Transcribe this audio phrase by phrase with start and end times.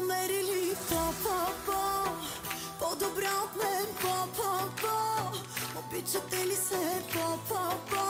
[0.00, 2.10] намерили по-по-по
[2.78, 4.96] По-добра от мен по-по-по
[5.78, 8.06] Обичате ли се по-по-по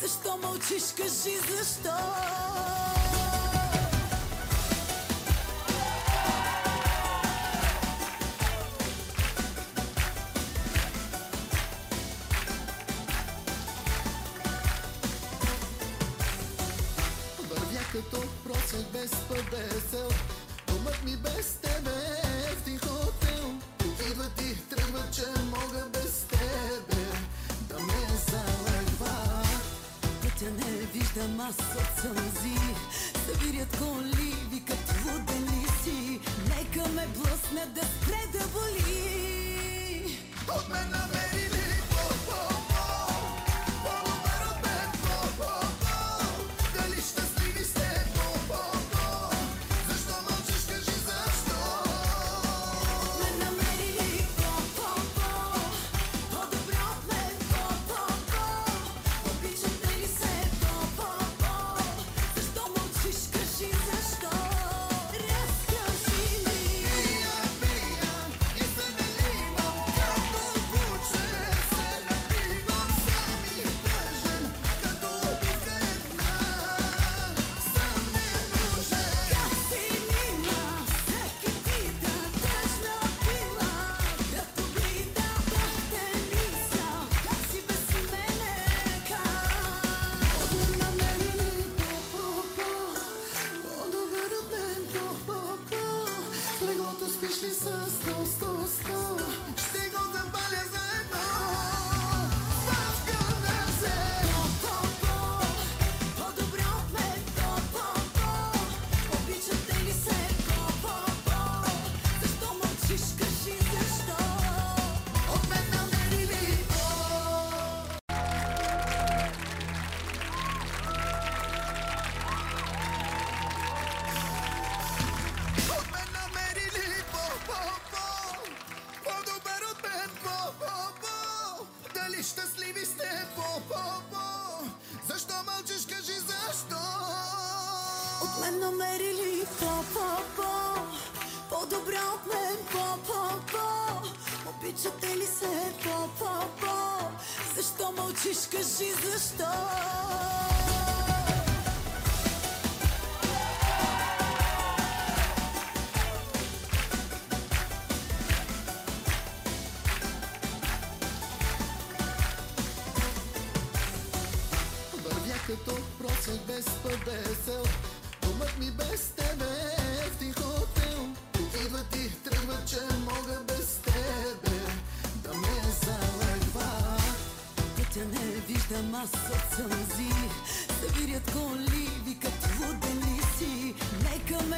[0.00, 1.96] Защо мълчиш, кажи защо?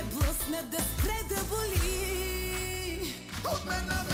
[0.05, 3.15] ме блъсна да спре да боли.
[3.45, 4.14] От мен на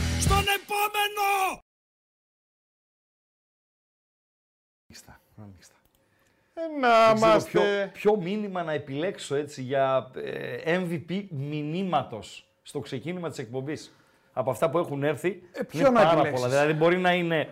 [7.87, 7.99] Ξέρω είμαστε...
[7.99, 10.11] ποιο, ποιο μήνυμα να επιλέξω έτσι για
[10.63, 13.95] ε, MVP μηνύματος στο ξεκίνημα της εκπομπής;
[14.33, 16.47] Από αυτά που έχουν έρθει, Ε, ποιο είναι να πάρα επιλέξεις; πολλά.
[16.53, 17.49] Δηλαδή μπορεί να είναι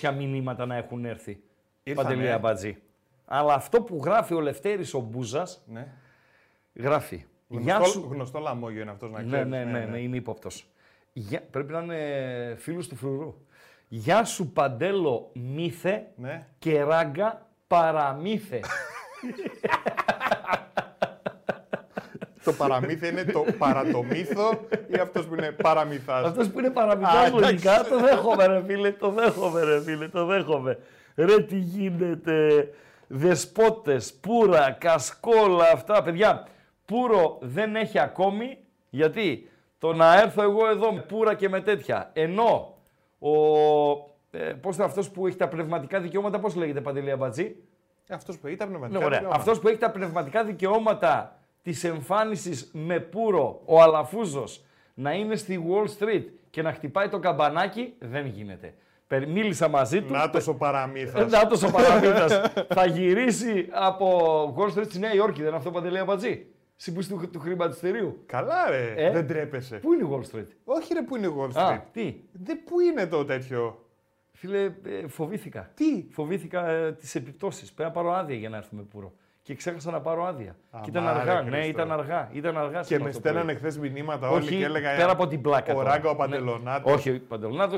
[0.00, 1.40] 200 μηνύματα να έχουν έρθει.
[1.82, 2.08] Ήρθανε.
[2.08, 2.76] Παντελή Αμπατζή.
[3.26, 5.86] Αλλά αυτό που γράφει ο Λευτέρης ο Μπούζας, Ναι.
[6.74, 7.24] γράφει.
[7.48, 8.08] Γεια Γνωστό, σου.
[8.12, 9.46] γνωστό λαμόγιο είναι αυτός να Ναι, ξέρεις.
[9.50, 10.66] ναι, ναι, ναι, είναι ύποπτος.
[11.50, 13.34] Πρέπει να είναι φίλος του φρουρού.
[13.88, 16.46] Γεια σου Παντέλο μύθε Ναι.
[16.58, 18.60] και ράγκα παραμύθε.
[22.44, 27.26] Το παραμύθι είναι το παρατομύθο ή αυτός που είναι παραμυθάς; Αυτός που είναι Α, παραμυθάς
[27.26, 27.44] εντάξει.
[27.44, 30.78] λογικά το δέχομαι ρε φίλε, το δέχομαι ρε φίλε, το δέχομαι.
[31.16, 32.68] Ρε τι γίνεται,
[33.06, 36.46] δεσπότες, πουρα, κασκόλα, αυτά παιδιά.
[36.84, 38.58] Πουρο δεν έχει ακόμη,
[38.90, 42.74] γιατί το να έρθω εγώ εδώ με πουρα και με τέτοια, ενώ
[43.18, 43.30] ο,
[44.34, 47.56] ε, πώς είναι αυτός που έχει τα πνευματικά δικαιώματα, πώς λέγεται Παντελή Αμπατζή,
[48.10, 48.98] Αυτός που ήταν πνευματικά.
[48.98, 49.18] ναι, ωραία.
[49.18, 49.40] δικαιώματα.
[49.40, 54.64] Αυτός που έχει τα πνευματικά δικαιώματα της εμφάνισης με πουρο, ο Αλαφούζος,
[54.94, 58.74] να είναι στη Wall Street και να χτυπάει το καμπανάκι, δεν γίνεται.
[59.06, 60.12] Περι- Μίλησα μαζί του.
[60.12, 61.30] Νάτος ο παραμύθας.
[61.30, 62.40] Νάτος ο παραμύθας.
[62.68, 64.08] θα γυρίσει από
[64.58, 66.46] Wall Street στη Νέα Υόρκη, δεν είναι αυτό παντελή Αμπατζή;
[66.78, 68.22] Εσύ που είσαι του, του χρηματιστηρίου.
[68.26, 69.76] Καλά ρε, Ε; δεν τρέπεσαι.
[69.76, 71.80] Πού είναι η Wall Street; Όχι ρε που είναι η Wall Α, Street.
[71.92, 73.83] τι; Δεν πού είναι το τέτοιο;
[74.36, 75.70] Φίλε, ε, φοβήθηκα.
[75.74, 77.72] Τι; Φοβήθηκα ε, τις επιπτώσεις.
[77.72, 79.12] Πρέπει να πάρω άδεια για να έρθουμε πουρο.
[79.42, 80.56] Και ξέχασα να πάρω άδεια.
[80.82, 81.42] και ήταν Αμάρε, αργά.
[81.42, 81.68] Ναι, Χριστό.
[81.68, 82.28] ήταν αργά.
[82.32, 83.56] Ήταν αργά Και σήμερα με το στέλνανε πρωί.
[83.56, 84.96] χθες μηνύματα όλοι Όχι, και έλεγα.
[84.96, 85.72] πέρα από την πλάκα.
[85.72, 85.90] Ο τώρα.
[85.90, 86.18] Ράγκα ο Ναι.
[86.18, 86.92] Παντελονάτος.
[86.92, 87.76] Όχι, ο Παντελονάτο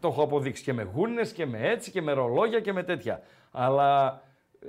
[0.00, 3.22] το έχω αποδείξει και με γούνες και με έτσι και με ρολόγια και με τέτοια.
[3.50, 4.20] Αλλά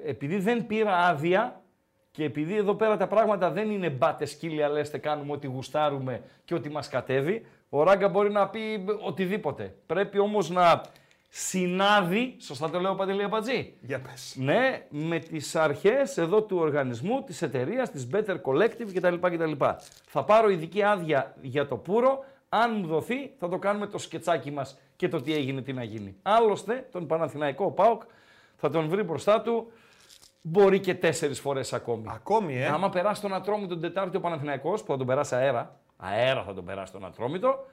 [0.06, 1.62] επειδή δεν πήρα άδεια
[2.12, 6.54] και επειδή εδώ πέρα τα πράγματα δεν είναι μπάτες σκύλια, λέστε κάνουμε ό,τι γουστάρουμε και
[6.54, 9.76] ό,τι μας κατέβει, ο Ράγκα μπορεί να πει οτιδήποτε.
[9.86, 10.82] Πρέπει όμως να
[11.38, 14.36] συνάδει, σωστά το λέω Παντελή Απατζή, Για πες.
[14.38, 19.16] ναι, με τις αρχές εδώ του οργανισμού, της εταιρείας, της Better Collective κτλ.
[19.16, 19.52] κτλ.
[20.06, 22.24] Θα πάρω ειδική άδεια για το πουρο.
[22.50, 25.84] Αν μου δοθεί, θα το κάνουμε το σκετσάκι μας και το τι έγινε, τι να
[25.84, 26.16] γίνει.
[26.22, 28.02] Άλλωστε, τον Παναθηναϊκό ΠΑΟΚ
[28.56, 29.72] θα τον βρει μπροστά του,
[30.42, 32.04] μπορεί και τέσσερις φορές ακόμη.
[32.08, 32.66] Ακόμη, ε.
[32.66, 36.54] Άμα περάσει τον Ατρόμητο τον Τετάρτη ο Παναθηναϊκός, που θα τον περάσει αέρα, αέρα θα
[36.54, 37.66] τον περάσει τον Ατρόμητο,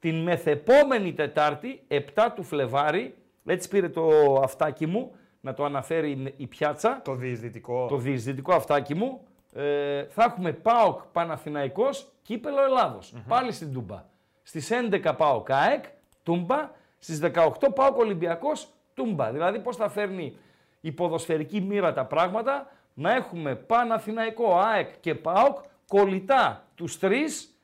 [0.00, 2.00] την μεθεπόμενη Τετάρτη, 7
[2.34, 3.14] του Φλεβάρι,
[3.44, 7.86] έτσι πήρε το αυτάκι μου, να το αναφέρει η πιάτσα, Το διεισδυτικό.
[7.86, 9.20] το διεισδυτικό αυτάκι μου,
[9.52, 14.04] ε, θα έχουμε ΠΑΟΚ Παναθηναϊκός, κύπελο Ελλάδος, πάλι στην Τούμπα.
[14.42, 15.84] Στις 11 ΠΑΟΚ ΑΕΚ,
[16.22, 19.30] Τούμπα, στις 18 ΠΑΟΚ Ολυμπιακός, Τούμπα.
[19.32, 20.36] Δηλαδή πώς θα φέρνει
[20.80, 25.58] η ποδοσφαιρική μοίρα τα πράγματα, να έχουμε Παναθηναϊκό, ΑΕΚ και ΠΑΟΚ,
[25.88, 27.54] κολλητά τους τρεις,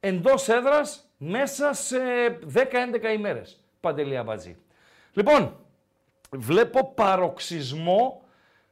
[0.00, 1.98] εντός έδρας μέσα σε
[2.54, 2.64] 10-11
[3.14, 3.60] ημέρες.
[3.80, 4.56] Παντελή Αμπατζή.
[5.12, 5.56] Λοιπόν,
[6.30, 8.22] βλέπω παροξισμό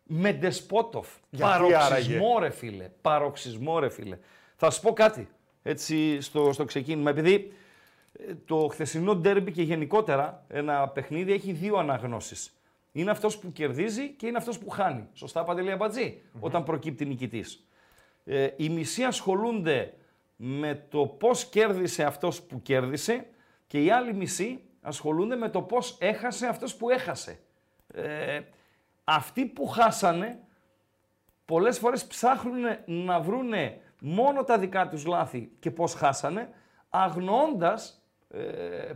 [0.03, 1.09] με Ντεσπότοφ.
[1.31, 2.91] Γιατί Παροξισμό ρε φίλε.
[3.01, 4.19] Παροξισμό ρε φίλε.
[4.57, 5.29] Θα σου πω κάτι
[5.63, 7.11] έτσι στο, στο ξεκίνημα.
[7.11, 7.53] Επειδή
[8.13, 12.59] ε, το χθεσινό ντέρμπι και γενικότερα ένα παιχνίδι έχει δύο αναγνώσεις.
[12.93, 15.09] Είναι αυτός που κερδίζει και είναι αυτός που χάνει.
[15.13, 17.67] Σωστά Παντελή Αμπατζή, όταν προκύπτει νικητής.
[18.25, 19.95] Ε, οι μισοί ασχολούνται
[20.37, 23.27] με το πώς κέρδισε αυτός που κέρδισε
[23.67, 27.39] και οι άλλοι μισοί ασχολούνται με το πώς έχασε αυτός που έχασε.
[27.95, 28.41] Ε,
[29.05, 30.41] αυτοί που χάσανε
[31.45, 36.49] πολλές φορές ψάχνουν να βρούνε μόνο τα δικά τους λάθη και πώς χάσανε,
[36.89, 38.41] αγνοώντας, ε,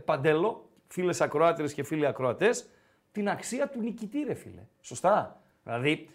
[0.05, 2.69] παντέλο, φίλες ακροάτρες και φίλοι ακροατές,
[3.11, 4.61] την αξία του νικητή ρε φίλε.
[4.81, 5.41] Σωστά.
[5.63, 6.09] Δηλαδή,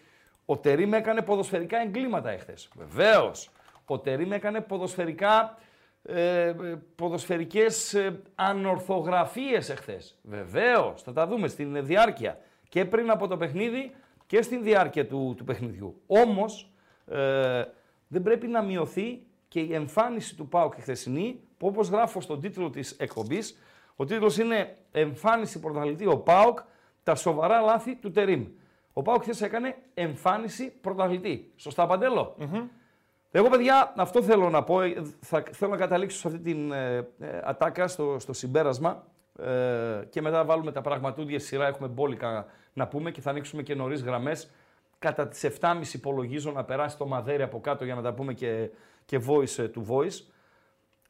[0.45, 2.69] ο Τερίμ έκανε ποδοσφαιρικά εγκλήματα εχθές.
[2.75, 3.49] Βεβαίως.
[3.85, 5.57] Ο Τερίμ έκανε ποδοσφαιρικά,
[6.03, 6.53] ε, ε,
[6.95, 10.19] ποδοσφαιρικές ε, ανορθογραφίες εχθές.
[10.23, 11.01] Βεβαίως.
[11.01, 12.39] Θα τα δούμε στην διάρκεια.
[12.69, 13.91] Και πριν από το παιχνίδι
[14.25, 16.01] και στην διάρκεια του, του παιχνιδιού.
[16.07, 16.71] Όμως,
[17.05, 17.63] ε,
[18.07, 22.69] δεν πρέπει να μειωθεί και η εμφάνιση του ΠΑΟΚ χθεσινή, που όπως γράφω στον τίτλο
[22.69, 23.57] της εκπομπής,
[23.95, 26.59] ο τίτλος είναι «Εμφάνιση πρωταθλητή ο ΠΑΟΚ,
[27.03, 28.45] τα σοβαρά λάθη του Τερίμ».
[28.93, 31.51] Ο ΠΑΟΚ χθες έκανε εμφάνιση πρωταθλητή.
[31.55, 32.35] Σωστά, Παντέλο;
[33.37, 34.81] Εγώ, παιδιά, αυτό θέλω να πω.
[34.81, 39.03] ε, Θα, θέλω να καταλήξω σε αυτή την ε, ε, ατάκα, στο, στο συμπέρασμα.
[39.39, 41.67] Ε, και μετά βάλουμε τα πραγματούδια στη σειρά.
[41.67, 44.49] Έχουμε μπόλικα να πούμε και θα ανοίξουμε και νωρίς γραμμές.
[44.99, 48.69] Κατά τις 7.30 υπολογίζω να περάσει το μαδέρι από κάτω για να τα πούμε και,
[49.05, 50.25] και voice ε, to voice.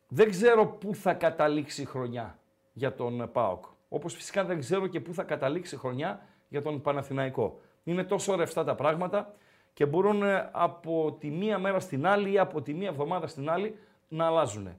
[0.07, 2.39] Δεν ξέρω πού θα καταλήξει η χρονιά
[2.73, 3.65] για τον ΠΑΟΚ.
[3.89, 7.59] Όπως φυσικά δεν ξέρω και πού θα καταλήξει η χρονιά για τον Παναθηναϊκό.
[7.83, 9.33] Είναι τόσο ρευστά τα πράγματα
[9.75, 13.49] και μπορούν ε, από τη μία μέρα στην άλλη ή από τη μία εβδομάδα στην
[13.49, 13.77] άλλη
[14.07, 14.77] να αλλάζουν.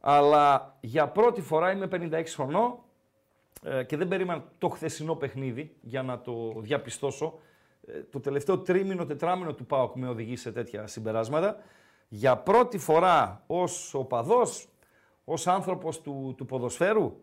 [0.00, 2.78] Αλλά για πρώτη φορά είμαι 56 χρονών
[3.62, 7.38] ε, και δεν περίμενα το χθεσινό παιχνίδι για να το διαπιστώσω.
[7.86, 11.56] Ε, το τελευταίο τρίμηνο, τετράμινο του ΠΑΟΚ με οδηγεί σε τέτοια συμπεράσματα.
[12.08, 14.68] Για πρώτη φορά ως οπαδός,
[15.24, 17.20] ως άνθρωπος του, του ποδοσφαίρου,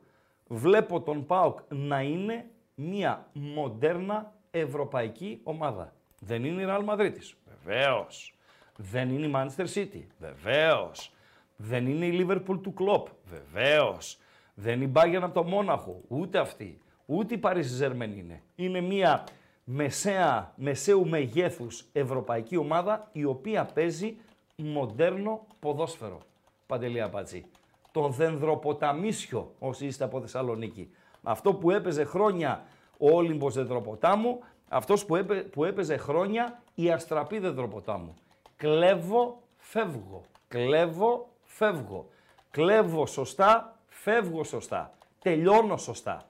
[0.47, 5.93] βλέπω τον ΠΑΟΚ να είναι μια μοντέρνα ευρωπαϊκή ομάδα.
[6.25, 7.13] Δεν είναι η Real Madrid.
[7.45, 8.35] Βεβαίως.
[8.77, 10.01] Δεν είναι η Manchester City.
[10.19, 11.13] Βεβαίως.
[11.55, 13.03] Δεν είναι η Liverpool του Klopp.
[13.25, 14.17] Βεβαίως.
[14.53, 16.01] Δεν είναι η Bayern από το Μόναχο.
[16.07, 16.81] Ούτε αυτή.
[17.05, 18.41] Ούτε η Paris Saint είναι.
[18.55, 19.23] Είναι μια
[19.63, 24.17] μεσαία, μεσαίου μεγέθους ευρωπαϊκή ομάδα η οποία παίζει
[24.55, 26.19] μοντέρνο ποδόσφαιρο.
[26.65, 27.45] Παντελή Αμπατζή.
[27.91, 30.89] Το δενδροποταμίσιο όσοι είστε από Θεσσαλονίκη.
[31.23, 32.63] Αυτό που έπαιζε χρόνια
[32.97, 34.39] ο Όλυμπος Δεντροποτάμου,
[34.73, 38.15] αυτός που, έπαι, που έπαιζε χρόνια η Αστραπή Δεντροποτάμου.
[38.55, 40.21] Κλέβω, φεύγω.
[40.47, 42.07] Κλέβω, φεύγω.
[42.51, 44.93] Κλέβω σωστά, φεύγω σωστά.
[45.21, 46.25] Τελειώνω σωστά.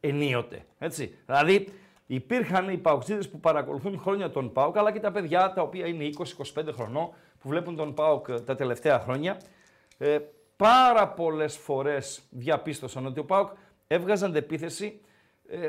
[0.00, 0.64] Ενίοτε.
[0.78, 1.18] Έτσι.
[1.26, 1.68] Δηλαδή,
[2.06, 6.10] υπήρχαν οι παουξίδες που παρακολουθούν χρόνια τον ΠΑΟΚ, αλλά και τα παιδιά τα οποία είναι
[6.54, 7.10] 20-25 χρονών,
[7.40, 9.40] που βλέπουν τον ΠΑΟΚ τα τελευταία χρόνια.
[9.98, 10.18] Ε,
[10.56, 13.48] πάρα πολλές φορές διαπίστωσαν ότι ο ΠΑΟΚ
[13.86, 15.00] έβγαζαν επίθεση ε,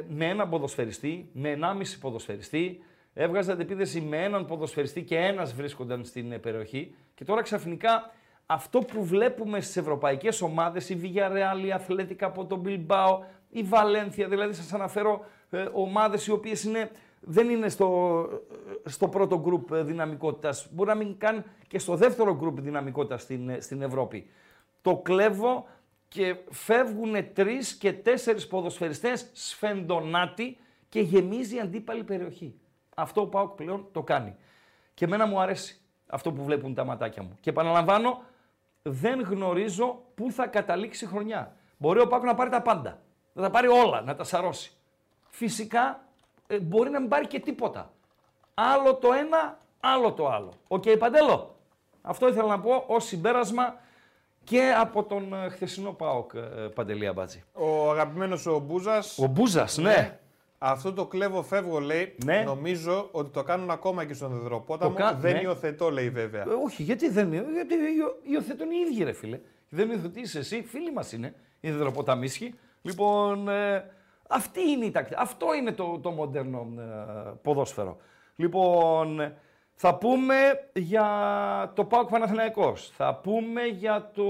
[0.08, 2.82] με έναν ποδοσφαιριστή, με 1,5 ποδοσφαιριστή,
[3.20, 8.12] έβγαζαν επίθεση με έναν ποδοσφαιριστή και ένας βρίσκονταν στην ε, περιοχή και τώρα ξαφνικά
[8.46, 13.18] αυτό που βλέπουμε στις ευρωπαϊκές ομάδες, η Villarreal, η Αθλέτικα από τον Bilbao,
[13.50, 18.20] η Βαλένθια, δηλαδή σας αναφέρω ε, ομάδες οι οποίες είναι, δεν είναι στο,
[18.86, 23.62] ε, στο πρώτο γκρουπ δυναμικότητας, μπορεί να μην καν και στο δεύτερο γκρουπ δυναμικότητας στην,
[23.62, 24.30] στην Ευρώπη.
[24.82, 25.66] Το κλέβω
[26.08, 30.58] και φεύγουν τρεις και τέσσερις ποδοσφαιριστές σφεντονάτι
[30.90, 32.60] και γεμίζει η αντίπαλη περιοχή.
[32.96, 34.36] Αυτό ο Πάοκ πλέον το κάνει.
[34.94, 37.38] Και εμένα μου αρέσει αυτό που βλέπουν τα ματάκια μου.
[37.40, 38.24] Και επαναλαμβάνω,
[38.82, 41.56] δεν γνωρίζω πού θα καταλήξει η χρονιά.
[41.78, 43.02] Μπορεί ο Πάοκ να πάρει τα πάντα.
[43.34, 44.72] Να τα πάρει όλα, να τα σαρώσει.
[45.30, 46.08] Φυσικά
[46.48, 47.94] ε, μπορεί να μην πάρει και τίποτα.
[48.54, 50.54] Άλλο το ένα, άλλο το άλλο.
[50.68, 51.56] Οκ, okay, Παντέλο.
[52.02, 53.80] Αυτό ήθελα να πω ως συμπέρασμα
[54.48, 57.44] και από τον ε, χθεσινό ΠΑΟΚ ε, Παντελία Μπάτζη.
[57.54, 59.18] Ο αγαπημένος ο Μπούζας.
[59.18, 59.84] Ο Μπούζας, ναι.
[59.84, 60.20] ναι.
[60.58, 62.44] Αυτό το κλέβω φεύγω λέει, ναι.
[62.46, 64.96] νομίζω ότι το κάνουν ακόμα και στον Δεδροπόταμο.
[64.96, 65.14] Κα...
[65.14, 65.42] Δεν ναι.
[65.42, 66.42] υιοθετώ λέει βέβαια.
[66.42, 67.76] Ε, όχι, γιατί δεν γιατί
[68.24, 69.40] υιοθετούν οι ίδιοι ρε φίλε.
[69.70, 72.54] Δεν υιοθετείς εσύ, φίλοι μας είναι οι Δεδροποταμίσχοι.
[72.82, 73.86] Λοιπόν, ε,
[74.28, 75.20] αυτή είναι η τακτική.
[75.22, 76.84] Αυτό είναι το, το μοντέρνο ε,
[77.42, 77.98] ποδόσφαιρο.
[78.36, 79.34] Λοιπόν,
[79.80, 80.36] θα πούμε
[80.74, 81.08] για
[81.76, 82.92] το ΠΑΟΚ Παναθηναϊκός.
[82.96, 84.26] Θα πούμε για το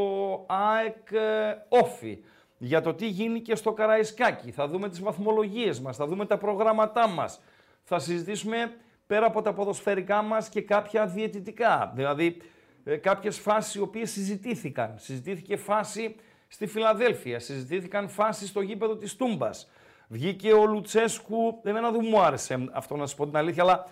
[0.48, 2.20] ΑΕΚ ε, Όφι.
[2.58, 4.52] Για το τι γίνει και στο Καραϊσκάκι.
[4.52, 5.98] Θα δούμε τις βαθμολογίες μας.
[5.98, 7.42] Θα δούμε τα προγράμματά μας.
[7.84, 8.76] Θα συζητήσουμε
[9.08, 11.92] πέρα από τα ποδοσφαιρικά μας και κάποια διαιτητικά.
[11.96, 12.38] Δηλαδή
[12.84, 14.94] ε, κάποιες φάσεις οι οποίες συζητήθηκαν.
[14.98, 16.16] Συζητήθηκε φάση
[16.48, 17.40] στη Φιλαδέλφια.
[17.40, 19.70] Συζητήθηκαν φάσεις στο γήπεδο της Τούμπας.
[20.08, 21.62] Βγήκε ο Λουτσέσκου.
[21.64, 23.86] Εμένα δεν μου άρεσε αυτό να σα πω την αλήθεια, αλλά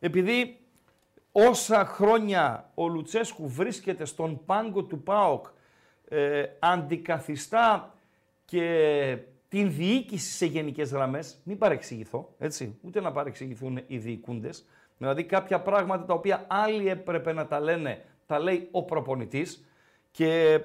[0.00, 0.58] επειδή
[1.46, 5.46] όσα χρόνια ο Λουτσέσκου βρίσκεται στον πάγκο του ΠΑΟΚ,
[6.08, 7.94] ε, αντικαθιστά
[8.44, 9.18] και
[9.48, 14.66] την διοίκηση σε γενικές γραμμές, μην παρεξηγηθώ, έτσι, ούτε να παρεξηγηθούν οι διοικούντες,
[14.98, 19.64] δηλαδή κάποια πράγματα τα οποία άλλοι έπρεπε να τα λένε, τα λέει ο προπονητής
[20.10, 20.60] και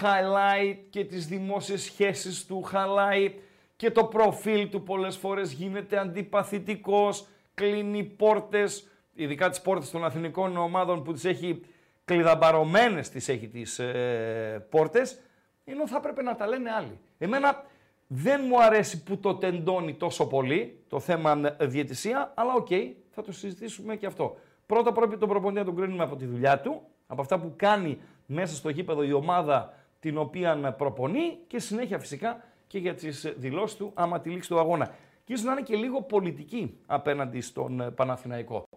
[0.00, 3.32] highlight και τις δημόσιες σχέσεις του, highlight
[3.76, 10.56] και το προφίλ του πολλές φορές γίνεται αντιπαθητικός, κλείνει πόρτες, ειδικά τις πόρτες των αθηνικών
[10.56, 11.60] ομάδων που τις έχει
[12.04, 15.20] κλειδαμπαρωμένες τις έχει τις ε, πόρτες,
[15.64, 16.98] ενώ θα έπρεπε να τα λένε άλλοι.
[17.18, 17.64] Εμένα
[18.06, 22.68] δεν μου αρέσει που το τεντώνει τόσο πολύ το θέμα διαιτησία, αλλά οκ,
[23.10, 24.36] θα το συζητήσουμε και αυτό.
[24.66, 27.98] Πρώτα πρέπει τον προπονητή να τον κρίνουμε από τη δουλειά του, από αυτά που κάνει
[28.26, 33.76] μέσα στο γήπεδο η ομάδα την οποία προπονεί και συνέχεια φυσικά και για τις δηλώσεις
[33.76, 34.94] του άμα τη λήξη του αγώνα.
[35.24, 38.76] Και ίσως να είναι και λίγο πολιτική απέναντι στον Παναθηναϊκό ε,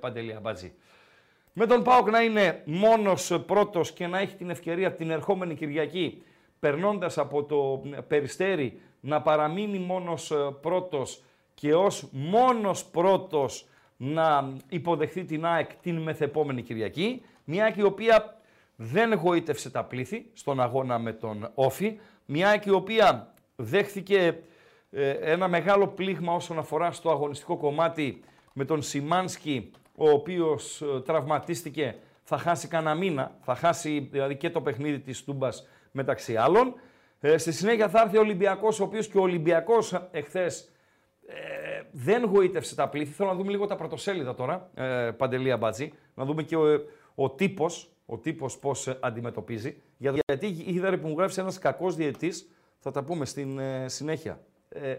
[0.00, 0.72] Παντελή Αμπάτζη.
[1.52, 6.22] Με τον Πάοκ να είναι μόνος πρώτος και να έχει την ευκαιρία την ερχόμενη Κυριακή
[6.60, 11.22] περνώντας από το Περιστέρι να παραμείνει μόνος ε, πρώτος
[11.54, 17.22] και ως μόνος πρώτος να υποδεχθεί την ΑΕΚ την μεθεπόμενη Κυριακή.
[17.44, 18.36] Μια ΑΕΚ η οποία
[18.76, 21.98] δεν εγωίτευσε τα πλήθη στον αγώνα με τον Όφη.
[22.26, 24.38] Μια ΑΕΚ η οποία δέχθηκε
[24.90, 31.00] ε, ένα μεγάλο πλήγμα όσον αφορά στο αγωνιστικό κομμάτι με τον Σιμάνσκι, ο οποίος ε,
[31.00, 36.74] τραυματίστηκε, θα χάσει κανένα μήνα, θα χάσει δηλαδή και το παιχνίδι της Τούμπας μεταξύ άλλων.
[37.20, 40.72] Ε, στη συνέχεια θα έρθει ο Ολυμπιακός, ο οποίος και ο Ολυμπιακός εχθές
[41.26, 43.12] ε, δεν γοήτευσε τα πλήθη.
[43.12, 47.30] Θέλω να δούμε λίγο τα πρωτοσέλιδα τώρα, ε, Παντελία Μπατζή, να δούμε και ο, ο
[47.30, 49.82] τύπος, ο τύπο πώ αντιμετωπίζει.
[49.96, 52.32] Γιατί είδα που μου γράφει ένα κακό διαιτή,
[52.78, 54.40] θα τα πούμε στην ε, συνέχεια.
[54.68, 54.96] Ε,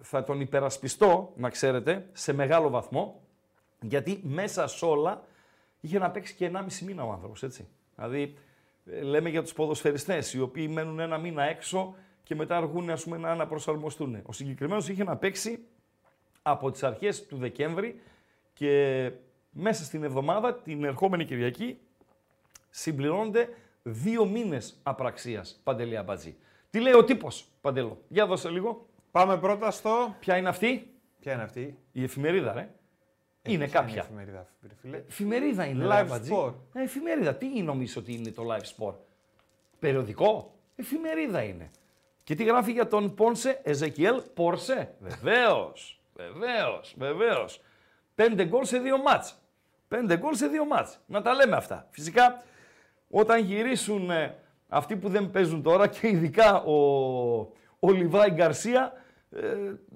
[0.00, 3.20] θα τον υπερασπιστώ, να ξέρετε, σε μεγάλο βαθμό,
[3.80, 5.24] γιατί μέσα σε όλα
[5.80, 7.68] είχε να παίξει και 1,5 μήνα ο άνθρωπος, έτσι.
[7.96, 8.36] Δηλαδή,
[8.90, 13.04] ε, λέμε για τους ποδοσφαιριστές, οι οποίοι μένουν ένα μήνα έξω και μετά αργούν ας
[13.04, 14.22] πούμε, να αναπροσαρμοστούν.
[14.26, 15.64] Ο συγκεκριμένος είχε να παίξει
[16.42, 18.00] από τις αρχές του Δεκέμβρη
[18.52, 19.10] και
[19.50, 21.78] μέσα στην εβδομάδα, την ερχόμενη Κυριακή,
[22.70, 23.48] συμπληρώνονται
[23.82, 26.36] δύο μήνες απραξίας, Παντελή Αμπατζή.
[26.70, 27.98] Τι λέει ο τύπος, Παντελό.
[28.08, 28.86] Για δώσε λίγο.
[29.14, 30.14] Πάμε πρώτα στο.
[30.20, 32.68] Ποια είναι αυτή; Ποια είναι αυτή; Η εφημερίδα, ρε.
[33.42, 33.92] Ε, είναι κάποια.
[33.92, 34.46] Είναι εφημερίδα,
[34.80, 35.86] φίλε; Εφημερίδα είναι.
[35.88, 36.54] Live sport.
[36.72, 37.34] Ε, εφημερίδα.
[37.34, 38.94] Τι νομίζεις ότι είναι το live sport;
[39.78, 41.70] Περιοδικό; Εφημερίδα είναι.
[42.24, 44.94] Και τι γράφει για τον Πόνσε, Εζεκιέλ Πόρσε.
[44.98, 46.00] Βεβαίως.
[46.14, 46.94] Βεβαίως.
[46.98, 47.60] Βεβαίως.
[48.14, 49.38] Πέντε γκολ σε δύο μάτς.
[49.88, 51.00] Πέντε γκολ σε δύο μάτς.
[51.06, 51.86] Να τα λέμε αυτά.
[51.90, 52.42] Φυσικά,
[53.10, 54.36] όταν γυρίσουν ε,
[54.68, 56.74] αυτοί που δεν παίζουν τώρα και ειδικά ο,
[57.78, 59.02] ο Λιβάη Γκαρσία, ε,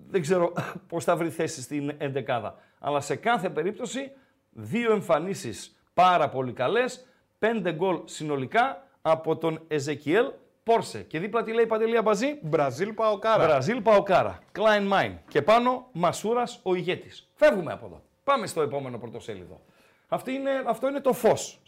[0.08, 0.52] δεν ξέρω
[0.88, 2.54] πώς θα βρει θέση στην εντεκάδα.
[2.78, 4.10] Αλλά σε κάθε περίπτωση,
[4.50, 7.06] δύο εμφανίσεις πάρα πολύ καλές,
[7.38, 10.26] πέντε γκολ συνολικά από τον Εζεκιέλ
[10.62, 11.02] Πόρσε.
[11.02, 13.46] Και δίπλα τι λέει η Παντελία Μπαζή; Μπραζίλ Παοκάρα.
[13.46, 14.38] Μπραζίλ Παοκάρα.
[14.52, 15.12] Κλάιν Μάιν.
[15.28, 17.28] Και πάνω Μασούρας ο ηγέτης.
[17.34, 18.02] Φεύγουμε από εδώ.
[18.24, 19.60] Πάμε στο επόμενο πρωτοσέλιδο.
[20.08, 21.60] Αυτή είναι, αυτό είναι το φως.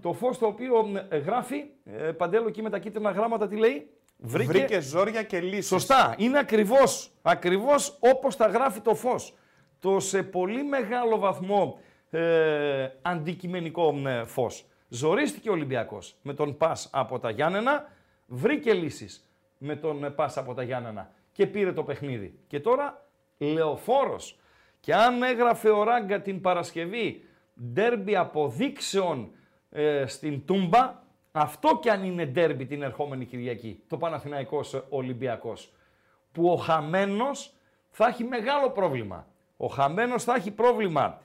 [0.00, 3.90] Το φως το οποίο ε, γράφει ε, παντέλο εκεί με τα κίτρινα γράμματα τι λέει;
[4.22, 5.66] Βρήκε, Βρήκε ζόρια και λύσεις.
[5.66, 6.14] Σωστά.
[6.18, 9.34] Είναι ακριβώς ακριβώς όπως τα γράφει το φως.
[9.80, 11.78] Το σε πολύ μεγάλο βαθμό
[12.10, 14.64] ε, αντικειμενικό ε, φως.
[14.88, 17.92] Ζορίστηκε ο Ολυμπιακός με τον πας από τα Γιάννενα,
[18.26, 22.38] βρήκε λύσεις με τον πας από τα Γιάννενα και πήρε το παιχνίδι.
[22.46, 23.06] Και τώρα
[23.38, 24.38] λεωφόρος.
[24.80, 27.24] Και αν έγραφε ο Ράγκα την Παρασκευή
[27.72, 29.30] ντέρμπι αποδείξεων
[29.70, 30.99] ε, στην Τούμπα,
[31.32, 35.72] αυτό κι αν είναι ντέρμπι την ερχόμενη Κυριακή, το Παναθηναϊκός Ολυμπιακός,
[36.32, 37.52] που ο χαμένος
[37.90, 39.26] θα έχει μεγάλο πρόβλημα.
[39.56, 41.20] Ο χαμένος θα έχει πρόβλημα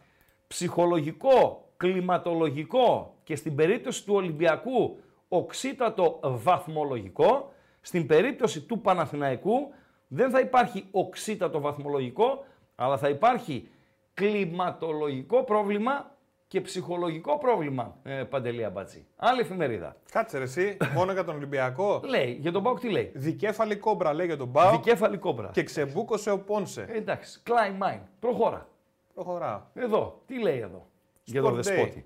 [0.47, 9.73] ψυχολογικό, κλιματολογικό και στην περίπτωση του Ολυμπιακού οξύτατο βαθμολογικό, στην περίπτωση του Παναθηναϊκού
[10.07, 13.69] δεν θα υπάρχει οξύτατο βαθμολογικό, αλλά θα υπάρχει
[14.13, 16.14] κλιματολογικό πρόβλημα
[16.55, 19.05] και ψυχολογικό πρόβλημα, ε, Παντελία Μπατζή.
[19.15, 19.95] Άλλη εφημερίδα.
[20.11, 22.01] Κάτσε ρε, εσύ, μόνο για τον Ολυμπιακό.
[22.05, 24.83] λέει, για τον Πάουκ τι λέει; Δικέφαλη κόμπρα λέει για τον Πάουκ.
[24.83, 25.49] Δικέφαλη κόμπρα.
[25.53, 26.85] Και ξεμπούκωσε ο Πόνσε.
[26.89, 27.99] Ε, εντάξει, Klein Mine.
[28.19, 28.69] Προχώρα.
[29.13, 29.61] Προχωράω.
[29.73, 30.87] Εδώ, τι λέει εδώ;
[31.23, 32.05] για τον Δεσπότη.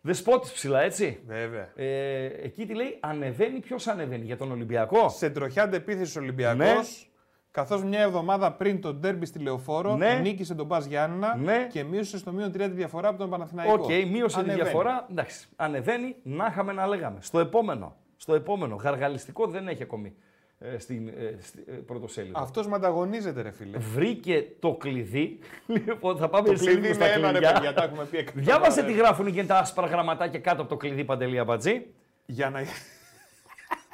[0.00, 1.72] Δεσπότης ψηλά, έτσι; Βέβαια.
[1.74, 6.56] Ε, εκεί τι λέει, ανεβαίνει, ποιος ανεβαίνει για τον Ολυμπιακό; Σε τροχιά αντεπίθεσης Ολυμπιακός.
[6.66, 7.09] Ναι.
[7.50, 10.14] Καθώς μια εβδομάδα πριν το ντέρμπι στη Λεωφόρο ναι.
[10.14, 11.66] νίκησε τον Πας Γιάννα ναι.
[11.70, 13.72] και μείωσε στο μείον 3 τη διαφορά από τον Παναθηναϊκό.
[13.72, 14.58] OK, okay, μείωσε ανεβαίνει.
[14.58, 15.06] τη διαφορά.
[15.10, 17.18] Εντάξει, ανεβαίνει, να είχαμε να λέγαμε.
[17.20, 20.14] Στο επόμενο, στο επόμενο, γαργαλιστικό δεν έχει ακόμη
[20.58, 22.40] ε, στην ε, στη, ε, πρωτοσέλιδο.
[22.40, 23.78] Αυτός με ανταγωνίζεται, ρε φίλε.
[23.78, 25.38] Βρήκε το κλειδί.
[25.66, 29.32] Λοιπόν, θα πάμε το κλειδί είναι ένα, ρε παιδιά, τα έχουμε πει Διάβασε τι γράφουν
[29.32, 31.86] και τα άσπρα γραμματάκια κάτω από το κλειδί Παντελή Μπατζή.
[32.26, 32.60] Για να.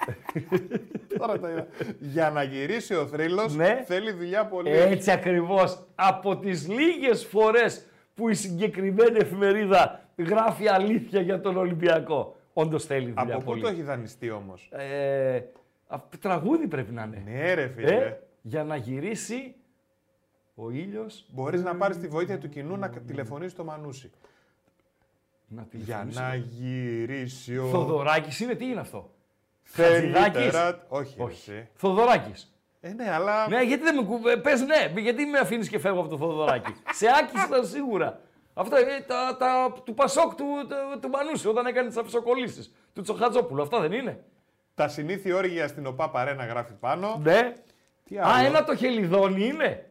[1.18, 1.66] Τώρα το είδα.
[1.98, 3.82] Για να γυρίσει ο θρύλος ναι.
[3.86, 4.70] θέλει δουλειά πολύ.
[4.70, 5.86] Έτσι ακριβώς.
[5.94, 12.36] Από τις λίγες φορές που η συγκεκριμένη εφημερίδα γράφει αλήθεια για τον Ολυμπιακό.
[12.52, 13.60] Όντως θέλει δουλειά Από πολύ.
[13.60, 15.40] πού το έχει δανειστεί όμως; Ε,
[16.20, 17.22] τραγούδι πρέπει να είναι.
[17.26, 17.94] Ναι ρε φίλε.
[17.94, 19.54] Ε, για να γυρίσει
[20.54, 21.26] ο ήλιος...
[21.32, 24.10] Μπορείς να πάρεις τη βοήθεια του κοινού να τηλεφωνήσει το Μανούσι.
[25.48, 27.66] Να για να γυρίσει ο...
[27.66, 29.10] Θοδωράκης είναι, τι είναι αυτό;
[29.72, 30.54] Χατζηδάκης.
[30.88, 31.14] Όχι.
[31.18, 31.68] Όχι.
[31.74, 32.50] Θοδωράκης.
[32.80, 33.48] Ε, ναι, αλλά...
[33.48, 34.36] Ναι, γιατί δεν με κουβε...
[34.36, 38.20] Πες ναι, γιατί με αφήνεις και φεύγω από το Θοδωράκη; Σε άκης ήταν σίγουρα.
[38.54, 42.72] Αυτά είναι τα, τα, του Πασόκ του, του, του Μανούση όταν έκανε τις αυσοκολλήσει.
[42.92, 43.62] Του Τσοχατζόπουλου.
[43.62, 44.24] Αυτά δεν είναι;
[44.74, 47.20] Τα συνήθεια όργια στην ΟΠΑ Παρένα γράφει πάνω.
[47.22, 47.52] Ναι.
[48.04, 49.90] Τι Α, ένα το χελιδόνι είναι.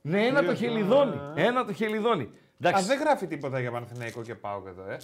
[0.00, 1.20] Ναι, ένα το χελιδόνι.
[1.34, 2.30] Ένα το χελιδόνι.
[2.64, 4.98] Α, δεν γράφει τίποτα για Παναθηναϊκό και πάω εδώ, ε.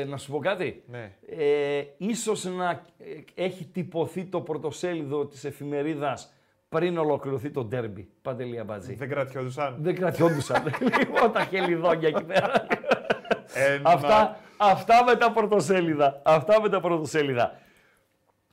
[0.00, 0.04] ε.
[0.04, 0.82] να σου πω κάτι.
[0.86, 1.12] Ναι.
[1.26, 6.32] Ε, ίσως να ε, έχει τυπωθεί το πρωτοσέλιδο της εφημερίδας
[6.68, 8.08] πριν ολοκληρωθεί το ντέρμπι.
[8.22, 8.94] Παντελή Αμπατζή.
[8.94, 9.76] Δεν κρατιόντουσαν.
[9.80, 10.62] Δεν κρατιόντουσαν.
[10.98, 12.66] Λοιπόν, τα χελιδόνια εκεί πέρα.
[13.82, 16.20] αυτά, αυτά με τα πρωτοσέλιδα.
[16.24, 17.58] Αυτά με τα πρωτοσέλιδα.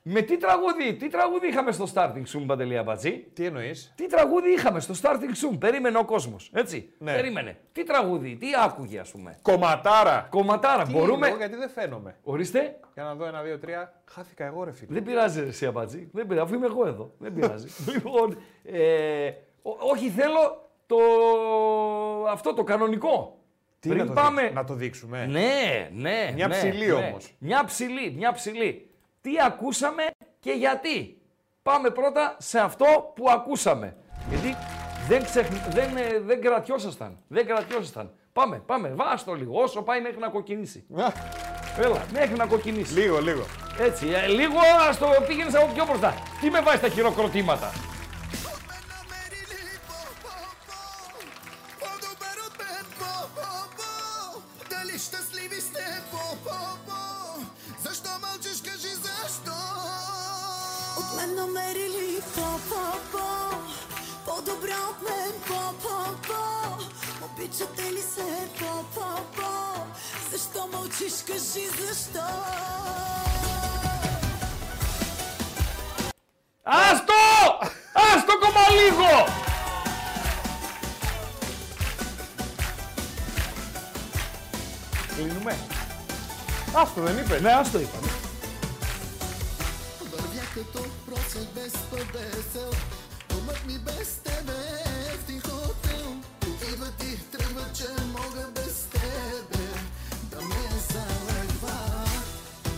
[0.04, 4.50] Με τι τραγούδι, τι τραγούδι είχαμε στο Starting Zoom, Παντελή Αμπατζή; Τι εννοείς; Τι τραγούδι
[4.52, 5.58] είχαμε στο Starting Zoom.
[5.58, 6.50] Περίμενε ο κόσμος.
[6.54, 7.14] Έτσι; Ναι.
[7.14, 7.58] Περίμενε.
[7.72, 10.26] Τι τραγούδι, τι άκουγε, ας πούμε; Κομματάρα.
[10.30, 10.84] Κομματάρα.
[10.84, 11.28] Τι Μπορούμε.
[11.28, 12.16] Εγώ, γιατί δεν φαίνομαι.
[12.22, 12.78] Ορίστε.
[12.94, 14.02] Για να δω ένα, δύο, τρία.
[14.04, 14.92] Χάθηκα εγώ, ρε φίλε.
[14.92, 16.08] Δεν πειράζει, εσύ Αμπατζή.
[16.12, 17.14] Δεν πειράζει, αφού είμαι εγώ εδώ.
[17.18, 17.66] Δεν πειράζει.
[17.94, 19.30] λοιπόν, ε,
[19.62, 20.96] ό, όχι θέλω το.
[22.28, 23.36] αυτό το κανονικό.
[23.80, 24.50] Τι Πριν να το πάμε.
[24.50, 25.26] Να το δείξουμε.
[25.26, 26.32] Ναι, ναι.
[26.34, 26.92] Μια ναι, ψηλή ναι.
[26.92, 27.36] όμως.
[27.38, 28.86] Μια ψηλή, μια ψηλή.
[29.22, 30.02] Τι ακούσαμε
[30.40, 31.16] και γιατί.
[31.62, 33.96] Πάμε πρώτα σε αυτό που ακούσαμε.
[34.28, 34.56] Γιατί
[35.08, 35.48] δεν, ξεχ...
[35.70, 37.18] δεν, ε, δεν κρατιόσασταν.
[37.28, 38.10] Δεν κρατιόσασταν.
[38.32, 38.88] Πάμε, πάμε.
[38.88, 39.62] Βάστο λίγο.
[39.62, 40.86] Όσο πάει μέχρι να κοκκινήσει.
[41.78, 42.92] Έλα, μέχρι να κοκκινήσει.
[42.92, 43.42] Λίγο, λίγο.
[43.78, 44.58] Έτσι, ε, λίγο
[44.88, 46.14] ας το πήγαινες από πιο μπροστά.
[46.40, 47.70] Τι με βάζεις τα χειροκροτήματα.
[67.47, 69.85] Обичате ли се по-по-по?
[70.31, 72.27] Защо мълчиш, кажи защо?
[76.63, 77.13] Άστο!
[77.93, 79.25] Άστο κομμά λίγο!
[85.15, 85.57] Κλείνουμε.
[86.75, 87.39] Άστο δεν είπε.
[87.39, 88.07] Ναι, άστο είπαμε.
[91.31, 92.71] Вървях като просят без побесел,
[93.37, 94.83] умът ми без тебе
[95.21, 96.15] в тих хотел.
[96.73, 99.63] Идва ти, тръгва, че мога без тебе
[100.31, 100.55] да ме
[100.91, 102.05] залъгва.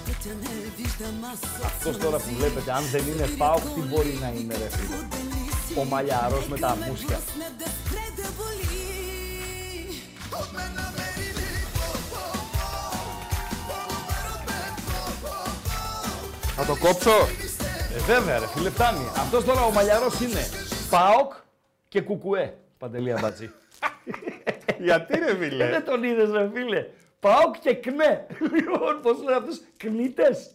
[0.05, 4.27] Пътя не виждам аз Αυτός τώρα που βλέπετε, αν δεν είναι πάω, τι μπορεί να
[4.29, 5.81] είναι ρε φίλε.
[5.81, 7.19] Ο μαλλιαρός με τα μουσια.
[10.41, 12.23] От мен намери ли по-по-по?
[13.67, 15.35] По-добър от мен по-по-по.
[16.55, 17.42] Θα το κόψω.
[17.96, 19.04] Ε, βέβαια ρε φίλε, φτάνει.
[19.16, 20.40] Αυτός τώρα ο μαλλιαρός είναι
[20.90, 21.32] ΠΑΟΚ
[21.88, 22.54] και Κουκουέ.
[22.78, 23.50] Παντελή Αμπατζή.
[24.86, 25.68] Γιατί ρε Ε, φίλε.
[25.68, 26.86] δεν τον είδες ρε φίλε.
[27.20, 28.26] ΠΑΟΚ και ΚΝΕ.
[28.54, 30.54] Λοιπόν, πώς λένε αυτούς, κνίτες.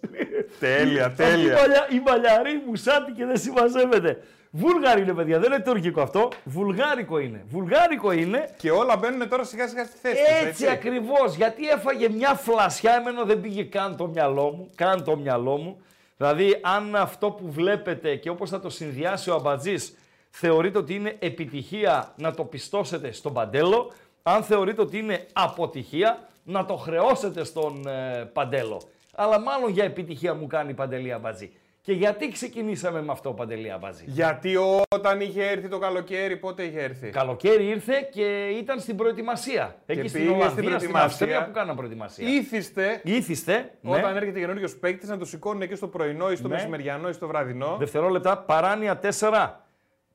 [0.59, 1.53] τέλεια, Αυτή η τέλεια.
[1.55, 4.23] μαλλια- Η μαλλιαρή μουσάτη και δεν συμμαζεύεται.
[4.51, 6.29] Βούλγαρη είναι παιδιά, δεν είναι τουρκικό αυτό.
[6.43, 7.43] Βουλγάρικο είναι.
[7.49, 10.67] Βουλγάρικο είναι Και όλα μπαίνουν τώρα σιγά σιγά στη θέση τους, Έτσι, έτσι.
[10.67, 15.57] ακριβώς, γιατί έφαγε μια φλασιά, εμένα δεν πήγε καν το μυαλό μου, καν το μυαλό
[15.57, 15.81] μου.
[16.21, 19.93] Δηλαδή, αν αυτό που βλέπετε και όπως θα το συνδυάσει ο Αμπατζής,
[20.29, 23.91] θεωρείτε ότι είναι επιτυχία να το πιστώσετε στον Παντέλο,
[24.23, 28.81] αν θεωρείτε ότι είναι αποτυχία, να το χρεώσετε στον ε, Παντέλο.
[29.15, 31.51] Αλλά μάλλον για επιτυχία μου κάνει η Παντελή Αμπατζή.
[31.89, 34.03] Και γιατί ξεκινήσαμε με αυτό, Παντελή Αμπατζή.
[34.07, 34.55] Γιατί
[34.95, 39.75] όταν είχε έρθει το καλοκαίρι, πότε είχε έρθει; Καλοκαίρι ήρθε και ήταν στην προετοιμασία.
[39.85, 41.05] Εκεί στην πήγε Ολλανδία, στην στην, προετοιμασία.
[41.05, 42.27] Αυστρία που κάναν προετοιμασία.
[42.27, 43.97] Ήθιστε Ήθιστε, ναι.
[43.97, 46.53] όταν έρχεται καινούριο παίκτη να το σηκώνουν εκεί στο πρωινό ή στο Ναι.
[46.53, 47.75] μεσημεριανό ή στο βραδινό.
[47.79, 49.49] Δευτερόλεπτα, παράνοια 4.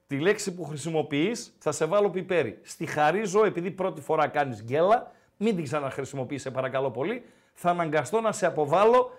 [0.07, 2.59] Τη λέξη που χρησιμοποιείς θα σε βάλω πιπέρι.
[2.63, 7.25] Στη χαρίζω, επειδή πρώτη φορά κάνεις γκέλα, μην την ξαναχρησιμοποιείς, σε παρακαλώ πολύ.
[7.53, 9.11] Θα αναγκαστώ να σε αποβάλω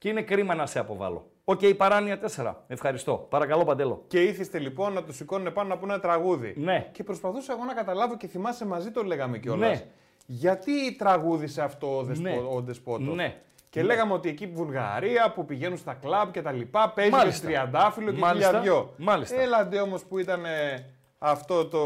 [0.00, 1.30] και είναι κρίμα να σε αποβάλω.
[1.44, 2.54] Οκ, παράνοια 4.
[2.66, 3.26] Ευχαριστώ.
[3.30, 4.04] Παρακαλώ, Παντέλο.
[4.06, 6.54] Και είθισται λοιπόν να το σηκώνουν πάνω να πούνε ένα τραγούδι.
[6.56, 6.88] Ναι.
[6.92, 9.78] Και προσπαθούσα εγώ να καταλάβω και θυμάσαι μαζί το λέγαμε κιόλας.
[9.78, 9.86] Ναι.
[10.26, 12.22] Γιατί τραγούδισε αυτό ο, δεσπο...
[12.22, 12.36] Ναι.
[12.54, 13.36] ο Δεσπότος; Ναι.
[13.70, 17.46] Και λέγαμε ότι εκεί Βουλγαρία που πηγαίνουν στα κλαμπ και τα λοιπά, παίζει και Μάλιστα.
[17.46, 18.48] τριαντάφυλλο και Μάλιστα.
[18.48, 18.94] χίλια δυο.
[18.96, 19.40] Μάλιστα.
[19.40, 20.86] Έλαντε όμως που ήταν ε,
[21.18, 21.80] αυτό το...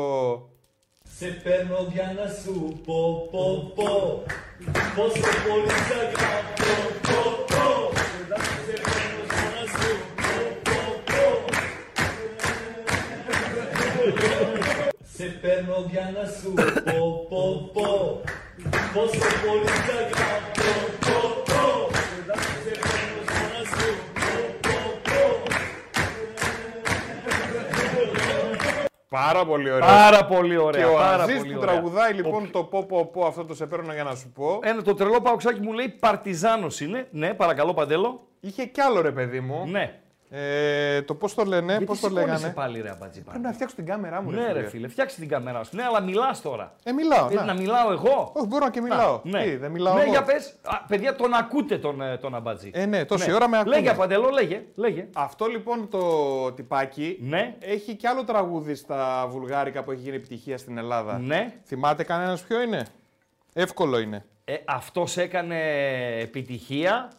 [1.03, 4.23] Σε παίρνω για να σου πω, πω, πω
[4.97, 6.73] Πόσο πολύ σ' αγαπώ,
[7.03, 7.74] πω, πω
[15.17, 16.53] Σε παίρνω για να σου
[16.85, 20.25] πω, πω, πω Σε παίρνω για να
[20.63, 21.74] σου
[29.15, 29.87] Πάρα πολύ ωραίο.
[29.87, 30.85] Πάρα πολύ ωραία.
[30.85, 31.73] και ο πάρα Αζής πολύ που ωραία.
[31.73, 34.59] τραγουδάει λοιπόν το πω πω πω αυτό το σε παίρνω για να σου πω.
[34.63, 37.07] Ένα, το τρελό παουξάκι μου λέει Παρτιζάνος είναι.
[37.11, 38.27] Ναι, παρακαλώ, Παντέλο.
[38.41, 39.67] Είχε κι άλλο ρε παιδί μου.
[39.67, 39.99] Ναι.
[40.31, 43.21] Ε, το πώς το λένε, Γιατί πώς το σηκώνεσαι λέγανε; πάλι, ρε Αμπατζή.
[43.23, 45.77] Πρέπει να φτιάξω την κάμερά μου, Ναι, ρε φίλε, φτιάξε την κάμερά σου.
[45.77, 46.73] Ναι, αλλά μιλάς τώρα.
[46.83, 47.27] Ε, μιλάω.
[47.27, 47.45] Θέλει να.
[47.45, 49.21] να μιλάω εγώ; Όχι, μπορώ και μιλάω.
[49.25, 49.43] ναι.
[49.43, 50.55] Τι, δεν μιλάω ναι, εγώ; για πες.
[50.63, 52.71] Α, παιδιά, τον ακούτε τον, ε, τον Αμπατζή.
[52.75, 53.77] Ε, ναι, τόση ώρα με ακούνε.
[53.77, 54.63] Λέγε, Παντελό, λέγε.
[54.75, 55.09] λέγε.
[55.15, 57.55] Αυτό λοιπόν το τυπάκι Ναι.
[57.61, 61.19] έχει κι άλλο τραγούδι στα βουλγάρικα που έχει γίνει επιτυχία στην Ελλάδα.
[61.19, 61.55] Ναι.
[61.65, 62.87] Θυμάται κανένας ποιο είναι;
[63.53, 64.25] Εύκολο είναι.
[64.45, 65.57] Ε, αυτός έκανε
[66.21, 67.13] επιτυχία.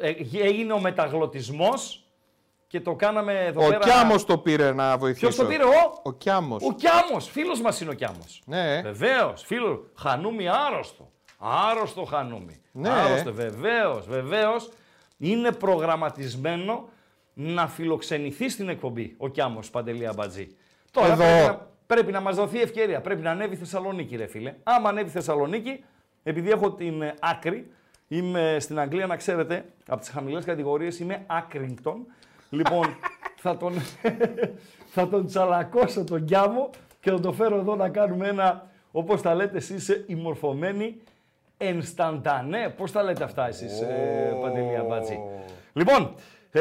[0.00, 0.12] Ε,
[0.42, 2.03] έγινε ο μεταγλωτισμός
[2.74, 3.78] και το κάναμε εδώ Ο πέρα.
[3.78, 5.26] Κιάμος το πήρε να βοηθήσω.
[5.26, 6.62] Ποιος το πήρε, ο; Ο Κιάμος.
[6.64, 7.30] Ο Κιάμος.
[7.30, 8.42] Φίλος μας είναι ο Κιάμος.
[8.46, 8.82] Ναι.
[8.82, 9.90] Βεβαίως, φίλο.
[9.96, 11.10] Χανούμι άρρωστο.
[11.38, 12.60] Άρρωστο χανούμι.
[12.72, 12.88] Ναι.
[12.88, 14.70] Άρρωστο, βεβαίως, βεβαίως.
[15.18, 16.88] Είναι προγραμματισμένο
[17.34, 20.56] να φιλοξενηθεί στην εκπομπή ο Κιάμος Παντελή Αμπατζή.
[20.90, 21.16] Τώρα Εδώ.
[21.16, 23.00] πρέπει να, πρέπει να μας δοθεί ευκαιρία.
[23.00, 24.54] Πρέπει να ανέβει Θεσσαλονίκη, ρε φίλε.
[24.62, 25.84] Άμα ανέβει Θεσσαλονίκη,
[26.22, 27.70] επειδή έχω την ε, άκρη,
[28.08, 32.06] είμαι στην Αγγλία, να ξέρετε, από τις χαμηλές κατηγορίες είμαι Άκριγκτον.
[32.54, 32.96] Λοιπόν,
[33.36, 33.72] θα τον,
[34.94, 39.34] θα τον τσαλακώσω τον Κιάμο και θα τον φέρω εδώ να κάνουμε ένα Όπως τα
[39.34, 40.96] λέτε εσείς οι μορφωμένοι
[41.56, 42.74] ενσταντανέ.
[42.76, 45.18] Πώς τα λέτε αυτά εσείς, ε, Παντελή Αμπάτζη.
[45.72, 46.14] Λοιπόν,
[46.50, 46.60] ε,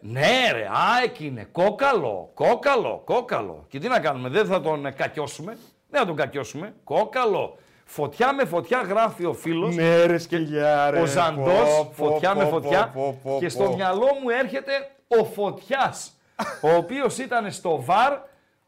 [0.00, 3.64] ναι ρε, ΑΕΚ είναι, κόκαλο, κόκαλο, κόκαλο.
[3.68, 5.56] Και τι να κάνουμε, δεν θα τον κακιώσουμε,
[5.90, 7.58] δεν θα τον κακιώσουμε, κόκαλο.
[7.88, 9.74] Φωτιά με φωτιά γράφει ο φίλος.
[9.74, 11.00] Ναι ρε σκυλιά ρε.
[11.00, 12.94] Ο Ζαντός, φωτιά με φωτιά.
[13.38, 16.12] και στο μυαλό μου έρχεται ο Φωτιάς,
[16.60, 18.12] ο οποίος ήταν στο ΒΑΡ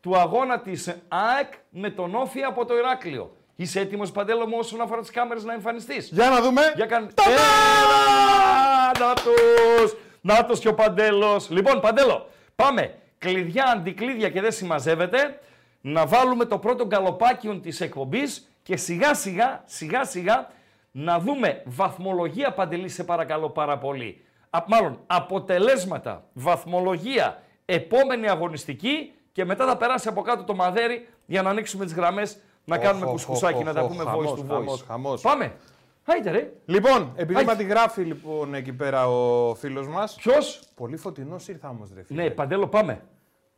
[0.00, 3.36] του αγώνα της ΑΕΚ με τον Όφη από το Ηράκλειο.
[3.56, 6.62] Είσαι έτοιμος, Παντέλο μου, όσον αφορά τις κάμερες να εμφανιστείς; Για να δούμε.
[6.74, 7.10] Για καν...
[10.22, 10.58] Να τους!
[10.58, 11.50] και ο Παντέλος.
[11.50, 12.94] Λοιπόν, Παντέλο, πάμε.
[13.18, 15.40] Κλειδιά, αντικλείδια και δεν συμμαζεύεται.
[15.80, 20.48] Να βάλουμε το πρώτο γκαλοπάκιον της εκπομπής και σιγά σιγά, σιγά σιγά
[20.90, 24.24] να δούμε βαθμολογία Παντελή, σε παρακαλώ πάρα πολύ.
[24.50, 31.42] Α, μάλλον αποτελέσματα, βαθμολογία, επόμενη αγωνιστική και μετά θα περάσει από κάτω το μαδέρι για
[31.42, 34.84] να ανοίξουμε τις γραμμές να κάνουμε κουσκουσάκι, να τα πούμε voice to voice.
[34.86, 35.52] Χαμός, Πάμε.
[36.04, 36.52] Άιτε ρε.
[36.64, 40.14] Λοιπόν, επειδή μα τη γράφει λοιπόν εκεί πέρα ο φίλος μας.
[40.14, 42.22] Ποιος; Πολύ φωτεινός ήρθα όμως, ρε φίλε.
[42.22, 43.02] Ναι, παντέλο, πάμε.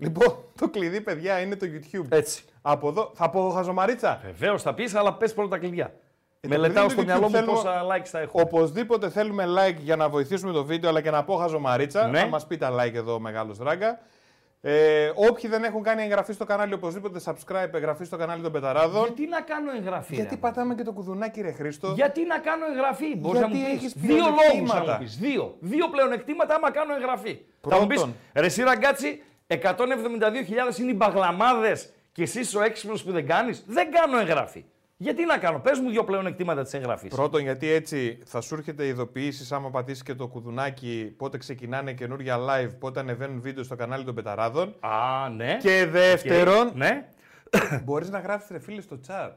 [0.01, 2.07] Λοιπόν, το κλειδί, παιδιά, είναι το YouTube.
[2.09, 2.45] Έτσι.
[2.63, 4.21] Από εδώ, θα πω χαζομαρίτσα.
[4.25, 5.93] Βεβαίως θα πεις, αλλά πες πρώτα τα κλειδιά.
[6.41, 7.53] Ε, Μελετάω στο μυαλό μου θέλουμε...
[7.53, 8.41] πόσα likes θα έχω.
[8.41, 12.07] Οπωσδήποτε θέλουμε like για να βοηθήσουμε το βίντεο, αλλά και να πω χαζομαρίτσα.
[12.07, 12.21] Ναι.
[12.21, 13.99] Να μας πει τα like εδώ ο μεγάλος ράγκα.
[14.63, 19.05] Ε, όποιοι δεν έχουν κάνει εγγραφή στο κανάλι, οπωσδήποτε subscribe, εγγραφή στο κανάλι των Πεταράδων.
[19.05, 20.15] Γιατί να κάνω εγγραφή.
[20.15, 20.41] Γιατί ρε.
[20.41, 21.93] πατάμε και το κουδουνάκι, ρε Χρήστο.
[21.93, 23.17] Γιατί να κάνω εγγραφή.
[23.17, 23.93] Μπορείς να μου πεις.
[23.97, 25.17] Δύο λόγους να μου πεις.
[25.17, 25.57] Δύο.
[25.61, 27.41] Δύο πλεονεκτήματα άμα κάνω εγγραφή.
[27.61, 27.79] Πρώτον.
[27.79, 29.23] Θα μου πεις, ρε συ Ραγκάτση,
[29.55, 33.65] 172.000 είναι οι μπαγλαμάδες και εσύ ο έξυπνος που δεν κάνεις.
[33.67, 34.65] Δεν κάνω εγγραφή.
[34.97, 37.15] Γιατί να κάνω, πες μου δύο πλεονεκτήματα της εγγραφής.
[37.15, 42.37] Πρώτον, γιατί έτσι θα σου έρχεται ειδοποίηση άμα πατήσεις και το κουδουνάκι πότε ξεκινάνε καινούργια
[42.39, 44.75] live, πότε ανεβαίνουν βίντεο στο κανάλι των Πεταράδων.
[44.81, 45.57] Α, ναι.
[45.61, 46.75] Και δεύτερον, okay.
[46.75, 47.05] ναι.
[47.85, 49.31] μπορείς να γράφεις ρε φίλε στο chat.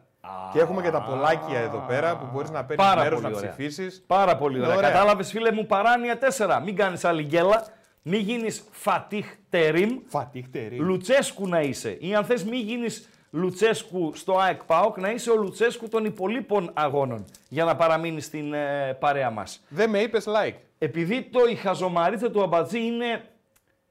[0.53, 4.03] Και έχουμε και τα πολλάκια εδώ πέρα που μπορείς να παίρνεις μέρος να ψηφίσεις.
[4.07, 4.75] Πάρα πολύ ωραία.
[4.75, 4.89] ωραία.
[4.89, 6.61] Κατάλαβες, φίλε μου, παράνοια 4.
[6.63, 7.65] Μην κάνεις άλλη γκέλα.
[8.03, 9.99] Μην γίνεις Φατίχ Τερίμ.
[10.05, 10.85] Φατίχ Τερίμ.
[10.85, 11.97] Λουτσέσκου να είσαι.
[11.99, 16.71] Ή αν θες, μην γίνεις Λουτσέσκου στο ΑΕΚ ΠΑΟΚ, να είσαι ο Λουτσέσκου των υπολείπων
[16.73, 19.63] αγώνων για να παραμείνεις στην ε, παρέα μας.
[19.69, 20.55] Δεν με είπες like.
[20.77, 23.29] Επειδή το η χαζομαρίτσα του Αμπατζή είναι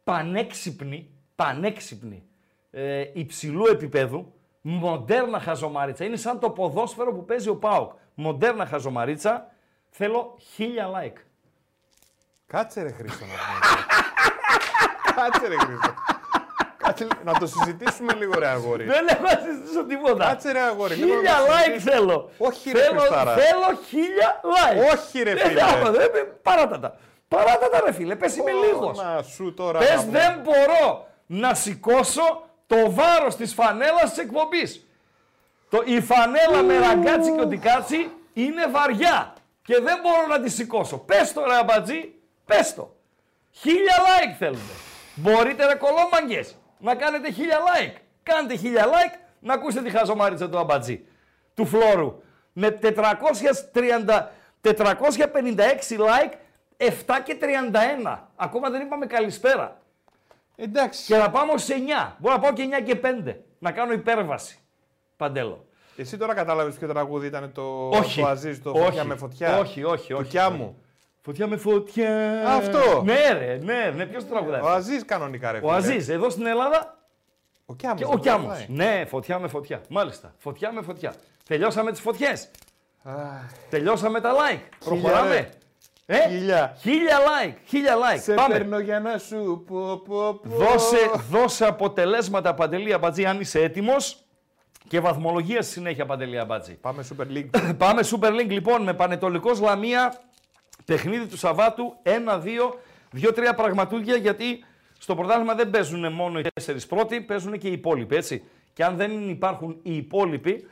[0.05, 2.23] πανέξυπνη, πανέξυπνη,
[2.71, 6.05] ε, υψηλού επίπεδου, μοντέρνα χαζομαρίτσα.
[6.05, 7.93] Είναι σαν το ποδόσφαιρο που παίζει ο ΠΑΟΚ.
[8.15, 9.51] Μοντέρνα χαζομαρίτσα.
[9.89, 11.21] Θέλω χίλια like.
[12.53, 13.35] Κάτσε ρε Χρήστο να
[15.13, 15.95] Κάτσε ρε Χρήστο.
[16.77, 18.85] Κάτσε να το συζητήσουμε λίγο, ρε αγόρι.
[18.85, 20.27] Δεν έχω να συζητήσω τίποτα.
[20.27, 20.95] Κάτσε ρε αγόρι.
[20.95, 22.31] Χίλια like θέλω.
[22.39, 24.93] Όχι ρε θέλω, θέλω χίλια like.
[24.93, 25.63] Όχι ρε φίλε.
[25.91, 26.11] Δεν
[26.43, 26.97] Παράτα τα.
[27.29, 28.17] Παράτα τα ρε φίλε.
[28.17, 28.99] Πες είμαι λίγος.
[28.99, 29.79] Να σου τώρα.
[29.79, 34.87] Πες δεν μπορώ να σηκώσω το βάρος της φανέλας της εκπομπής.
[35.69, 40.99] Το, η φανέλα με ραγκάτσι και οτικάτσι είναι βαριά και δεν μπορώ να τη σηκώσω.
[40.99, 42.12] Πες το ρε αμπατζή,
[42.45, 42.97] πες το.
[43.51, 44.73] Χίλια like θέλουμε.
[45.15, 47.97] Μπορείτε ρε κολόμαγκες να κάνετε χίλια like.
[48.23, 51.05] Κάντε χίλια like να ακούσετε τη χαζομάριτσα του αμπατζή,
[51.55, 52.23] του φλόρου.
[52.53, 54.29] Με 430,
[54.61, 54.71] 456
[55.99, 56.33] like,
[56.77, 56.89] 7
[57.25, 58.19] και 31.
[58.37, 59.81] Ακόμα δεν είπαμε καλησπέρα.
[60.57, 61.05] Εντάξει.
[61.07, 62.13] Και να πάμε σε 9.
[62.19, 63.37] Μπορώ να πάω και 9 και 5.
[63.59, 64.59] Να κάνω υπέρβαση.
[65.17, 65.67] Παντέλο.
[65.97, 68.21] Εσύ τώρα κατάλαβες ποιο τραγούδι ήταν το, όχι.
[68.21, 68.81] το Αζίζ, το όχι.
[68.81, 69.59] Φωτιά με φωτιά.
[69.59, 70.23] Όχι, όχι, όχι.
[70.23, 70.83] Φωτιά μου.
[71.25, 72.43] Φωτιά με φωτιά.
[72.49, 73.03] Αυτό.
[73.05, 74.07] Ναι, ρε, ναι, ναι.
[74.07, 74.61] Ποιος το τραγουδάει.
[74.61, 75.61] Ο Αζής κανονικά, ρε.
[75.63, 76.99] Ο Αζής, εδώ στην Ελλάδα.
[77.67, 78.03] Ο Κιάμος.
[78.03, 78.67] Ο Κιάμος.
[78.69, 79.81] Ναι, φωτιά με φωτιά.
[79.89, 80.35] Μάλιστα.
[80.39, 81.15] Φωτιά με φωτιά.
[81.49, 82.51] Τελειώσαμε τις φωτιές.
[83.71, 84.61] Τελειώσαμε τα like.
[84.85, 85.49] Προχωράμε.
[86.07, 86.77] Ε, χίλια.
[86.81, 87.55] Χίλια like.
[87.67, 88.21] Χίλια like.
[88.21, 88.55] Σε Πάμε.
[88.55, 90.41] παίρνω για να σου πω, πω, πω.
[90.43, 94.17] Δώσε, δώσε αποτελέσματα, Παντελή Αμπατζή, αν είσαι έτοιμος.
[94.89, 96.75] Και βαθμολογία στη συνέχεια, Παντελή Αμπατζή.
[96.75, 97.49] Πάμε Super League.
[97.85, 100.21] Πάμε Super League, λοιπόν, με Πανετολικός Λαμία
[100.85, 102.11] Παιχνίδι του Σαββάτου 1-2,
[103.23, 104.65] 2-3 πραγματούδια γιατί
[104.99, 108.17] στο πρωτάθλημα δεν παίζουν μόνο οι τέσσερις πρώτοι, παίζουν και οι υπόλοιποι.
[108.17, 108.43] Έτσι.
[108.73, 110.67] Και αν δεν υπάρχουν οι υπόλοιποι,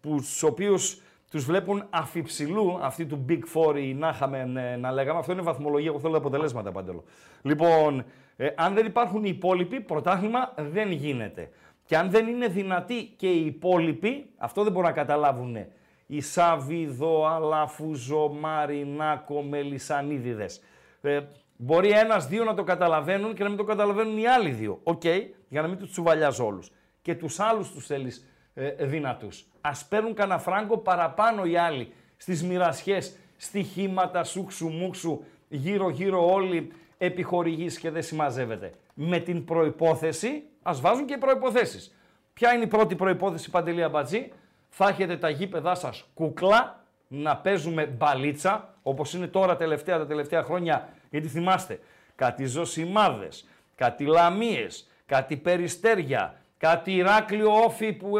[0.00, 4.44] τους οποίους τους βλέπουν αφιψηλού, αυτή του Big Four ή να είχαμε
[4.80, 5.88] να λέγαμε, αυτό είναι βαθμολογία.
[5.90, 7.04] Εγώ θέλω αποτελέσματα παντελώ.
[7.42, 8.04] Λοιπόν,
[8.36, 11.50] ε, αν δεν υπάρχουν οι υπόλοιποι, πρωτάθλημα δεν γίνεται.
[11.84, 15.66] Και αν δεν είναι δυνατοί και οι υπόλοιποι, αυτό δεν μπορούν να καταλάβουν
[16.12, 20.60] οι Σαββίδο, Αλαφούζο, Μαρινάκο, Μελισανίδιδες.
[21.00, 21.20] Ε,
[21.56, 24.80] μπορεί ένας-δύο να το καταλαβαίνουν και να μην το καταλαβαίνουν οι άλλοι δύο.
[24.82, 25.04] Οκ,
[25.48, 26.70] για να μην τους τσουβαλιάζω όλους.
[27.02, 29.44] Και τους άλλους τους θέλεις ε, δυνατούς.
[29.60, 37.78] Ας παίρνουν κανένα φράγκο παραπάνω οι άλλοι στις μοιρασιές, στοιχήματα, σούξου, μουξου, γύρω-γύρω όλοι επιχορηγείς
[37.78, 38.72] και δεν συμμαζεύεται.
[38.94, 41.96] Με την προϋπόθεση, ας βάζουν και οι προϋποθέσεις.
[42.32, 44.32] Ποια είναι η πρώτη προϋπόθεση, Παντελία Μπατζή,
[44.70, 50.42] θα έχετε τα γήπεδά σας κούκλα, να παίζουμε μπαλίτσα, όπως είναι τώρα τελευταία, τα τελευταία
[50.42, 51.80] χρόνια, γιατί θυμάστε,
[52.14, 58.16] κάτι ζωσιμάδες, κάτι λαμίες, κάτι περιστέρια, κάτι Ηράκλειο όφι που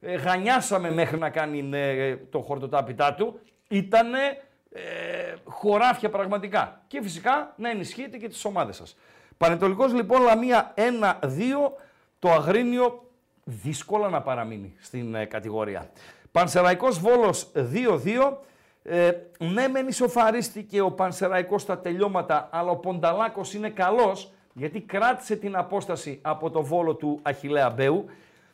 [0.00, 4.18] ε, γανιάσαμε μέχρι να κάνει ε, το χορτοτάπητά του, ήτανε
[4.72, 6.82] ε, χωράφια πραγματικά.
[6.86, 8.96] Και φυσικά να ενισχύετε και τις ομάδες σας.
[9.38, 10.80] Πανετολικός λοιπόν Λαμία 1-2,
[12.18, 13.09] το Αγρίνιο
[13.50, 15.90] δύσκολα να παραμείνει στην ε, κατηγορία.
[16.32, 17.62] Πανσεραϊκός Βόλος 2-2,
[18.82, 25.36] ε, ναι μεν ισοφαρίστηκε ο Πανσεραϊκός στα τελειώματα, αλλά ο Πονταλάκος είναι καλός, γιατί κράτησε
[25.36, 28.04] την απόσταση από το Βόλο του Αχιλέα Μπέου,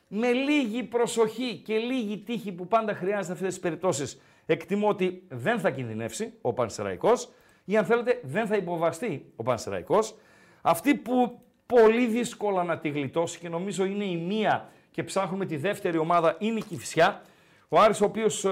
[0.09, 5.59] με λίγη προσοχή και λίγη τύχη που πάντα χρειάζεται αυτές τις περιπτώσεις εκτιμώ ότι δεν
[5.59, 7.28] θα κινδυνεύσει ο Πανσεραϊκός
[7.64, 10.14] ή αν θέλετε δεν θα υποβαστεί ο Πανσεραϊκός.
[10.62, 15.56] Αυτή που πολύ δύσκολα να τη γλιτώσει και νομίζω είναι η μία και ψάχνουμε τη
[15.56, 17.22] δεύτερη ομάδα είναι η Κυφσιά.
[17.68, 18.50] Ο Άρης ο οποίος ε,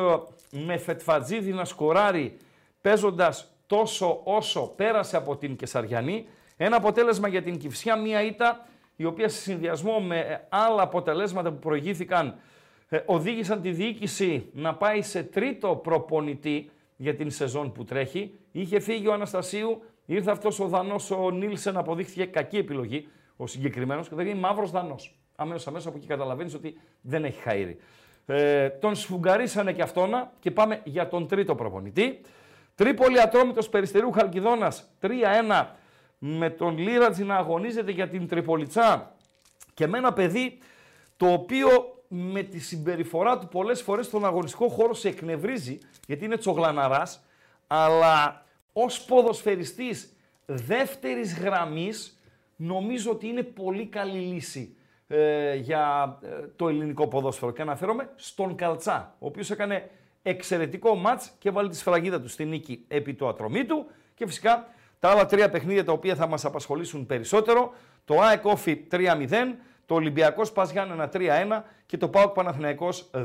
[0.50, 2.36] με Φετφατζίδη να σκοράρει
[2.80, 6.26] παίζοντας τόσο όσο πέρασε από την Κεσαριανή.
[6.56, 11.50] Ένα αποτέλεσμα για την Κυφσιά, μία ήττα η οποία σε συνδυασμό με ε, άλλα αποτελέσματα
[11.50, 12.34] που προηγήθηκαν
[12.88, 18.38] ε, οδήγησαν τη διοίκηση να πάει σε τρίτο προπονητή για την σεζόν που τρέχει.
[18.52, 24.08] Είχε φύγει ο Αναστασίου, ήρθε αυτός ο Δανός, ο Νίλσεν, αποδείχθηκε κακή επιλογή ο συγκεκριμένος
[24.08, 25.18] και δεν είναι μαύρος Δανός.
[25.36, 27.76] Αμέσως αμέσως από εκεί καταλαβαίνεις ότι δεν έχει χαΐρει.
[28.26, 32.20] Ε, τον σφουγγαρίσανε και αυτόνα και πάμε για τον τρίτο προπονητή.
[32.74, 35.66] Τρίπολη Ατρόμητος Περιστερού Χαλκιδόνας 3-1
[36.18, 39.14] με τον Λίρατζη να αγωνίζεται για την Τριπολιτσά
[39.74, 40.58] και με ένα παιδί
[41.16, 41.68] το οποίο
[42.08, 47.24] με τη συμπεριφορά του πολλές φορές στον αγωνιστικό χώρο σε εκνευρίζει, γιατί είναι τσογλαναράς,
[47.66, 50.16] αλλά ως ποδοσφαιριστής
[50.46, 52.20] δεύτερης γραμμής
[52.56, 57.52] νομίζω ότι είναι πολύ καλή λύση ε, για ε, το ελληνικό ποδόσφαιρο.
[57.52, 59.90] Και αναφέρομαι στον Καλτσά, ο οποίος έκανε
[60.22, 65.10] εξαιρετικό μάτς και βάλει τη σφραγίδα του στη νίκη επί του ατρωμίτου και φυσικά τα
[65.10, 67.72] άλλα τρία παιχνίδια τα οποία θα μας απασχολήσουν περισσότερο,
[68.04, 68.42] το ΑΕΚ
[68.90, 69.28] 3-0,
[69.86, 71.18] το Ολυμπιακός Πα Γιάννενα 3-1
[71.86, 73.20] και το Πάοκ Παναθηναϊκός 2-1.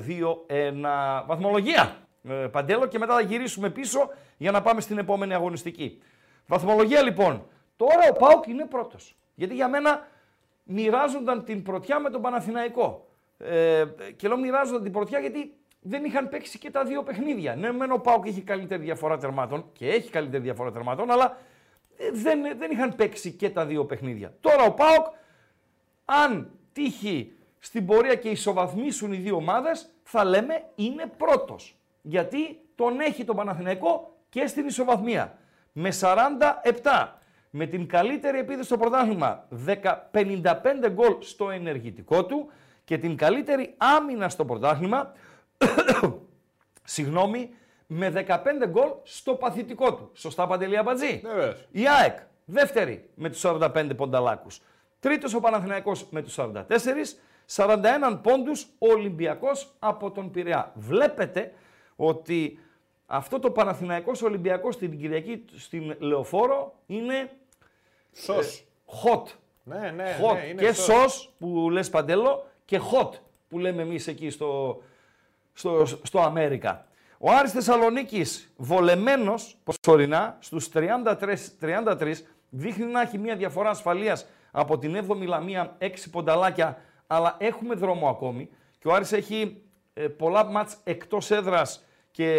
[1.26, 2.08] Βαθμολογία.
[2.24, 6.02] Ε, παντέλο και μετά θα γυρίσουμε πίσω για να πάμε στην επόμενη αγωνιστική.
[6.48, 7.46] Βαθμολογία λοιπόν.
[7.76, 9.16] Τώρα ο Πάοκ είναι πρώτος.
[9.36, 10.08] Γιατί για μένα
[10.70, 13.08] μοιράζονταν την πρωτιά με τον Παναθηναϊκό.
[13.38, 17.56] Ε, και λέω μοιράζονταν την πρωτιά γιατί δεν είχαν παίξει και τα δύο παιχνίδια.
[17.56, 21.38] Ναι, μεν ο Πάοκ έχει καλύτερη διαφορά τερμάτων και έχει καλύτερη διαφορά τερμάτων, αλλά
[21.98, 24.34] ε, δεν, δεν είχαν παίξει και τα δύο παιχνίδια.
[24.40, 25.06] Τώρα ο Πάοκ
[26.06, 31.78] αν τύχει στην πορεία και ισοβαθμίσουν οι δύο ομάδες, θα λέμε είναι πρώτος.
[32.02, 35.38] Γιατί τον έχει τον Παναθηναϊκό και στην ισοβαθμία.
[35.72, 37.19] Με 47,
[37.50, 39.48] με την καλύτερη επίδοση στο πρωτάθλημα,
[40.12, 42.52] 55 γκολ στο ενεργητικό του
[42.84, 45.14] και την καλύτερη άμυνα στο πρωτάθλημα,
[46.84, 47.50] συγγνώμη,
[47.88, 50.12] με 15 γκολ στο παθητικό του.
[50.14, 51.22] Σωστά Παντελή Αμπατζή.
[51.72, 54.62] Η ΑΕΚ, δεύτερη με τους 45 πονταλάκους.
[55.00, 60.72] Τρίτος ο Παναθηναϊκός με τους 44, 41 πόντους ο Ολυμπιακός από τον Πειραιά.
[60.76, 61.54] Βλέπετε
[61.96, 62.60] ότι
[63.06, 67.32] αυτό το Παναθηναϊκός Ολυμπιακός στην Κυριακή στην Λεωφόρο είναι
[68.12, 68.58] Σος.
[68.58, 68.64] Ε,
[69.04, 69.24] hot.
[69.64, 70.34] Ναι, ναι, hot.
[70.34, 70.86] ναι, είναι και σος.
[70.86, 73.10] σος που λες Παντέλο και hot
[73.48, 74.82] που λέμε εμείς εκεί στο,
[75.54, 76.88] στο, στο Αμέρικα.
[77.18, 82.14] Ο Άρης Θεσσαλονίκης βολεμένος προσωρινά στους 33, 33
[82.50, 88.10] δείχνει να έχει μια διαφορά ασφαλείας από την 7η Λαμία 6 πονταλάκια, αλλά έχουμε δρόμο
[88.10, 88.50] ακόμη.
[88.80, 89.62] Και ο Άρης έχει
[89.94, 92.32] ε, πολλά μάτς εκτός έδρας και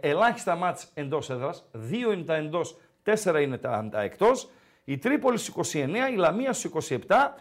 [0.00, 1.68] ελάχιστα μάτς εντός έδρας.
[1.72, 4.50] Δύο είναι τα εντός, τέσσερα είναι τα, τα εκτός.
[4.84, 7.34] Η Τρίπολης στους 29, η Λαμίας στους 27.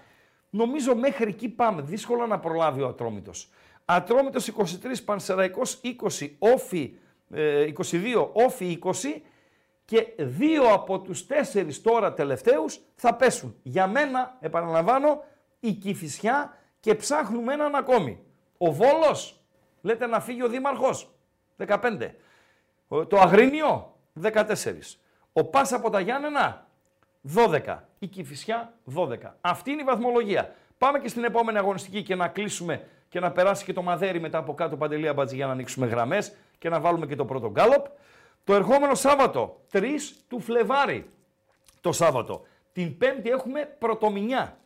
[0.49, 1.81] Νομίζω μέχρι εκεί πάμε.
[1.81, 3.49] Δύσκολα να προλάβει ο Ατρόμητος.
[3.85, 6.93] Ατρόμητος 23, Πανσεραϊκός 20, Όφι
[7.31, 9.21] 22, Όφι 20
[9.85, 13.55] και δύο από τους τέσσερις τώρα τελευταίους θα πέσουν.
[13.63, 15.23] Για μένα, επαναλαμβάνω,
[15.59, 18.19] η Κηφισιά και ψάχνουμε έναν ακόμη.
[18.57, 19.43] Ο Βόλος,
[19.81, 21.15] λέτε να φύγει ο Δήμαρχος,
[21.57, 22.15] 15.
[22.87, 24.99] Ο- Το Αγρίνιο, 14.
[25.33, 26.62] Ο Πάσα από τα Γιάννενα,
[27.35, 27.77] 12.
[27.99, 29.17] Η Κηφισιά, 12.
[29.41, 30.55] Αυτή είναι η βαθμολογία.
[30.77, 34.37] Πάμε και στην επόμενη αγωνιστική και να κλείσουμε και να περάσει και το μαδέρι μετά
[34.37, 37.85] από κάτω παντελία μπατζή για να ανοίξουμε γραμμές και να βάλουμε και το πρώτο γκάλοπ.
[38.43, 39.81] Το ερχόμενο Σάββατο, 3
[40.27, 41.09] του Φλεβάρι,
[41.81, 42.45] το Σάββατο.
[42.73, 44.57] Την Πέμπτη έχουμε πρωτομηνιά.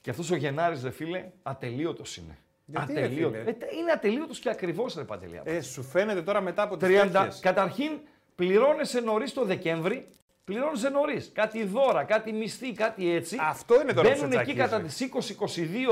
[0.00, 2.38] Και αυτός ο Γενάρης, ρε φίλε, ατελείωτος είναι.
[2.64, 3.38] Γιατί, ρε Ατελείωτος.
[3.38, 5.42] φίλε; Ε, είναι ατελείωτος και ακριβώς, ρε Παντελία.
[5.44, 7.10] Ε, σου φαίνεται τώρα μετά από τις 30.
[7.12, 7.40] τέτοιες.
[7.40, 7.90] Καταρχήν,
[8.34, 10.08] πληρώνεσαι νωρίς το Δεκέμβρη,
[10.48, 11.30] πληρώνεσαι νωρίς.
[11.34, 13.36] Κάτι δώρα, κάτι μισθή, κάτι έτσι.
[13.40, 14.70] Αυτό είναι τώρα που σε Μπαίνουν εκεί τσακίζεις.
[14.70, 15.36] κατά τις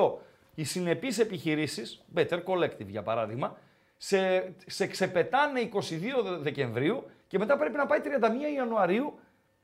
[0.09, 0.13] 20-22
[0.55, 3.57] οι συνεπείς επιχειρήσεις, Better Collective για παράδειγμα,
[3.97, 9.19] σε, σε ξεπετάνε 22 Δεκεμβρίου και μετά πρέπει να πάει 31 Ιανουαρίου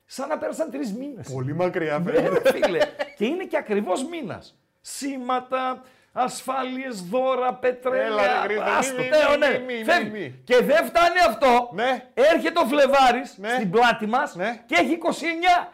[0.07, 1.29] σαν να πέρασαν τρεις μήνες.
[1.33, 2.51] Πολύ μακριά Ναι, φαίνεται.
[2.51, 2.79] ρε φίλε.
[3.17, 4.57] και είναι και ακριβώς μήνας.
[4.81, 5.83] Σήματα,
[6.13, 8.07] ασφάλειες, δώρα, πετρέλαια.
[8.07, 9.59] Έλα, ρε, Χρήστο, μη, άστο, μη, Θεό, μη, ναι.
[9.67, 10.11] μη, μη, Φεύγει.
[10.11, 10.41] μη.
[10.45, 11.71] Και δεν φτάνει αυτό.
[11.73, 12.09] Ναι.
[12.15, 13.49] Έρχεται ο Φλεβάρης Ναι.
[13.49, 14.63] στην πλάτη μας Ναι.
[14.67, 15.73] και έχει 29.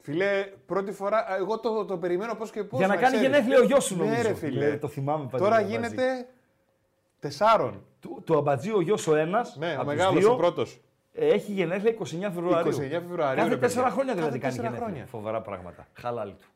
[0.00, 2.78] Φίλε, πρώτη φορά, α, εγώ το, το περιμένω πώς και πώς.
[2.78, 4.22] για να κάνει γενέθλια ο γιος σου, Ναι, νομίζω.
[4.22, 4.76] ρε φίλε.
[4.76, 5.44] το θυμάμαι παντού.
[5.44, 5.74] Τώρα Αμπατζή.
[5.76, 6.26] γίνεται
[7.20, 7.84] τεσσάρων.
[8.00, 9.56] Του, του αμπατζή ο γιος ο ένας.
[9.56, 10.80] Ναι, ο μεγάλος, ο πρώτος.
[11.12, 12.72] Έχει γενέθλια 29 Φεβρουαρίου.
[12.72, 13.58] 29 Φεβρουαρίου, Κάθε ρε παιδιά.
[13.58, 14.86] τέσσερα χρόνια δηλαδή Κάθε κάνει τέσσερα γενέθλια.
[14.86, 15.06] χρόνια.
[15.06, 15.86] Φοβερά πράγματα.
[16.00, 16.46] Χαλάλι του.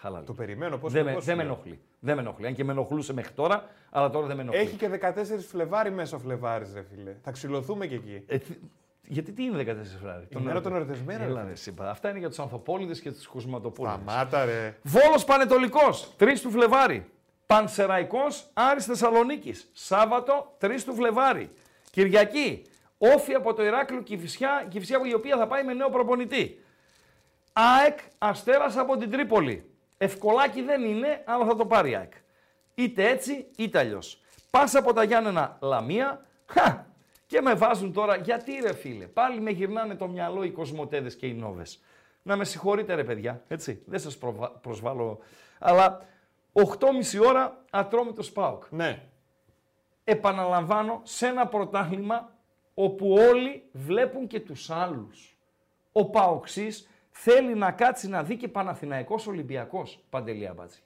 [0.00, 0.38] Χαλάλι Το του.
[0.38, 1.24] περιμένω πώς Δεν, και με, πώς.
[1.24, 1.52] δεν με λέω.
[1.52, 1.80] ενοχλεί.
[2.00, 2.46] Δεν με ενοχλεί.
[2.46, 4.60] Αν και με ενοχλούσε μέχρι τώρα, αλλά τώρα δεν με ενοχλεί.
[4.60, 7.16] Έχει και 14 Φλεβάρι μέσα ο Φλεβάρις, ρε φίλε.
[7.22, 8.22] Θα ξυλωθούμε και εκεί.
[8.26, 8.54] Ε, τι-
[9.02, 10.26] γιατί τι είναι 14 Φεβρουάριο.
[10.28, 11.90] Η μέρα των ερωτεσμένων, Έλα, ρε ρε, σύμπα.
[11.90, 13.94] Αυτά είναι για τους Ανθοπόλυδε και τους Κοσματοπόλυδε.
[14.04, 14.76] Σταμάτα, ρε.
[14.82, 17.06] Βόλος Πανετολικός, 3 του Φλεβάρι.
[17.46, 19.70] Πανσεραϊκός Άρης Θεσσαλονίκης.
[19.72, 21.50] Σάββατο, 3 του Φλεβάρι.
[21.90, 22.62] Κυριακή,
[22.98, 26.60] όφη από το Ηράκλειο Κυφυσιά, Κυφυσιά η οποία θα πάει με νέο προπονητή.
[27.52, 29.69] ΑΕΚ Αστέρας από την Τρίπολη.
[30.02, 32.12] Ευκολάκι δεν είναι, αλλά θα το πάρει η ΑΕΚ.
[32.74, 34.20] Είτε έτσι, είτε αλλιώς.
[34.50, 36.26] Πας από τα Γιάννενα Λαμία.
[36.46, 36.84] Χα!
[37.26, 41.26] Και με βάζουν τώρα, γιατί ρε φίλε, πάλι με γυρνάνε το μυαλό οι κοσμοτέδες και
[41.26, 41.82] οι νόβες.
[42.22, 45.18] Να με συγχωρείτε ρε παιδιά, έτσι, δεν σας προβα- προσβάλλω.
[45.58, 46.06] Αλλά
[46.52, 49.02] 8.30 ώρα ατρόμητος ΣΠΑΟΚ Ναι.
[50.04, 52.30] επαναλαμβάνω, σε ένα πρωτάθλημα
[52.74, 55.36] όπου όλοι βλέπουν και τους άλλους.
[55.92, 56.88] Ο Παοξής
[57.22, 60.78] θέλει να κάτσει να δει και Παναθηναϊκός Ολυμπιακός, Παντελή Αμπάτζη.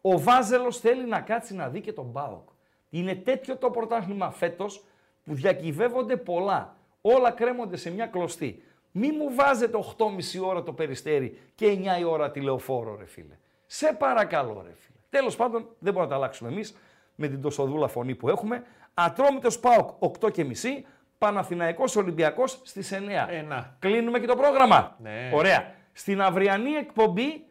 [0.00, 2.48] Ο Βάζελος θέλει να κάτσει να δει και τον Πάοκ.
[2.90, 4.84] Είναι τέτοιο το πρωτάθλημα φέτος
[5.24, 6.76] που διακυβεύονται πολλά.
[7.00, 8.62] Όλα κρέμονται σε μια κλωστή.
[8.92, 10.08] Μη μου βάζετε 8.30
[10.44, 13.38] ώρα το περιστέρι και 9 η ώρα τηλεοφόρο, ρε φίλε.
[13.66, 14.98] Σε παρακαλώ, ρε φίλε.
[15.10, 16.76] Τέλος πάντων, δεν μπορούμε να τα αλλάξουμε εμείς
[17.14, 18.62] με την τοσοδούλα φωνή που έχουμε.
[18.94, 20.86] Ατρόμητος ΠΑΟΚ 8 και μισή,
[21.18, 23.26] Παναθηναϊκός Ολυμπιακός στις 9.
[23.30, 23.76] Ε, να.
[23.78, 24.96] Κλείνουμε και το πρόγραμμα.
[24.98, 25.30] Ναι.
[25.34, 25.78] Ωραία.
[25.92, 27.44] Στην αυριανή εκπομπή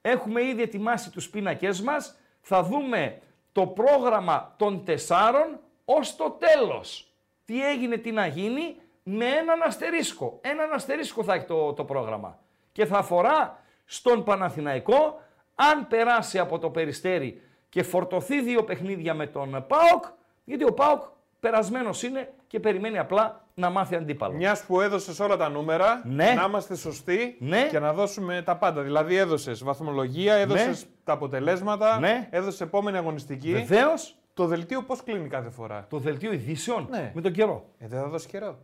[0.00, 2.18] έχουμε ήδη ετοιμάσει τους πίνακές μας.
[2.40, 3.20] Θα δούμε
[3.52, 7.12] το πρόγραμμα των τεσσάρων ως το τέλος.
[7.44, 10.38] Τι έγινε, τι να γίνει, με έναν αστερίσκο.
[10.40, 12.38] Έναν αστερίσκο θα έχει το, το πρόγραμμα.
[12.72, 15.20] Και θα αφορά στον Παναθηναϊκό,
[15.54, 20.04] αν περάσει από το Περιστέρι και φορτωθεί δύο παιχνίδια με τον ΠΑΟΚ,
[20.44, 21.02] γιατί ο ΠΑΟΚ
[21.40, 24.36] περασμένος είναι και περιμένει απλά να μάθει αντίπαλος.
[24.36, 26.32] Μιας που έδωσες όλα τα νούμερα, Ναι.
[26.32, 27.66] να είμαστε σωστοί Ναι.
[27.70, 28.82] και να δώσουμε τα πάντα.
[28.82, 30.90] Δηλαδή, έδωσες βαθμολογία, έδωσες Ναι.
[31.04, 32.28] τα αποτελέσματα, Ναι.
[32.30, 33.52] έδωσες επόμενη αγωνιστική.
[33.52, 37.12] Βεβαίως, Το δελτίο πώς κλείνει κάθε φορά; το δελτίο ειδήσεων Ναι.
[37.14, 37.64] με τον καιρό.
[37.78, 38.58] Ε, δεν θα δώσει καιρό.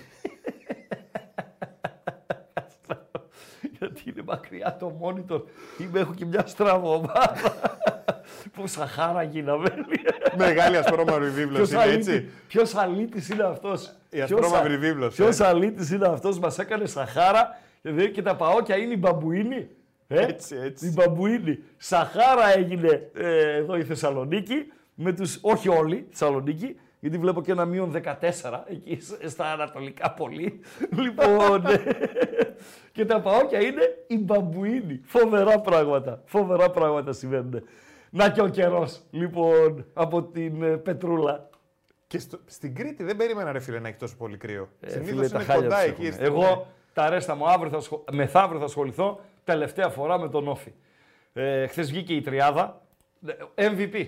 [3.79, 5.43] Γιατί είναι μακριά το monitor.
[5.81, 7.55] Είμαι, έχω και μια στραβωμάδα.
[8.53, 9.75] Που Σαχάρα γίναμε.
[10.37, 12.29] Μεγάλη ασπρόμαυρη βίβλος είναι έτσι.
[12.49, 15.47] Ποιος αλήτης είναι αυτός; Η ασπρόμαυρη βίβλος, Ποιος ε.
[15.47, 19.69] αλήτης είναι αυτός; Μας έκανε Σαχάρα και, δεν- και τα παόκια είναι η μπαμπουίνη.
[20.09, 20.87] Ε; Έτσι, έτσι.
[20.87, 21.59] Η μπαμπουίνη.
[21.77, 24.55] Σαχάρα έγινε ε, εδώ η Θεσσαλονίκη.
[24.95, 29.53] Με τους, όχι όλοι, η Θεσσαλονίκη, γιατί βλέπω και ένα μείον 14 εκεί σ- στα
[29.53, 30.61] ανατολικά πολύ.
[31.03, 31.83] λοιπόν, ε,
[32.93, 35.01] και τα παόκια είναι η μπαμπουίνη.
[35.05, 36.23] Φοβερά πράγματα.
[36.25, 37.63] Φοβερά πράγματα συμβαίνουν.
[38.11, 41.49] Να και ο καιρός, λοιπόν, από την ε, Πετρούλα.
[42.07, 44.69] Και στο, στην Κρήτη δεν περίμενα, ρε φίλε, να έχει τόσο πολύ κρύο.
[44.81, 46.01] Ε, Συνήθως φίλε, τα είναι χάλια κοντά τους εκεί.
[46.03, 46.13] έχουν.
[46.13, 47.99] στην- Εγώ τα ρέστα μου αύριο θα ασχολ...
[48.13, 50.73] μεθαύριο θα ασχοληθώ τελευταία φορά με τον Όφη.
[51.33, 52.81] Ε, Χθες βγήκε η τριάδα.
[53.55, 54.07] Ε, MVP.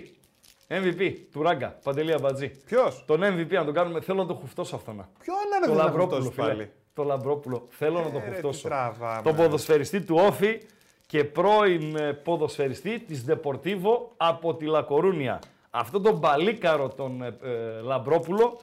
[0.67, 2.51] MVP του Ράγκα, Παντελία Μπατζή.
[2.65, 4.95] Ποιος; Τον MVP να τον κάνουμε, θέλω να τον χουφτώσω αυτόν.
[4.95, 5.09] να.
[5.19, 6.47] Ποιο είναι Το ρε Λαμπρόπουλο, αυτό φίλε.
[6.47, 7.67] πάλι; Το Λαμπρόπουλο.
[7.69, 8.67] Θέλω να τον Ε, ρε, τι χουφτώσω.
[8.67, 9.21] τραβάμε.
[9.23, 10.61] Το ποδοσφαιριστή του Όφη
[11.13, 15.39] και πρώην ε, ποδοσφαιριστή της Deportivo από τη Λακορούνια.
[15.69, 18.59] Αυτό τον μπαλίκαρο τον ε, ε, Λαμπρόπουλο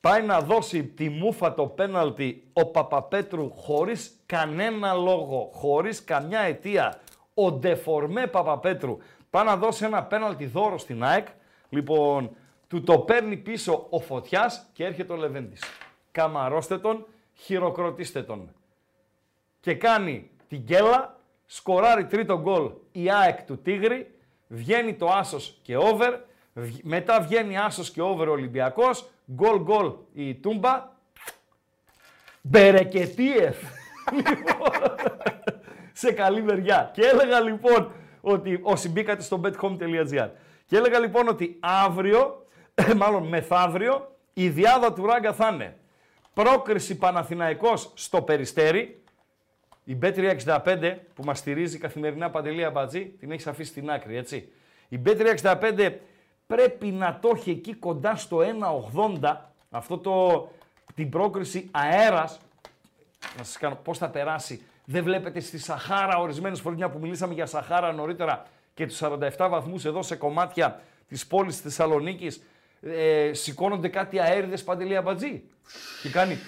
[0.00, 7.00] πάει να δώσει τη μούφα το πέναλτι ο Παπαπέτρου χωρίς κανένα λόγο, χωρίς καμιά αιτία.
[7.34, 8.98] Ο Ντεφορμέ Παπαπέτρου
[9.30, 11.26] πάει να δώσει ένα πέναλτι δώρο στην ΑΕΚ.
[11.68, 12.30] Λοιπόν,
[12.68, 15.62] του το παίρνει πίσω ο Φωτιάς και έρχεται ο Λεβέντης.
[16.10, 18.54] Καμαρώστε τον, χειροκροτήστε τον
[19.60, 21.19] και κάνει την γκέλα,
[21.52, 24.14] σκοράρει τρίτο γκολ η ΑΕΚ του Τίγρη,
[24.48, 26.18] βγαίνει το άσος και over,
[26.54, 30.88] βγ- μετά βγαίνει άσος και over ο Ολυμπιακός, γκολ γκολ η Τούμπα,
[32.42, 33.56] Μπερεκετίεφ.
[34.16, 34.92] Λοιπόν,
[35.92, 36.90] σε καλή μεριά.
[36.94, 40.28] Και έλεγα λοιπόν ότι όσοι μπήκατε στο bethome.gr
[40.66, 42.46] και έλεγα λοιπόν ότι αύριο,
[42.96, 45.76] μάλλον μεθαύριο, η διάδα του Ράγκα θα είναι
[46.34, 48.99] πρόκριση Παναθηναϊκός στο Περιστέρι,
[49.84, 54.48] η B365 που μας στηρίζει καθημερινά Παντελία Μπατζή, την έχεις αφήσει στην άκρη, έτσι.
[54.88, 55.92] Η B365
[56.46, 58.38] πρέπει να το έχει εκεί κοντά στο
[59.20, 59.36] 1,80.
[59.70, 60.48] Αυτό το,
[60.94, 62.40] την πρόκριση αέρας,
[63.36, 64.62] να σας κάνω πώς θα περάσει.
[64.84, 69.46] Δεν βλέπετε στη Σαχάρα ορισμένες φορές, μια που μιλήσαμε για Σαχάρα νωρίτερα και τους 47
[69.50, 72.42] βαθμούς εδώ σε κομμάτια της πόλης της Θεσσαλονίκης,
[72.82, 75.42] ε, σηκώνονται κάτι αέριδες παντελή αμπατζή.
[76.02, 76.38] Και κάνει...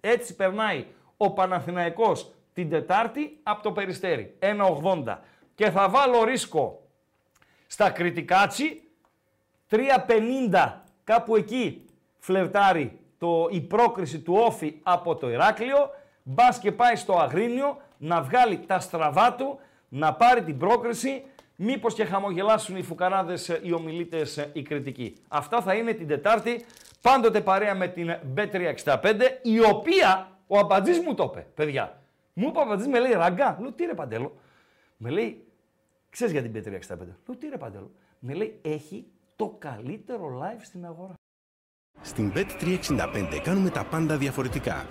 [0.00, 0.86] Έτσι περνάει
[1.16, 4.36] ο Παναθηναϊκός την Τετάρτη από το Περιστέρι.
[4.38, 5.16] 1,80.
[5.54, 6.82] Και θα βάλω ρίσκο
[7.66, 8.82] στα κριτικάτσι
[9.70, 10.72] 3,50
[11.04, 11.84] κάπου εκεί
[12.18, 15.90] φλερτάρει το, η πρόκριση του Όφη από το Ηράκλειο.
[16.22, 19.58] Μπας και πάει στο Αγρίνιο να βγάλει τα στραβά του,
[19.88, 21.22] να πάρει την πρόκριση,
[21.56, 25.16] μήπως και χαμογελάσουν οι φουκαράδες, ε, οι ομιλήτες, ε, οι κριτικοί.
[25.28, 26.64] Αυτά θα είναι την Τετάρτη,
[27.00, 32.02] πάντοτε παρέα με την B365, η οποία ο Αμπατζής μου το είπε, παιδιά.
[32.32, 33.56] Μου είπε ο Αμπατζής, με λέει ραγκά.
[33.60, 34.36] Λέω, τι ρε Παντέλο.
[34.96, 35.44] Με λέει,
[36.10, 36.98] ξέρεις για την B365.
[36.98, 37.90] Λέω, τι ρε Παντέλο.
[38.18, 41.14] Με λέει, έχει το καλύτερο live στην αγορά.
[42.00, 44.86] Στην Bet365 κάνουμε τα πάντα διαφορετικά.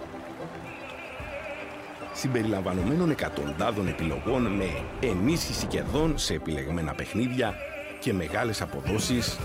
[2.14, 4.66] Συμπεριλαμβανομένων εκατοντάδων επιλογών με
[5.02, 7.54] ενίσχυση κερδών σε επιλεγμένα παιχνίδια
[8.00, 9.40] και μεγάλες αποδόσεις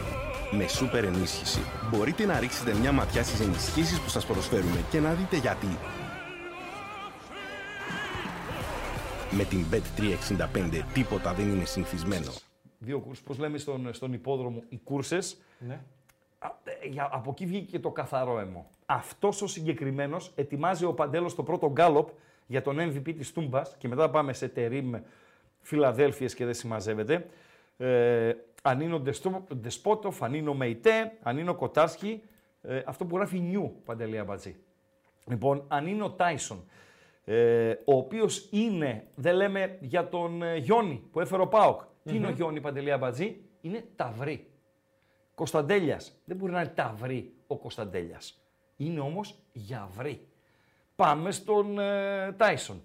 [0.57, 1.61] με σούπερ ενίσχυση.
[1.91, 5.67] Μπορείτε να ρίξετε μια ματιά στις ενισχύσεις που σας προσφέρουμε και να δείτε γιατί.
[9.31, 12.33] Με την Bet365 τίποτα δεν είναι συνηθισμένο.
[12.79, 15.37] Δύο κούρς, πώς λέμε στον, στον υπόδρομο, οι κούρσες.
[15.59, 15.81] Ναι.
[16.39, 16.49] Α,
[16.83, 18.67] ε, για- Από εκεί βγήκε και το καθαρό αίμο.
[18.87, 22.09] Αυτός ο συγκεκριμένος ετοιμάζει ο Παντέλος το πρώτο γκάλοπ
[22.47, 24.93] για τον MVP της Τούμπας και μετά πάμε σε τερίμ
[25.61, 27.27] Φιλαδέλφιες και δεν συμμαζεύεται.
[27.77, 28.33] Ε,
[28.67, 32.23] αν είναι ο Ντεστο- Ντεσπότοφ, αν είναι ο Μεϊτέ, αν είναι ο Κοτάρσκι,
[32.63, 34.57] ε, αυτό που γράφει νιου Παντελή Αμπατζή.
[35.27, 36.65] Λοιπόν, αν είναι ο Τάισον,
[37.25, 41.81] ε, ο οποίος είναι, δεν λέμε για τον ε, Γιόνι που έφερε ο Πάοκ.
[42.05, 44.47] Τι είναι ο Γιόνι Παντελή Αμπατζή, είναι ταυρί.
[45.35, 46.21] Κωνσταντέλιας.
[46.25, 48.43] Δεν μπορεί να είναι ταυρί ο Κωνσταντέλιας.
[48.77, 50.29] Είναι όμως γιαυρί.
[50.97, 52.83] Πάμε στον ε, Τάισον.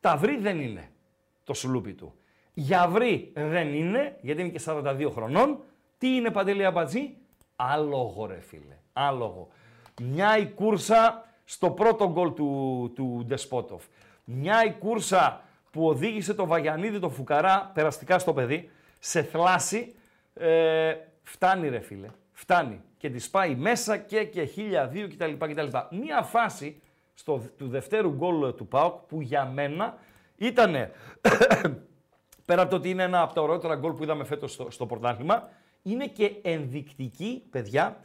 [0.00, 0.90] Ταυρί δεν είναι
[1.44, 2.14] το σουλούπι του.
[2.54, 5.58] Γιαυρί δεν είναι, γιατί είναι και 42 χρονών.
[5.98, 7.16] Τι είναι Παντελή Αμπατζή,
[7.56, 8.76] άλογο ρε φίλε.
[8.92, 9.48] Άλογο.
[10.02, 13.84] Μια η κούρσα στο πρώτο γκολ του, του Ντεσπότοφ.
[14.24, 19.94] Μια η κούρσα που οδήγησε το Βαγιανίδη το Φουκαρά περαστικά στο παιδί σε θλάση.
[20.34, 22.08] Ε, φτάνει ρε φίλε.
[22.32, 22.80] Φτάνει.
[22.96, 25.32] Και τη πάει μέσα και, και χίλια δύο κτλ.
[25.38, 25.76] κτλ.
[25.90, 26.80] Μια φάση
[27.14, 29.98] στο, του δευτέρου γκολ του ΠΑΟΚ που για μένα
[30.36, 30.74] ήταν
[32.44, 34.86] πέρα από το ότι είναι ένα από τα ωραιότερα γκολ που είδαμε φέτος στο, στο
[34.86, 35.48] πρωτάθλημα,
[35.82, 38.00] είναι και ενδεικτική, παιδιά,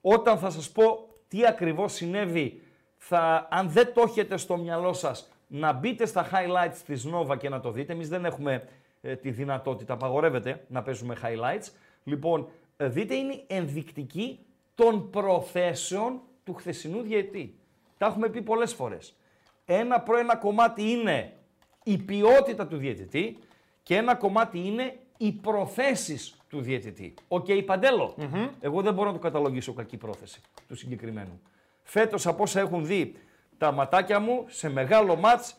[0.00, 2.62] όταν θα σας πω τι ακριβώς συνέβη,
[2.96, 7.48] θα, αν δεν το έχετε στο μυαλό σας, να μπείτε στα highlights της Nova και
[7.48, 7.92] να το δείτε.
[7.92, 8.68] Εμείς δεν έχουμε
[9.00, 11.68] ε, τη δυνατότητα, απαγορεύεται να παίζουμε highlights.
[12.04, 14.38] Λοιπόν, ε, δείτε είναι ενδεικτική
[14.74, 17.58] των προθέσεων του χθεσινού διαιτητή.
[17.98, 19.16] Τα έχουμε πει πολλές φορές.
[19.64, 21.32] Ένα πρώην κομμάτι είναι
[21.88, 23.38] η ποιότητα του διαιτητή
[23.82, 27.14] και ένα κομμάτι είναι οι προθέσεις του διαιτητή.
[27.28, 28.14] Οκ, παντελο
[28.60, 31.40] Εγώ δεν μπορώ να του καταλογίσω κακή πρόθεση του συγκεκριμένου.
[31.82, 33.14] Φέτος από όσα έχουν δει
[33.58, 35.56] τα ματάκια μου σε μεγάλο ματς,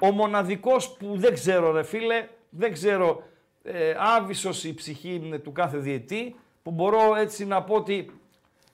[0.00, 3.22] ο μοναδικός που δεν ξέρω ρε φίλε, δεν ξέρω
[3.62, 8.10] ε, άβυσος η ψυχή του κάθε διαιτή, που μπορώ έτσι να πω ότι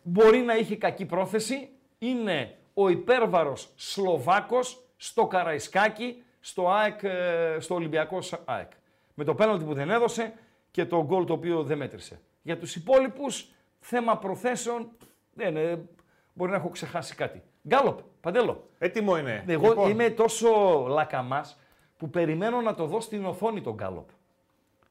[0.02, 7.74] μπορεί να είχε κακή πρόθεση, είναι ο υπέρβαρος Σλοβάκος στο Καραϊσκάκι, στο, ΑΕΚ, ε, στο
[7.74, 8.70] Ολυμπιακός ΑΕΚ.
[9.14, 10.32] Με το πέναλτι που δεν έδωσε
[10.70, 12.20] και το γκολ το οποίο δεν μέτρησε.
[12.42, 13.48] Για τους υπόλοιπους,
[13.80, 14.88] θέμα προθέσεων,
[15.34, 15.84] δεν, ε,
[16.32, 17.42] μπορεί να έχω ξεχάσει κάτι.
[17.68, 18.68] Γκάλοπ, Παντέλο.
[18.78, 19.44] Έτοιμο είναι.
[19.46, 20.48] Εγώ Λοιπόν, είμαι τόσο
[20.88, 21.58] λακαμάς
[21.96, 24.08] που περιμένω να το δω στην οθόνη τον Γκάλοπ.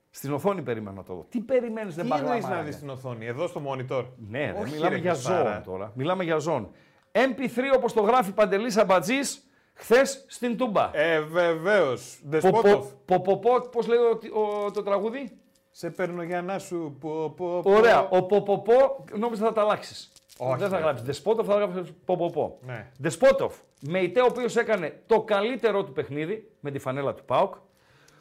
[0.10, 1.26] Στην οθόνη περιμένω να το δω.
[1.30, 2.64] Τι περιμένεις δεν Τι παγλάμα, εννοείς να ρε.
[2.64, 5.50] δεις στην οθόνη, εδώ στο monitor; Ναι, ρε, Όχι, μιλάμε ρε, για Χριστάρα.
[5.50, 5.92] ζώων τώρα.
[5.96, 6.72] Μιλάμε για ζώων.
[7.12, 9.50] MP3 όπως το γράφει Παντελής Αμπατζής,
[9.82, 10.90] χθες στην Τούμπα.
[10.94, 12.20] Ε, βεβαίως.
[12.22, 12.86] Πο- Δεσπότοφ.
[13.06, 15.32] πο- πο- πο- πο- Πώς λέει ο- ο- το τραγούδι;
[15.72, 17.30] Σε παίρνω για να σου πω.
[17.30, 17.72] πω, πω.
[17.72, 18.08] Ωραία.
[18.10, 20.12] Ο Ποποπό νόμιζα θα τα αλλάξεις.
[20.38, 20.82] Όχι, Δεν θα ρε.
[20.84, 22.58] γράψεις Δεσπότοφ, θα γράψεις Ποποπό.
[22.62, 22.88] Ναι.
[22.98, 27.54] Δεσπότοφ, με ητέ ο οποίος έκανε το καλύτερό του παιχνίδι με τη φανέλα του Πάουκ.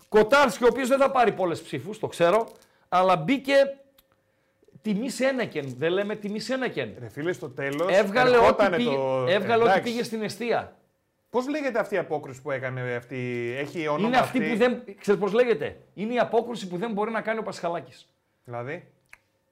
[0.09, 2.47] Κοτάρσκι, ο οποίος δεν θα πάρει πολλές ψήφους, το ξέρω,
[2.89, 3.55] αλλά μπήκε
[4.83, 5.75] τιμή Σένεκεν.
[5.79, 6.95] Δεν λέμε τιμή Σένεκεν.
[7.01, 7.97] Ρε φίλε, στο τέλος.
[7.99, 8.97] Έβγαλε, ό,τι πήγε,
[9.29, 10.77] έβγαλε ό,τι πήγε στην αιστεία.
[11.31, 13.55] Πώς λέγεται αυτή η απόκριση που έκανε αυτή.
[13.59, 14.07] Έχει όνομα.
[14.09, 14.83] Είναι αυτή που δεν.
[15.01, 18.07] Ξέρεις πώς λέγεται; Είναι η απόκρουση που δεν μπορεί να κάνει ο Πασχαλάκης.
[18.45, 18.89] Δηλαδή;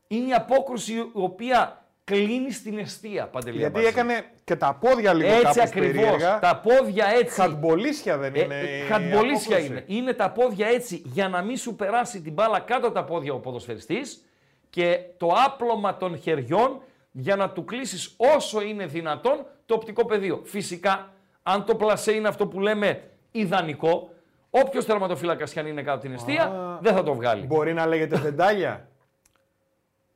[0.09, 3.57] Είναι η απόκρουση η οποία κλείνει την αιστεία παντελή.
[3.59, 3.99] Γιατί Αμπατζή.
[3.99, 5.91] έκανε και τα πόδια λίγο Έτσι κάπως ακριβώς.
[5.93, 6.39] περίεργα.
[6.39, 7.41] Τα πόδια έτσι.
[7.41, 8.55] Χατμπολίσια δεν Ε, είναι.
[8.61, 9.67] ε, η χατμπολίσια απόκρουση.
[9.87, 9.99] είναι.
[9.99, 13.33] Είναι τα πόδια έτσι για να μην σου περάσει την μπάλα κάτω από τα πόδια
[13.33, 14.25] ο ποδοσφαιριστής
[14.71, 16.81] και το άπλωμα των χεριών
[17.13, 20.41] για να του κλείσεις όσο είναι δυνατόν το οπτικό πεδίο.
[20.45, 21.13] Φυσικά,
[21.43, 24.11] αν το πλασέ είναι αυτό που λέμε ιδανικό,
[24.51, 27.47] όποιος τερματοφύλακας και αν είναι κάτω από την εστία, δεν θα το βγάλει.
[27.47, 28.89] Μπορεί να λέγεται βεντάλια.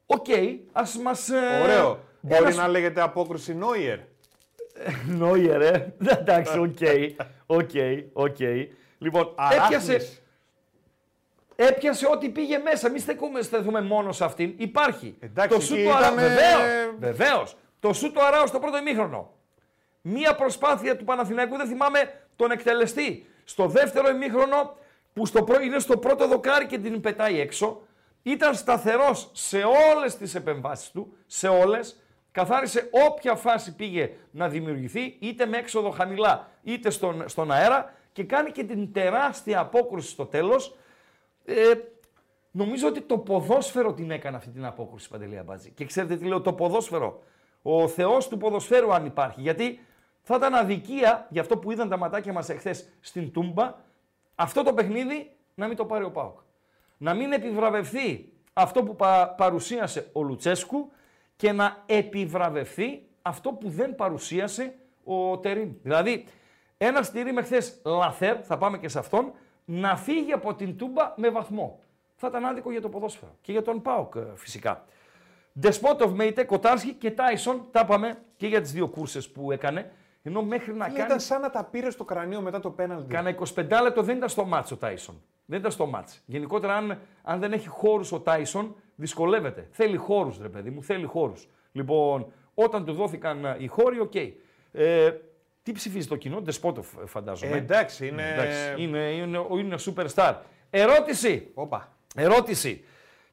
[0.06, 0.26] Οκ,
[0.72, 1.28] ας μας...
[1.28, 1.98] ε, Ωραίο.
[2.20, 3.98] Μπορεί ένας- να λέγεται απόκρουση Νόιερ.
[5.06, 5.94] Νόιερ, ε.
[6.08, 6.76] Εντάξει, OK.
[7.46, 7.70] OK,
[8.12, 8.36] OK.
[8.98, 9.88] Λοιπόν, Αράχνης.
[9.88, 10.18] έπιασε,
[11.56, 12.90] έπιασε ό,τι πήγε μέσα.
[12.90, 14.54] Μην στεκούμε, στεθούμε μόνο σε αυτήν.
[14.56, 15.16] Υπάρχει.
[15.20, 16.12] Εντάξει, το σουτ εκεί του Αράου.
[16.12, 16.94] ήτανε- Βεβαίως.
[16.98, 17.56] Βεβαίως.
[17.80, 19.30] Το σουτ του Αράου στο πρώτο ημίχρονο.
[20.02, 21.98] Μία προσπάθεια του Παναθηναϊκού, δεν θυμάμαι
[22.36, 23.26] τον εκτελεστή.
[23.44, 24.76] Στο δεύτερο ημίχρονο,
[25.12, 25.60] που στο πρω...
[25.60, 27.82] είναι στο πρώτο δοκάρι και την πετάει έξω,
[28.22, 29.62] ήταν σταθερός σε
[29.94, 35.90] όλες τις επεμβάσεις του, σε όλες, καθάρισε όποια φάση πήγε να δημιουργηθεί, είτε με έξοδο
[35.90, 40.76] χαμηλά, είτε στον, στον αέρα και κάνει και την τεράστια απόκρουση στο τέλος.
[41.44, 41.72] Ε,
[42.50, 45.70] νομίζω ότι το ποδόσφαιρο την έκανε αυτή την απόκρουση, Παντελή Αμπάτζη.
[45.70, 47.22] Και ξέρετε τι λέω, το ποδόσφαιρο.
[47.62, 49.40] Ο θεός του ποδοσφαίρου αν υπάρχει.
[49.40, 49.80] Γιατί
[50.22, 53.74] θα ήταν αδικία για αυτό που είδαν τα ματάκια μας εχθές στην Τούμπα,
[54.34, 56.38] αυτό το παιχνίδι να μην το πάρει ο Πάοκ.
[56.96, 60.90] Να μην επιβραβευθεί αυτό που πα- παρουσίασε ο Λουτσέσκου
[61.36, 65.72] και να επιβραβευθεί αυτό που δεν παρουσίασε ο Τερίμ.
[65.82, 66.26] Δηλαδή,
[66.78, 69.32] ένα στήρι με χθες Λαθέρ, θα πάμε και σε αυτόν,
[69.64, 71.80] να φύγει από την Τούμπα με βαθμό.
[72.16, 74.84] Θα ήταν άδικο για το ποδόσφαιρο και για τον Πάοκ ε, φυσικά.
[75.58, 79.92] Ντεσπότοφ Μέιτε, Κοτάρσκι και Τάισον, τα είπαμε και για τις δύο κούρσες που έκανε.
[80.22, 83.14] Ενώ μέχρι να κάνει Ήταν σαν να τα πήρες στο κρανίο μετά το πέναλτι.
[83.14, 85.22] Κάνα 25 λεπτό δεν ήταν στο ματς ο Τάισον.
[85.44, 86.22] Δεν ήταν στο ματς.
[86.26, 89.68] Γενικότερα, αν, αν δεν έχει χώρους ο Τάισον, δυσκολεύεται.
[89.70, 91.48] Θέλει χώρους, ρε παιδί μου, θέλει χώρους.
[91.72, 94.14] Λοιπόν, όταν του δόθηκαν ε, οι χώροι, οκ.
[94.72, 95.12] Ε,
[95.62, 97.52] τι ψηφίζει το κοινό, Ντεσπότοφ φαντάζομαι.
[97.52, 98.32] Ε, εντάξει, είναι.
[98.32, 100.34] Εντάξει, είναι, είναι, είναι superstar.
[100.70, 101.50] Ερώτηση.
[101.54, 101.92] Όπα.
[102.14, 102.84] Ερώτηση.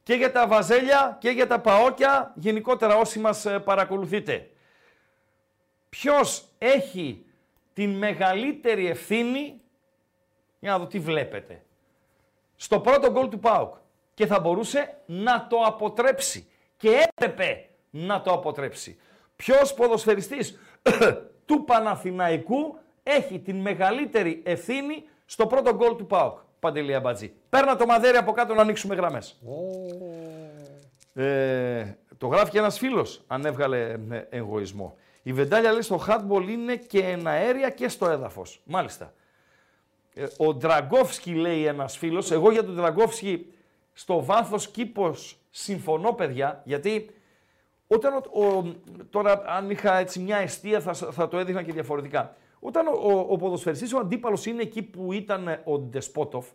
[0.04, 4.50] Και για τα βαζέλια και για τα παόκια, γενικότερα όσοι μας ε, παρακολουθείτε.
[5.90, 7.26] Ποιος έχει
[7.74, 9.62] την μεγαλύτερη ευθύνη,
[10.60, 11.64] για να δω τι βλέπετε,
[12.56, 13.76] στο πρώτο γκολ του ΠΑΟΚ
[14.14, 19.00] και θα μπορούσε να το αποτρέψει και έπρεπε να το αποτρέψει.
[19.36, 20.60] Ποιος ποδοσφαιριστής
[21.46, 26.38] του Παναθηναϊκού έχει την μεγαλύτερη ευθύνη στο πρώτο γκολ του ΠΑΟΚ.
[26.60, 27.34] Παντελή Αμπατζή.
[27.50, 29.42] Παίρνα το μαδέρι από κάτω να ανοίξουμε γραμμές.
[31.14, 34.96] Ε, το γράφει και ένας φίλος, αν έβγαλε ε, εγωισμό.
[35.24, 38.62] Η βεντάλια λέει στο handball είναι και εναέρια και στο έδαφος.
[38.66, 39.14] Μάλιστα.
[40.14, 43.54] Ε, ο Ντραγκόφσκι λέει ένας φίλος, εγώ για τον Ντραγκόφσκι
[43.94, 47.10] στο βάθος κήπος συμφωνώ παιδιά, γιατί
[47.88, 48.76] όταν ο, ο-
[49.10, 52.36] τώρα αν είχα έτσι μια αιστεία θα, θα το έδειχνα και διαφορετικά.
[52.60, 56.48] Όταν ο, ο, ο ποδοσφαιριστής, ο αντίπαλος είναι εκεί που ήταν ε, ο Ντεσπότοφ,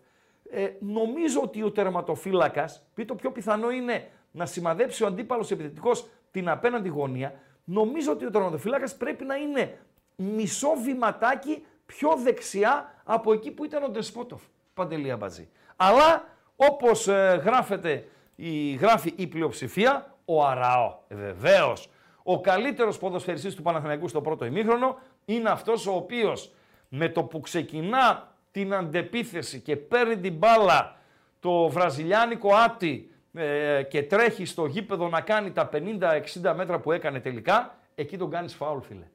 [0.51, 6.07] ε, νομίζω ότι ο τερματοφύλακας, πει το πιο πιθανό είναι να σημαδέψει ο αντίπαλος επιθετικός
[6.31, 7.35] την απέναντι γωνία,
[7.65, 9.79] νομίζω ότι ο τερματοφύλακας πρέπει να είναι
[10.17, 14.43] μισό βηματάκι πιο δεξιά από εκεί που ήταν ο Ντεσπότοφ.
[14.75, 15.49] Παντελή Αμπατζή.
[15.77, 16.25] Αλλά
[16.57, 20.99] όπως ε, γράφεται, η, γράφει η πλειοψηφία, ο Αραώ.
[21.09, 21.89] Ε, βεβαίως.
[22.23, 26.53] Ο καλύτερος ποδοσφαιριστής του Παναθηναϊκού στο πρώτο ημίχρονο είναι αυτός ο οποίος
[26.89, 30.97] με το που ξεκινά την αντεπίθεση και παίρνει την μπάλα
[31.41, 37.21] το βραζιλιάνικο άτι ε, και τρέχει στο γήπεδο να κάνει τα 50-60 μέτρα που έκανε
[37.21, 39.07] τελικά, εκεί τον κάνεις φάουλ φίλε.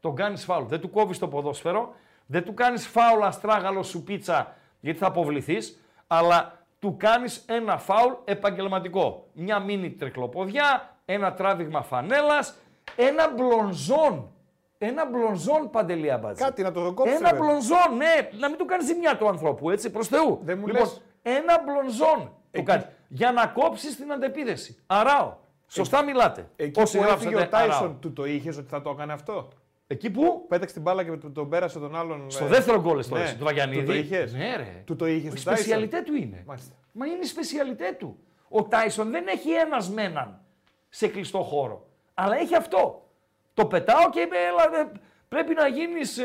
[0.00, 0.64] Τον κάνεις φάουλ.
[0.66, 1.94] Δεν του κόβεις το ποδόσφαιρο,
[2.26, 8.12] δεν του κάνεις φάουλ αστράγαλο σου πίτσα γιατί θα αποβληθείς, αλλά του κάνεις ένα φάουλ
[8.24, 9.26] επαγγελματικό.
[9.32, 12.54] Μια μίνι τρικλοποδιά, ένα τράβηγμα φανέλας,
[12.96, 14.32] ένα μπλονζόν.
[14.80, 16.42] Ένα μπλονζόν παντελή αμπάτζη.
[16.44, 17.14] Κάτι να το κόψει.
[17.14, 20.40] Ένα μπλονζόν, ναι, να μην του κάνεις ζημιά του ανθρώπου, έτσι, προς Θεού.
[20.42, 21.02] Δεν μου λοιπόν, λες.
[21.22, 22.86] ένα μπλονζόν του Εκεί- κάνεις.
[23.08, 24.78] Για να κόψεις την αντεπίδεση.
[24.86, 25.36] Αράω.
[25.66, 26.50] Σωστά μιλάτε.
[26.56, 27.96] Εκεί Όσοι που έφυγε γράψατε ο Τάισον, αράω.
[28.00, 29.48] του το είχες ότι θα το έκανε αυτό;
[29.86, 32.30] Εκεί που; Πέταξε την μπάλα και τον, τον πέρασε τον άλλον.
[32.30, 33.34] Στο ε, δεύτερο γκολ στο ναι.
[33.38, 33.80] του Βαγιανίδη.
[33.80, 34.82] Του το είχες; Ναι, ρε.
[34.84, 35.54] Του το είχες Η στον Τάισον.
[35.54, 36.42] σπεσιαλιτέ του είναι.
[36.46, 36.74] Μάλιστα.
[36.92, 38.18] Μα είναι η σπεσιαλιτέ του.
[38.48, 40.40] Ο Τάισον δεν έχει ένας με έναν
[40.88, 41.86] σε κλειστό χώρο.
[42.14, 43.08] Αλλά έχει αυτό.
[43.54, 44.92] Το πετάω και είπε, έλα, ε,
[45.28, 46.20] πρέπει να γίνεις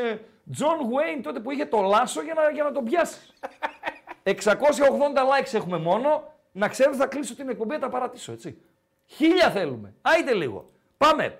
[0.51, 3.33] Τζον Γουέιν τότε που είχε το λάσο για να, για να τον πιάσεις.
[4.23, 6.32] 680 likes έχουμε μόνο.
[6.55, 8.57] Να ξέρω θα κλείσω την εκπομπή, θα τα παρατήσω, έτσι.
[9.05, 9.93] Χίλια θέλουμε.
[10.01, 10.65] Άιτε λίγο.
[10.97, 11.37] Πάμε.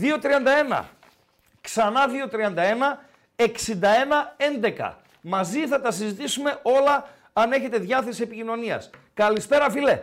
[0.00, 0.82] 2.31.
[1.60, 3.04] Ξανά 2.31.
[3.36, 4.92] 61-11.
[5.20, 8.90] Μαζί θα τα συζητήσουμε όλα αν έχετε διάθεση επικοινωνίας.
[9.14, 10.02] Καλησπέρα φίλε.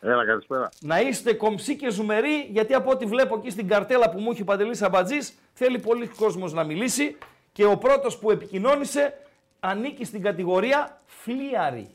[0.00, 0.68] Έλα, καλησπέρα.
[0.80, 4.42] Να είστε κομψοί και ζουμεροί, γιατί από ό,τι βλέπω εκεί στην καρτέλα που μου έχει
[4.42, 7.18] ο Παντελής Αμπατζής, θέλει πολύ κόσμος να μιλήσει
[7.52, 9.18] και ο πρώτος που επικοινώνησε
[9.60, 11.94] ανήκει στην κατηγορία φλίαρη.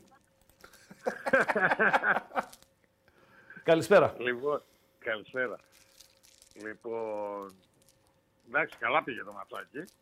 [3.64, 4.16] Καλησπέρα.
[4.18, 4.62] Λοιπόν,
[5.00, 5.60] καλησπέρα.
[6.64, 7.54] Λοιπόν,
[8.48, 9.94] εντάξει, καλά πήγε το ματσάκι.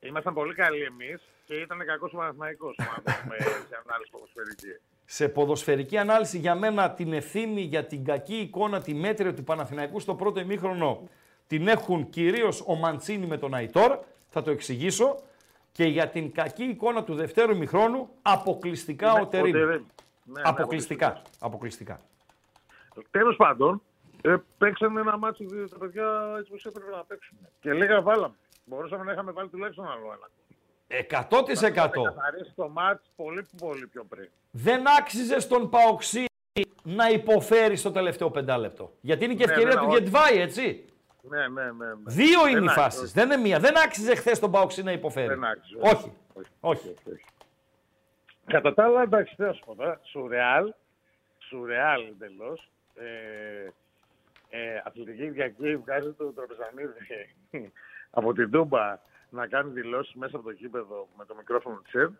[0.00, 4.80] Ήμασταν πολύ καλοί εμείς και ήταν κακός ο Παναθηναϊκός, να το πούμε σε ανάλυση ποδοσφαιρική.
[5.04, 10.00] Σε ποδοσφαιρική ανάλυση για μένα την ευθύνη για την κακή εικόνα, τη μέτρια του Παναθηναϊκού
[10.00, 11.08] στο πρώτο ημίχρονο
[11.46, 13.98] την έχουν κυρίως ο Μαντσίνη με τον Αϊτόρ,
[14.28, 15.22] θα το εξηγήσω,
[15.72, 19.52] και για την κακή εικόνα του δευτέρου ημιχρόνου αποκλειστικά Ναι, ο Τερίμ.
[19.52, 19.68] Τερίμ.
[20.24, 21.22] Ναι, ναι, αποκλειστικά.
[21.40, 22.00] αποκλειστικά.
[23.10, 23.82] Τέλος πάντων,
[24.22, 27.38] ε, παίξαμε ένα μάτσο δύο τα παιδιά έτσι όπως έπρεπε να παίξουν.
[27.60, 28.34] Και λίγα βάλαμε.
[28.64, 30.28] Μπορούσαμε να είχαμε βάλει τουλάχιστον άλλο ένα.
[31.10, 32.02] 100%.
[32.04, 34.28] καθαρίσει το μάτς πολύ πολύ πιο πριν.
[34.50, 36.24] Δεν άξιζε στον Παοξή
[36.82, 38.92] να υποφέρει στο τελευταίο πεντάλεπτο.
[39.00, 39.98] Γιατί είναι και Ναι, ευκαιρία ναι, του όχι.
[39.98, 40.84] Γετβάη, έτσι.
[41.22, 41.86] Ναι, ναι, ναι.
[41.86, 41.94] ναι.
[42.06, 43.00] Δύο είναι Δεν οι άξιζε, φάσεις.
[43.02, 43.12] όχι.
[43.12, 43.58] Δεν είναι μία.
[43.58, 45.28] Δεν άξιζε χθες τον Παοξή να υποφέρει.
[45.28, 45.76] Δεν άξιζε.
[45.80, 46.12] Όχι.
[46.34, 46.48] Όχι.
[46.60, 46.88] Όχι.
[47.08, 47.24] όχι.
[48.46, 50.00] Κατά τα άλλα, εντάξει, τι να σου πω τώρα.
[50.02, 50.72] Σουρεάλ,
[51.38, 52.70] σουρεάλ εντελώς.
[52.94, 53.68] Ε,
[54.48, 56.92] ε, αθλητική διακή βγάζει το τραπεζανίδι
[58.18, 58.98] από την Τούμπα
[59.30, 62.10] να κάνει δηλώσεις μέσα από το γήπεδο με το μικρόφωνο της ΕΔ,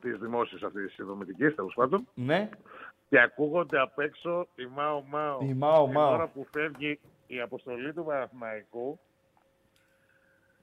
[0.00, 2.08] της δημόσιας αυτής της συνδρομητικής τέλος πάντων.
[2.14, 2.48] Ναι.
[3.08, 5.38] Και ακούγονται απ' έξω η Μάο Μάο.
[5.42, 6.12] Η Μάο Την Μάο.
[6.12, 6.98] ώρα που φεύγει
[7.28, 9.00] η αποστολή του Παναθηναϊκού,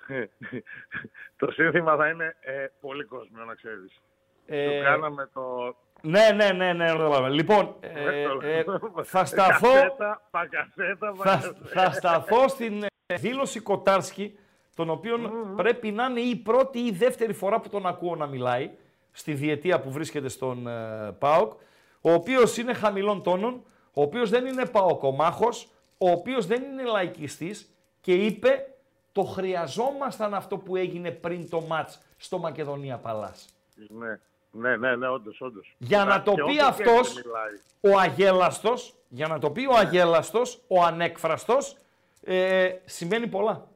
[1.40, 4.02] το σύνθημα θα είναι ε, πολύ κόσμιο, να ξέρεις.
[4.46, 5.76] Ε, Του κάναμε το...
[6.02, 6.94] Ναι, ναι, ναι, ναι.
[6.94, 7.30] ναι.
[7.30, 8.64] Λοιπόν, ε, ε,
[9.04, 11.66] θα σταθώ, Κασέτα, πακασέτα, θα, πακασέτα.
[11.66, 14.38] θα σταθώ στην ε, δήλωση Κοτάρσκι,
[14.76, 18.26] τον οποίον πρέπει να είναι η πρώτη ή η δεύτερη φορά που τον ακούω να
[18.26, 18.72] μιλάει,
[19.12, 21.54] στη διετία που βρίσκεται στον ε, ΠΑΟΚ,
[22.02, 23.64] ο οποίος είναι χαμηλών τόνων,
[23.94, 27.70] ο οποίος δεν είναι παοκομάχος, ο οποίος δεν είναι λαϊκιστής
[28.02, 28.68] και είπε
[29.12, 33.50] το χρειαζόμασταν αυτό που έγινε πριν το μάτς στο Μακεδονία Παλάς.
[33.88, 34.20] Ναι,
[34.52, 35.76] ναι, ναι, ναι, όντως, όντως.
[35.78, 37.96] Για να το Και πει ό,τι αυτός, και μιλάει.
[37.96, 41.78] ο αγέλαστος, για να το πει ο αγέλαστος, ο ανέκφραστος,
[42.24, 43.68] ε, σημαίνει πολλά.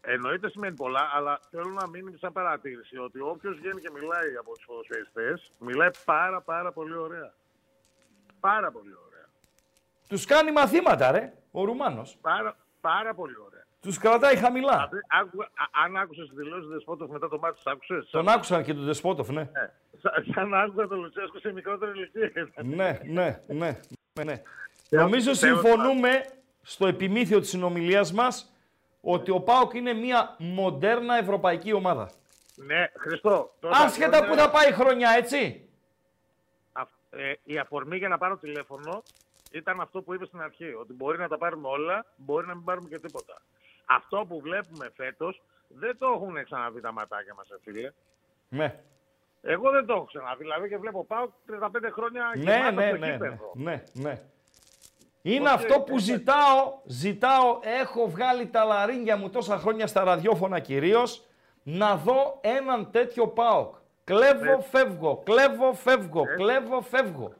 [0.00, 4.54] Εννοείται σημαίνει πολλά, αλλά θέλω να μείνει σαν παρατήρηση ότι όποιος βγαίνει και μιλάει από
[4.54, 7.32] τους ποδοσφαιριστέ, μιλάει πάρα πάρα πολύ ωραία.
[8.40, 9.07] Πάρα πολύ ωραία.
[10.08, 12.18] Τους κάνει μαθήματα, ρε, ο Ρουμάνος.
[12.20, 13.66] Πάρα, πάρα πολύ ωραία.
[13.80, 14.72] Τους κρατάει χαμηλά.
[14.90, 18.64] Δηλαδή, άκου- α- αν άκουσες τη δηλώση του Δεσπότοφ μετά το μάτι, άκουσες; Τον άκουσαν
[18.64, 19.50] και τον Δεσπότοφ, ναι.
[20.34, 22.48] Σαν να άκουγα τον Λουτσέσκο σε μικρότερη ηλικία.
[22.62, 23.80] ναι, ναι, ναι,
[24.12, 24.42] ναι, ναι.
[24.88, 26.24] Τέλος- Νομίζω τέλος συμφωνούμε
[26.62, 28.52] στο επιμήθειο της συνομιλίας μας
[29.00, 32.10] ότι ο ΠΑΟΚ είναι μια μοντέρνα ευρωπαϊκή ομάδα.
[32.54, 33.54] Ναι, Χριστό.
[33.60, 35.68] τόσα Άσχετα χρόνια, που θα πάει η χρονιά, έτσι.
[36.72, 39.02] α- ε, η αφορμή για να πάρω τηλέφωνο
[39.50, 40.74] ήταν αυτό που είπε στην αρχή.
[40.80, 43.42] Ότι μπορεί να τα πάρουμε όλα, μπορεί να μην πάρουμε και τίποτα.
[43.86, 47.92] Αυτό που βλέπουμε φέτος δεν το έχουν ξαναδεί τα ματάκια μας, φίλε.
[48.48, 48.80] Ναι,
[49.42, 50.42] Εγώ δεν το έχω ξαναδεί.
[50.42, 51.28] Δηλαδή και βλέπω ΠΑΟΚ
[51.60, 53.52] 35 χρόνια ναι, γεμάτο ναι, στο ναι, ναι, γήπεδο.
[53.54, 54.22] ναι, ναι.
[55.22, 56.00] Είναι Οκ, αυτό που ναι.
[56.00, 61.26] ζητάω, ζητάω, έχω βγάλει τα λαρύγγια μου τόσα χρόνια στα ραδιόφωνα κυρίως,
[61.62, 63.74] να δω έναν τέτοιο ΠΑΟΚ.
[64.04, 64.68] Κλέβω, Έτσι.
[64.68, 66.34] φεύγω, κλέβω, φεύγω, Έτσι.
[66.36, 67.32] κλέβω, φεύγω.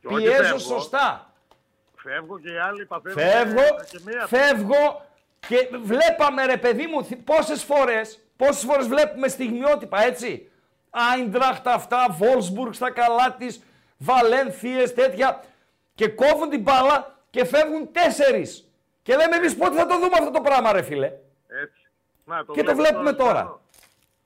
[0.00, 0.58] Και όχι Πιέζω φεύγω.
[0.58, 1.32] σωστά.
[2.08, 3.18] Φεύγω και οι άλλοι παθαίνουν.
[3.18, 4.26] Φεύγω, και μία.
[4.26, 5.02] φεύγω
[5.48, 10.50] και βλέπαμε ρε παιδί μου θυ- πόσες φορές, πόσες φορές βλέπουμε στιγμιότυπα έτσι.
[10.90, 13.62] Άιντραχτ αυτά, Βόλσμπουργκ στα καλά της,
[13.98, 15.42] Βαλένθιες τέτοια
[15.94, 18.70] και κόβουν την μπάλα και φεύγουν τέσσερις.
[19.02, 21.06] Και λέμε εμείς πότε θα το δούμε αυτό το πράγμα ρε φίλε;
[21.62, 21.80] Έτσι.
[22.24, 23.60] Να, Και το βλέπω βλέπουμε τώρα.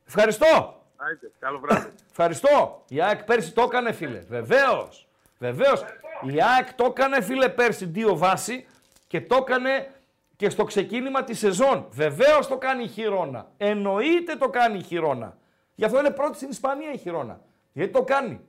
[0.06, 0.82] Ευχαριστώ.
[0.96, 1.88] Άιτε, καλό βράδυ.
[2.10, 2.84] Ευχαριστώ.
[2.88, 4.18] Η ΑΕΚ πέρσι το έκανε, φίλε.
[4.18, 5.08] Βεβαίως.
[5.40, 5.84] Βεβαίως.
[6.22, 8.66] Η ΑΕΚ το έκανε, φίλε, πέρσι δύο βάση
[9.06, 9.94] και το έκανε
[10.36, 11.86] και στο ξεκίνημα της σεζόν.
[11.90, 13.50] Βεβαίως το κάνει η Χιρόνα.
[13.56, 15.36] Εννοείται το κάνει η Χιρόνα.
[15.74, 17.40] Γι' αυτό είναι πρώτη στην Ισπανία η Χιρόνα.
[17.72, 18.40] Γιατί το κάνει.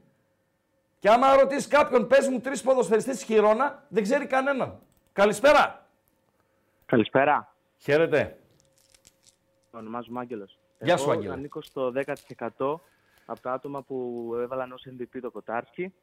[1.00, 4.80] Και άμα ρωτήσεις κάποιον, πες μου τρεις ποδοσφαιριστές στη Χιρόνα, δεν ξέρει κανέναν.
[5.14, 5.86] Καλησπέρα.
[6.86, 7.56] Καλησπέρα.
[7.78, 8.38] Χαίρετε.
[9.72, 10.60] Ονομάζομαι Άγγελος.
[10.80, 11.34] Γεια σου, Εγώ Άγγελε.
[11.34, 12.82] ανήκω στο 10%
[13.26, 15.94] από τα άτομα που έβαλαν ως MVP το Κοτάρσκι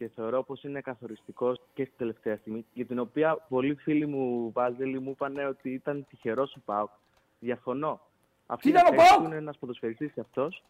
[0.00, 4.52] και θεωρώ πως είναι καθοριστικός και στη τελευταία στιγμή, για την οποία πολλοί φίλοι μου,
[4.52, 6.90] Βάζελοι, μου είπαν ότι ήταν τυχερός ο ΠΑΟΚ.
[7.38, 8.00] Διαφωνώ.
[8.46, 10.64] Αυτή Τι ήταν η ο θέση ΠΑΟΚ; του Είναι ένας ποδοσφαιριστής και αυτός.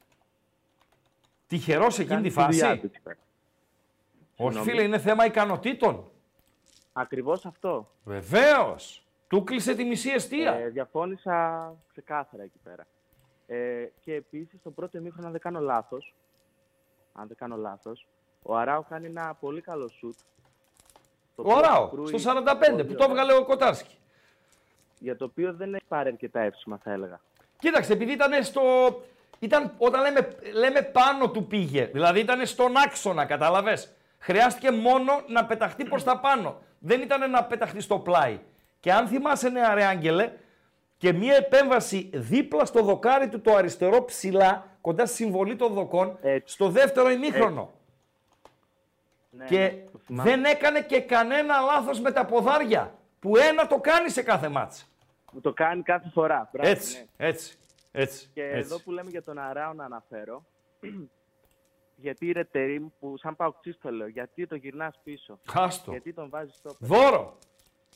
[1.47, 2.81] Τυχερός εκείνη Κάνει τη τη δουλειά φάση.
[2.81, 3.18] του εκεί πέρα.
[4.37, 4.70] Όχι, Συγγνώμη.
[4.70, 6.11] φίλε, είναι θέμα ικανοτήτων.
[6.93, 7.91] Ακριβώς αυτό.
[8.05, 9.07] Βεβαίως.
[9.28, 10.53] Του κλείσε τη μισή αιστεία.
[10.53, 12.87] Ε, διαφώνησα ξεκάθαρα εκεί πέρα.
[13.47, 16.14] Ε, και επίσης το πρώτο ημίχρονο, αν δεν κάνω λάθος,
[17.12, 18.07] αν δεν κάνω λάθος,
[18.43, 20.18] Ο Αράο κάνει ένα πολύ καλό σουτ.
[21.36, 23.95] το Ο οποίο Ράο, κρούει στο 45 πολύ που το ωραία, έβγαλε ο Κοτάρσκι.
[24.99, 27.20] Για το οποίο δεν έχει πάρει αρκετά εύσημα, θα έλεγα.
[27.59, 28.62] Κοίταξε, επειδή ήταν στο.
[29.38, 35.45] Ήταν, όταν λέμε, λέμε πάνω του πήγε, δηλαδή ήταν στον άξονα, κατάλαβες; Χρειάστηκε μόνο να
[35.45, 36.57] πεταχτεί προς τα πάνω.
[36.78, 38.41] Δεν ήταν να πεταχτεί στο πλάι.
[38.80, 40.32] Και αν θυμάσαι, νεαρέ Άγγελε,
[40.97, 46.18] και μία επέμβαση δίπλα στο δοκάρι του το αριστερό ψηλά, κοντά στη συμβολή των δοκών,
[46.22, 46.55] Έτσι.
[46.55, 47.70] στο δεύτερο ημίχρονο.
[49.31, 50.31] Ναι, Και ναι, το θυμάμαι.
[50.31, 54.93] δεν έκανε και κανένα λάθος με τα ποδάρια, που ένα το κάνει σε κάθε μάτς.
[55.33, 56.49] Που το κάνει κάθε φορά.
[56.53, 57.26] Μπράβο, Έτσι, ναι.
[57.26, 57.59] έτσι,
[57.93, 58.31] έτσι.
[58.35, 58.59] Και έτσι.
[58.59, 60.45] εδώ που λέμε για τον Αράο να αναφέρω,
[62.05, 65.39] γιατί η Ρετερίμ που σαν παουξής το λέω, γιατί το γυρνάς πίσω.
[65.49, 65.91] Χάστο.
[65.91, 67.37] Γιατί τον βάζεις στο Δώρο.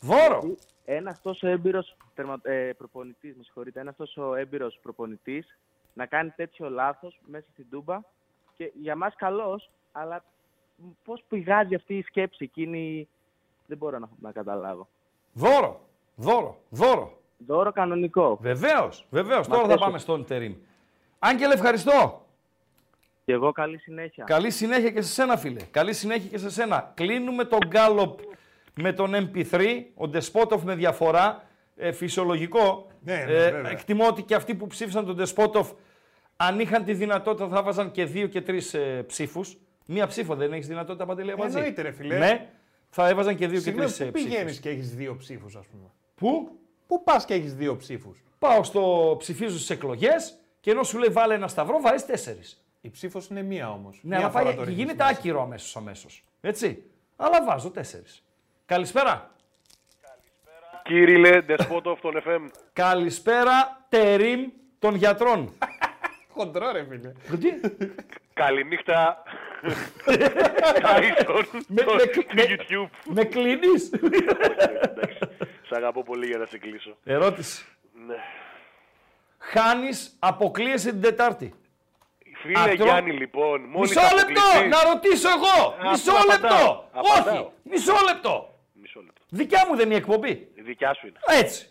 [0.00, 0.54] Δώρο.
[0.84, 1.96] Ένας τόσο έμπειρος
[2.42, 5.58] ε, προπονητής, με συγχωρείτε, ένας τόσο έμπειρος προπονητής
[5.92, 8.00] να κάνει τέτοιο λάθος μέσα στην τούμπα
[8.56, 10.24] και για μας καλός, αλλά
[11.04, 13.08] πώς πηγάζει αυτή η σκέψη εκείνη,
[13.66, 14.88] δεν μπορώ να, να καταλάβω.
[15.32, 15.80] Δώρο.
[16.16, 16.56] Δώρο.
[16.68, 17.18] Δώρο.
[17.46, 18.38] Δώρο κανονικό.
[18.40, 19.06] Βεβαίως.
[19.10, 19.48] Βεβαίως.
[19.48, 20.54] Τώρα θα θες- πάμε στον Τερήμ.
[21.18, 22.26] Άγγελε, ευχαριστώ.
[23.24, 24.24] Και εγώ καλή συνέχεια.
[24.24, 25.60] Καλή συνέχεια και σε σένα, φίλε.
[25.70, 26.92] Καλή συνέχεια και σε σένα.
[26.94, 28.18] Κλείνουμε τον Γκάλοπ
[28.74, 29.82] με τον MP3.
[29.94, 31.42] Ο Ντεσπότοφ με διαφορά.
[31.76, 32.86] Ε, φυσιολογικό.
[33.00, 33.70] Ναι, ναι, ε, βέβαια.
[33.70, 35.70] εκτιμώ ότι και αυτοί που ψήφισαν τον Ντεσπότοφ,
[36.36, 39.56] αν είχαν τη δυνατότητα, θα βάζαν και δύο και τρεις ε, ψήφους.
[39.86, 41.56] Μία ψήφο δεν έχεις δυνατότητα, Παντελή Αμπατζή.
[41.56, 42.18] Εννοείται, ρε φίλε.
[42.18, 42.48] Ναι,
[42.90, 44.30] θα έβαζαν και δύο Συγγνώμη, και τρει πού ψήφους.
[44.30, 45.90] πηγαίνει και έχεις δύο ψήφους, ας πούμε.
[46.14, 50.98] Πού; Πού πας και έχεις δύο ψήφους; Πάω στο ψηφίζω στι εκλογές και ενώ σου
[50.98, 52.64] λέει βάλε ένα σταυρό, βάζεις τέσσερις.
[52.80, 54.00] Η ψήφος είναι μία όμως.
[54.02, 56.22] Ναι, αλλά πάει, και γίνεται άκυρο αμέσως αμέσως.
[56.40, 56.82] Έτσι.
[57.16, 58.22] Αλλά βάζω τέσσερις.
[58.66, 59.34] Καλησπέρα.
[60.82, 62.50] Κύριε Ντεσπότοφ των FM.
[62.72, 64.40] Καλησπέρα, Τερίμ
[64.78, 65.52] των γιατρών.
[66.34, 67.12] Χοντρό, ρε φίλε.
[67.38, 67.48] Τι;
[68.32, 69.22] Καληνύχτα.
[70.82, 71.46] Τάισον.
[71.68, 72.88] Με- στο με- στο με- YouTube.
[73.04, 73.90] Με κλείνεις;
[74.88, 75.18] Εντάξει.
[75.68, 76.96] Σ' αγαπώ πολύ για να σε κλείσω.
[77.04, 77.64] Ερώτηση.
[78.06, 78.14] Ναι.
[79.38, 81.54] Χάνεις, αποκλείεσαι την Τετάρτη.
[82.42, 84.40] Φίλε Ατρό- Γιάννη, λοιπόν, μόλις Μισό λεπτό!
[84.40, 85.86] αποκλειστείς- Να ρωτήσω εγώ!
[85.88, 86.26] Α, Μισό απαντάω.
[86.58, 86.88] λεπτό!
[86.92, 87.42] Απαντάω.
[87.44, 87.50] Όχι!
[87.62, 88.58] Μισό λεπτό!
[88.72, 89.20] Μισό λεπτό.
[89.28, 90.30] Δικιά μου δεν είναι η εκπομπή.
[90.54, 91.18] Η δικιά σου είναι.
[91.40, 91.68] Έτσι.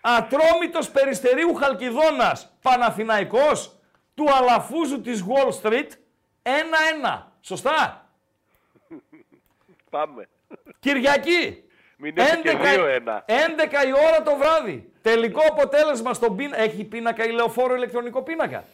[0.00, 3.76] Ατρόμητος Περιστερίου Χαλκιδόνας, Παναθηναϊκός,
[4.14, 5.88] του Αλαφούζου της Wall Street,
[6.42, 7.22] 1-1.
[7.40, 8.08] Σωστά.
[9.90, 10.28] Πάμε.
[10.80, 11.64] Κυριακή.
[11.96, 12.62] Μην έχει και 2-1.
[12.62, 14.92] 11 η ώρα το βράδυ.
[15.02, 16.62] Τελικό αποτέλεσμα στον πίνακα.
[16.62, 18.64] Έχει πίνακα ή λεωφόρο ηλεκτρονικό πίνακα;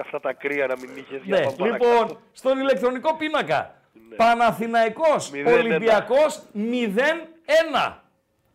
[0.00, 2.20] Αυτά τα κρύα να μην είχες για Ναι, πάμε λοιπόν, παρακάτω.
[2.32, 3.74] στον ηλεκτρονικό πίνακα.
[4.16, 5.52] Παναθηναϊκός, 0-1.
[5.52, 7.98] Ολυμπιακός 0-1.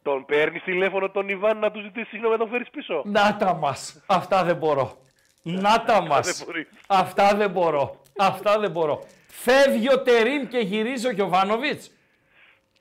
[0.02, 3.54] Τον παίρνεις τηλέφωνο τον Ιβάν να του ζητήσεις συγγνώμη να τον φέρεις πίσω; Να τα
[3.54, 4.04] μας.
[4.06, 4.98] Αυτά δεν μπορώ.
[5.42, 6.38] Να τα μας.
[6.38, 6.68] δεν μπορείς.
[6.88, 8.02] Αυτά δεν μπορώ.
[8.18, 9.04] Αυτά δεν μπορώ.
[9.28, 11.92] Φεύγει ο Τερίμ και γυρίζει ο Γιωβάνοβιτς.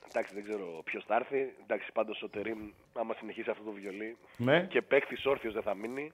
[0.09, 1.53] Εντάξει, δεν ξέρω ποιος θα έρθει.
[1.63, 2.57] Εντάξει, πάντως ο Τερήμ,
[2.99, 4.61] άμα συνεχίσει αυτό το βιολί Ναι.
[4.69, 6.11] και παίχτη όρθιος δεν θα μείνει.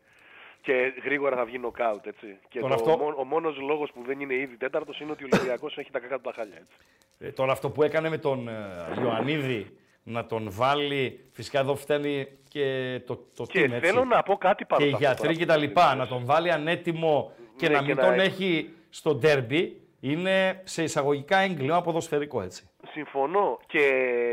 [0.62, 2.38] Και γρήγορα θα βγει νοκάουτ, έτσι.
[2.50, 5.24] Και Τον το, αυτό- μο- ο μόνος λόγος που δεν είναι ήδη τέταρτος είναι ότι
[5.24, 6.76] ο Ολυμπιακός έχει τα κακά του τα χάλια, έτσι.
[7.20, 9.78] Ε, τώρα αυτό που έκανε με τον ε, Ιωαννίδη
[10.08, 13.80] να τον βάλει, φυσικά εδώ φταίνει και το, το Και team, έτσι.
[13.92, 15.68] θέλω να πω κάτι πάνω και οι σε αυτό γιατροί τώρα και που τα λες.
[15.68, 19.16] λοιπά, να τον βάλει ανέτοιμο και Ναι, να και μην να τον έχει- έχει στο
[19.16, 22.70] ντέρμπι, είναι σε εισαγωγικά έγκλημα ποδοσφαιρικό έτσι.
[22.92, 23.60] Συμφωνώ.
[23.68, 23.80] Και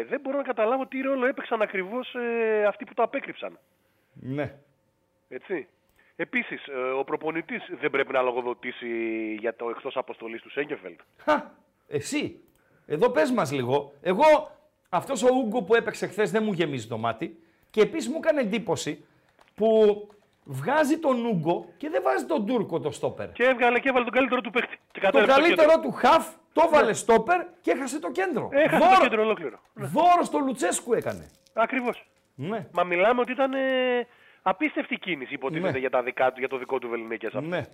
[0.09, 3.59] δεν μπορώ να καταλάβω τι ρόλο έπαιξαν ακριβώς ε, αυτοί που το απέκρυψαν.
[4.13, 4.55] Ναι.
[5.29, 5.67] Έτσι.
[6.17, 6.63] Επίσης,
[6.99, 8.89] ο προπονητής δεν πρέπει να λογοδοτήσει
[9.41, 11.01] για το εκτός αποστολής του Σέγκεφελτ.
[11.17, 11.51] Χα,
[11.89, 12.41] εσύ.
[12.87, 13.93] Εδώ πες μας λίγο.
[14.03, 14.51] Εγώ,
[14.95, 17.39] αυτός ο Ούγκο που έπαιξε χθες δεν μου γεμίζει το μάτι.
[17.71, 19.05] Και επίσης μου έκανε εντύπωση
[19.55, 19.69] που
[20.45, 23.33] βγάζει τον Ούγκο και δεν βάζει τον Τούρκο το στόπερ.
[23.33, 24.77] Και έβγαλε και έβαλε τον καλύτερο του παίχτη.
[24.93, 25.83] Και Το κατέληξε καλύτερο κέντρο.
[25.83, 28.49] του χαφ το έβαλε στόπερ και έχασε το κέντρο.
[28.53, 29.61] Έχασε το κέντρο ολόκληρο.
[29.75, 31.31] Δώρο στο Λουτσέσκου έκανε.
[31.53, 32.07] Ακριβώς.
[32.35, 32.67] Ναι.
[32.73, 33.59] Μα μιλάμε ότι ήταν ε,
[34.43, 35.79] απίστευτη κίνηση υποτίθεται Ναι.
[35.79, 37.27] για, τα δικά του, για το δικό του Βεληνίκη.
[37.41, 37.67] Ναι.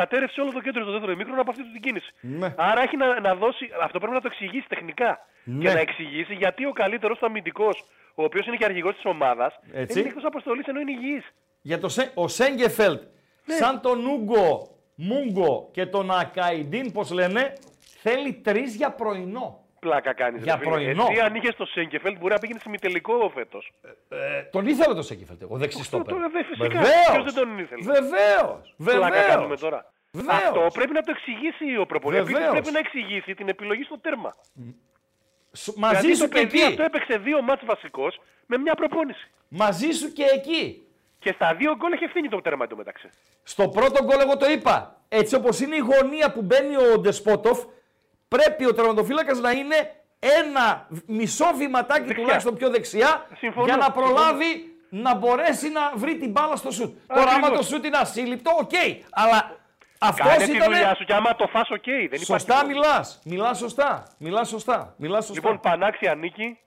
[0.00, 2.10] Κατέρευσε όλο το κέντρο στο δεύτερο ημίχρονο από αυτή του την κίνηση.
[2.20, 2.54] Ναι.
[2.56, 3.68] Άρα έχει να, να δώσει.
[3.82, 5.18] Αυτό πρέπει να το εξηγήσει τεχνικά.
[5.44, 5.64] Ναι.
[5.68, 7.84] Και να εξηγήσει γιατί ο καλύτερος του αμυντικός,
[8.14, 9.98] ο οποίος είναι και αρχηγός της ομάδας, Έτσι.
[9.98, 11.24] είναι εκτός αποστολής ενώ είναι υγιής.
[11.60, 13.02] Για το, Σέ- ο Σέγκεφελτ,
[13.44, 13.54] Ναι.
[13.54, 17.52] σαν τον Ούγκο, Μούγκο και τον Ακαϊντίν, πώς λένε,
[18.02, 19.63] θέλει τρεις για πρωινό.
[19.84, 20.42] Πλάκα κάνεις.
[20.42, 21.06] Για πρωινό.
[21.10, 23.72] Εσύ αν είχες το Σέγκεφελτ μπορεί να πήγαινε ημιτελικό φέτος.
[24.08, 26.14] Ε, τον ήθελε το Σέγκεφελτ, ο δεξιστόπερ.
[26.14, 26.68] τώρα δεν φυσικά.
[26.68, 27.10] Βεβαίως.
[27.12, 27.82] Ποιος δεν τον ήθελε.
[27.84, 28.74] Βεβαίως.
[28.84, 29.26] Πλάκα Βεβαίως.
[29.26, 29.92] κάνουμε τώρα.
[30.12, 30.42] Βεβαίως.
[30.42, 32.22] Αυτό πρέπει να το εξηγήσει ο προπονητής.
[32.22, 32.52] Επίσης Βεβαίως.
[32.60, 34.34] πρέπει να εξηγήσει την επιλογή στο τέρμα.
[35.52, 36.68] Σου- Μαζί Γιατί σου το και παιδί εκεί.
[36.70, 39.30] αυτό έπαιξε δύο μάτς βασικός με μια προπόνηση.
[39.48, 40.78] Μαζί σου και εκεί.
[41.18, 43.08] Και στα δύο γκολ έχει ευθύνη το τέρμα εντωμεταξύ.
[43.42, 44.96] Στο πρώτο γκολ εγώ το είπα.
[45.08, 47.58] Έτσι όπως είναι η γωνία που μπαίνει ο Ντεσπότοφ,
[48.36, 49.76] πρέπει ο τερματοφύλακας να είναι
[50.40, 52.22] ένα μισό βηματάκι Δεξιά.
[52.22, 54.06] τουλάχιστον πιο δεξιά Συμφωνώ, για να συμφωνώ.
[54.06, 56.96] προλάβει να μπορέσει να βρει την μπάλα στο σουτ.
[57.06, 57.58] Τώρα, άμα Ακριβώς.
[57.58, 58.70] το σουτ είναι ασύλληπτο, οκ.
[59.10, 59.56] Αλλά
[59.98, 60.64] αυτός Κάνε τη ήταν.
[60.72, 61.84] δουλειά σου και άμα το φας, οκ.
[61.84, 62.80] δεν υπάρχει Σωστά πρόβλημα.
[62.86, 63.20] μιλάς.
[63.24, 64.02] Μιλάς σωστά.
[64.18, 64.94] Μιλάς σωστά.
[64.96, 65.40] Μιλάς σωστά.
[65.40, 66.58] Λοιπόν, πανάξια νίκη.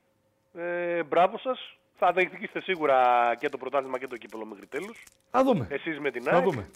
[0.57, 1.59] Ε, μπράβο σας.
[1.99, 2.97] Θα διεκδικήσετε σίγουρα
[3.39, 5.03] και το πρωτάθλημα και το κύπελο μέχρι τέλους.
[5.31, 5.67] Θα δούμε.
[5.69, 6.43] Εσείς με την Θα ΑΕΚ.
[6.43, 6.69] δούμε.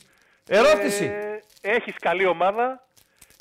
[0.48, 1.06] Ερώτηση.
[1.06, 2.84] Ε, έχεις καλή ομάδα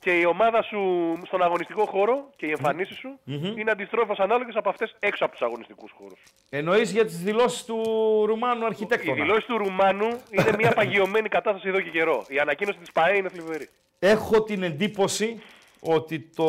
[0.00, 3.18] και η ομάδα σου στον αγωνιστικό χώρο και οι εμφανίσεις σου
[3.56, 6.22] είναι αντιστρόφως ανάλογες από αυτές έξω από τους αγωνιστικούς χώρους.
[6.50, 7.82] Εννοείς για τις δηλώσεις του
[8.26, 9.14] Ρουμάνου Η αρχιτέκτονα.
[9.22, 12.24] δηλώση του Ρουμάνου είναι μια παγιωμένη κατάσταση εδώ και καιρό.
[12.28, 13.68] Η ανακοίνωση της ΠαΕ είναι θλιβερή.
[13.98, 15.42] Έχω την εντύπωση
[15.80, 16.48] ότι το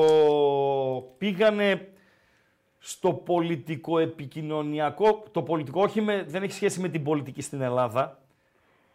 [1.17, 1.87] πήγανε
[2.79, 8.19] στο πολιτικό επικοινωνιακό, το πολιτικό όχι με, δεν έχει σχέση με την πολιτική στην Ελλάδα,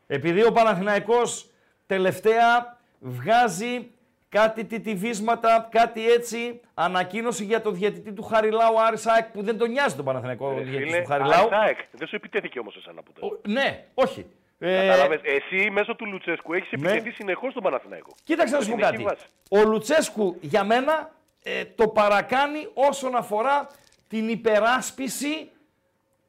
[0.06, 1.50] επειδή ο Παναθηναϊκός
[1.86, 3.90] τελευταία βγάζει
[4.28, 9.70] κάτι τιτιβίσματα, κάτι έτσι, ανακοίνωση για το διαιτητή του Χαριλάου Άρης ΑΕΚ που δεν τον
[9.70, 11.48] νοιάζει τον Παναθηναϊκό Ρε διαιτητή φίλε, του Χαριλάου.
[11.52, 13.26] ΑΕΚ, δεν σου επιτέθηκε όμως εσένα ποτέ.
[13.26, 14.26] Ο- Ναι, όχι.
[14.58, 16.88] Ε, Κατάλαβες, εσύ μέσω του Λουτσέσκου έχεις Ναι.
[16.90, 18.14] επιτεθεί συνεχώς στον Παναθηναϊκό.
[18.24, 18.94] Κοίταξε να σου πω Στην κάτι.
[18.94, 19.26] εκεί βάση.
[19.64, 21.10] Ο Λουτσέσκου για μένα
[21.42, 23.66] ε, το παρακάνει όσον αφορά
[24.08, 25.50] την υπεράσπιση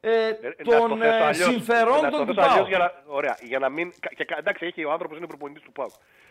[0.00, 1.38] ε, Ε, να το των θέσω ε, αλλιώς.
[1.38, 2.68] Να το συμφερόντων του θέσω αλλιώς ΠΑΟ.
[2.68, 5.72] Για να, ωραία, για να μην, και, κα- εντάξει, έχει, ο άνθρωπος είναι προπονητής του
[5.72, 5.86] ΠΑΟ.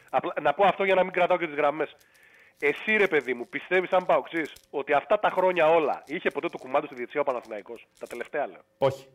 [0.09, 1.95] Απλά, να πω αυτό για να μην κρατάω και τις γραμμές.
[2.59, 6.57] Εσύ ρε παιδί μου, πιστεύεις σαν Παοξής ότι αυτά τα χρόνια όλα είχε ποτέ το
[6.57, 8.61] κουμάντο στη διετσία ο Παναθηναϊκός; Τα τελευταία λέω.
[8.77, 9.07] Όχι.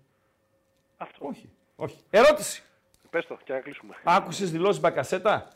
[0.97, 1.26] Αυτό.
[1.26, 1.51] Όχι.
[1.76, 1.97] Όχι.
[2.11, 2.62] Ερώτηση.
[3.11, 3.95] Πες το και να κλείσουμε.
[4.05, 5.49] Άκουσες δηλώσεις Μπακασέτα;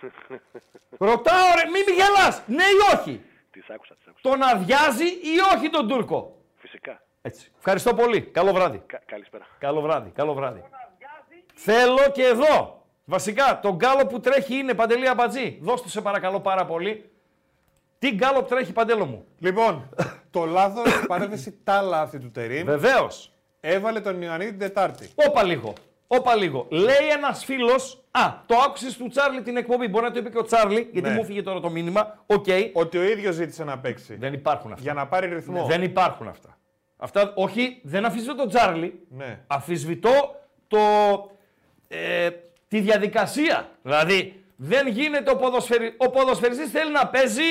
[0.98, 2.42] Ρωτάω ρε, μη μη γελάς.
[2.46, 4.28] Ναι ή όχι; τις άκουσα, τις άκουσα.
[4.28, 7.02] Τον αδειάζει ή όχι τον Τούρκο; Φυσικά.
[7.22, 7.52] Έτσι.
[7.56, 8.22] Ευχαριστώ πολύ.
[8.22, 8.82] Καλό βράδυ.
[8.86, 9.46] Κα, καλησπέρα.
[9.58, 10.64] Καλό βράδυ, καλό βράδυ.
[11.54, 12.83] Θέλω και εδώ.
[13.04, 15.58] Βασικά, το γκάλο που τρέχει είναι Παντελή Αμπατζή.
[15.62, 17.10] Δώσ' του σε παρακαλώ πάρα πολύ.
[17.98, 19.88] Τι γκάλο τρέχει Παντέλο μου; Λοιπόν,
[20.30, 23.32] το λάθος παρένθεση τάλα αυτή του Τερίμ Βεβαίως.
[23.60, 25.08] έβαλε τον Ιωαννίδη την Τετάρτη.
[25.28, 25.72] Όπα λίγο.
[26.06, 26.66] Όπα λίγο.
[26.70, 28.04] Λέει ένας φίλος.
[28.10, 29.88] Α, το άκουσες του Τσάρλι την εκπομπή.
[29.88, 31.14] Μπορεί να το είπε και ο Τσάρλι, γιατί Ναι.
[31.14, 32.22] μου 'φυγε τώρα το μήνυμα.
[32.26, 32.46] Οκ.
[32.72, 34.14] Ότι ο ίδιος ζήτησε να παίξει.
[34.16, 34.82] Δεν υπάρχουν αυτά.
[34.82, 35.64] Για να πάρει ρυθμό.
[35.66, 36.58] Δεν υπάρχουν αυτά.
[36.96, 39.06] Αυτά, όχι, δεν αμφισβητώ τον Τσάρλι.
[39.08, 39.40] Ναι.
[39.46, 40.34] Αμφισβητώ
[40.68, 40.78] το,
[41.88, 42.28] ε,
[42.74, 43.68] τη διαδικασία.
[43.82, 45.94] Δηλαδή, δεν γίνεται ο, ποδοσφαιρι...
[45.96, 47.42] ο ποδοσφαιριστής θέλει να παίζει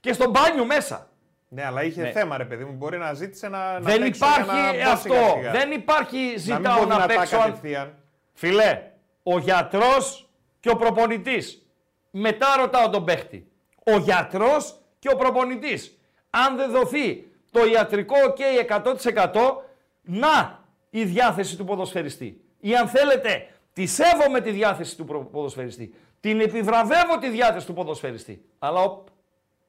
[0.00, 1.08] και στο μπάνιο μέσα.
[1.48, 2.10] Ναι, αλλά είχε Ναι.
[2.10, 2.72] θέμα, ρε παιδί μου.
[2.72, 3.58] Μπορεί να ζήτησε να.
[3.72, 5.14] να δεν παίξει για να υπάρχει μπω αυτό.
[5.14, 5.50] σιγά-σιγά.
[5.50, 7.36] Δεν υπάρχει να μην ζητάω πω να, δυνατά παίξω.
[7.36, 7.94] αν- κατευθείαν.
[8.32, 8.82] Φιλέ,
[9.22, 10.28] ο γιατρός
[10.60, 11.66] και ο προπονητής.
[12.10, 13.48] Μετά ρωτάω τον παίχτη.
[13.86, 15.98] Ο γιατρός και ο προπονητής.
[16.30, 19.62] Αν δεν δοθεί το ιατρικό OK 100%
[20.02, 22.40] να η διάθεση του ποδοσφαιριστή.
[22.60, 25.94] Ή αν θέλετε, τη σέβομαι τη διάθεση του προ- ποδοσφαιριστή.
[26.20, 28.44] Την επιβραβεύω τη διάθεση του ποδοσφαιριστή.
[28.58, 29.08] Αλλά οπ,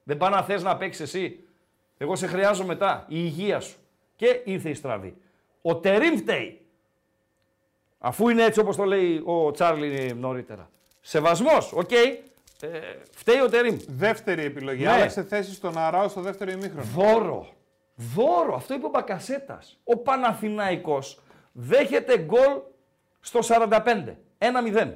[0.03, 1.39] δεν πάει να θες να παίξεις εσύ.
[1.97, 3.05] Εγώ σε χρειάζομαι μετά.
[3.07, 3.77] Η υγεία σου.
[4.15, 5.15] Και ήρθε η στραβή.
[5.61, 6.59] Ο Τερίμ φταίει.
[7.99, 10.69] Αφού είναι έτσι όπως το λέει ο Τσάρλι νωρίτερα.
[11.01, 11.91] Σεβασμός, οκ.
[11.91, 12.17] Ε,
[13.11, 13.77] φταίει ο Τερίμ.
[13.87, 14.83] Δεύτερη επιλογή.
[14.83, 14.91] Ναι.
[14.91, 16.83] Άλλαξε θέση στον Αράο στο δεύτερο ημίχρονο.
[16.95, 17.47] Δώρο.
[17.95, 18.55] Δώρο.
[18.55, 19.79] Αυτό είπε ο Μπακασέτας.
[19.83, 21.19] Ο Παναθηναϊκός
[21.51, 22.61] δέχεται γκολ
[23.25, 24.17] στο 45.
[24.37, 24.93] 1-0.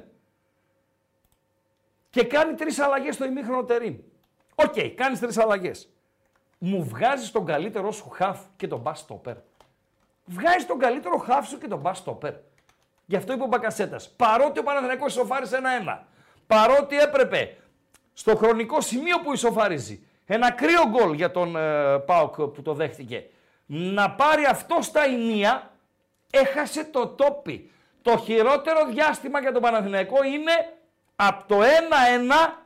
[2.10, 3.96] Και κάνει τρεις αλλαγές στο ημίχρονο Τερίμ.
[4.54, 5.88] Οκ, κάνεις τρεις αλλαγές.
[6.58, 9.36] Μου βγάζεις τον καλύτερό σου χαφ και τον πας στόπερ.
[10.24, 12.34] Βγάζεις τον καλύτερο χαφ σου και τον πας στόπερ.
[13.06, 14.08] Γι' αυτό είπε ο Μπακασέτας.
[14.08, 16.06] Παρότι ο Παναθηναϊκός ισοφάρισε 1-1.
[16.46, 17.56] Παρότι έπρεπε
[18.12, 23.24] στο χρονικό σημείο που ισοφαρίζει ένα κρύο γκολ για τον ε, Πάοκ που το δέχτηκε
[23.66, 25.70] να πάρει αυτός τα ηνία
[26.30, 27.70] έχασε το τόπι.
[28.02, 30.52] Το χειρότερο διάστημα για τον Παναθηναϊκό είναι
[31.16, 31.64] από το 1-1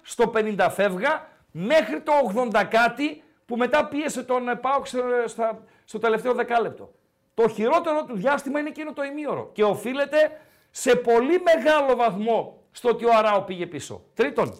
[0.02, 2.12] στο 50 φεύγα μέχρι το
[2.52, 6.92] 80 κάτι που μετά πίεσε τον ε, Πάοκ στο, στα- στο τελευταίο δεκάλεπτο.
[7.34, 12.88] Το χειρότερο του διάστημα είναι εκείνο το ημίωρο και οφείλεται σε πολύ μεγάλο βαθμό στο
[12.88, 14.02] ότι ο Αράο πήγε πίσω.
[14.14, 14.54] Τρίτον,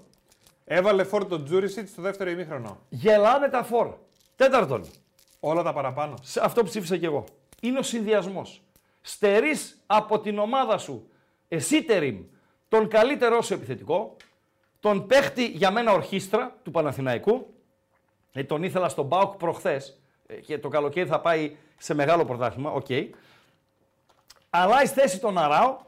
[0.67, 2.79] Έβαλε φόρ τον Τζούρισιτς στο δεύτερο ημίχρονο.
[2.89, 3.95] γελάνε τα φόρ.
[4.37, 4.91] Τέταρτον,
[5.41, 6.15] Όλα τα παραπάνω.
[6.23, 7.25] σε αυτό που ψήφισα κι εγώ.
[7.61, 8.63] Είναι ο συνδυασμός.
[9.07, 11.09] Στερείς από την ομάδα σου,
[11.49, 12.25] εσύ Τερίμ,
[12.69, 14.17] τον καλύτερό σου επιθετικό,
[14.81, 17.55] τον παίχτη για μένα ορχήστρα του Παναθηναϊκού.
[18.33, 20.01] Ε, τον ήθελα στον ΠΑΟΚ προχθές
[20.47, 22.71] και το καλοκαίρι θα πάει σε μεγάλο πρωτάθλημα.
[22.71, 22.87] Οκ.
[24.51, 25.79] Αλλάζει θέση τον Αράο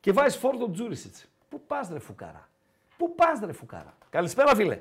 [0.00, 1.26] και βάζεις φόρ τον Τζούρισιτς.
[1.48, 2.48] Πού πας ρε φουκάρα;
[2.96, 4.80] Πού πας ρε φουκάρα; Καλησπέρα φίλε.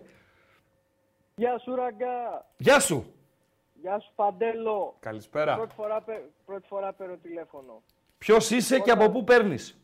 [1.35, 3.13] Γεια σου Ραγκά, Γεια σου.
[3.81, 4.95] Γεια σου Παντέλο.
[4.99, 5.55] Καλησπέρα.
[5.55, 7.81] Πρώτη φορά, παι- πρώτη φορά παίρνω τηλέφωνο.
[8.17, 9.81] Ποιος είσαι και από πού παίρνεις;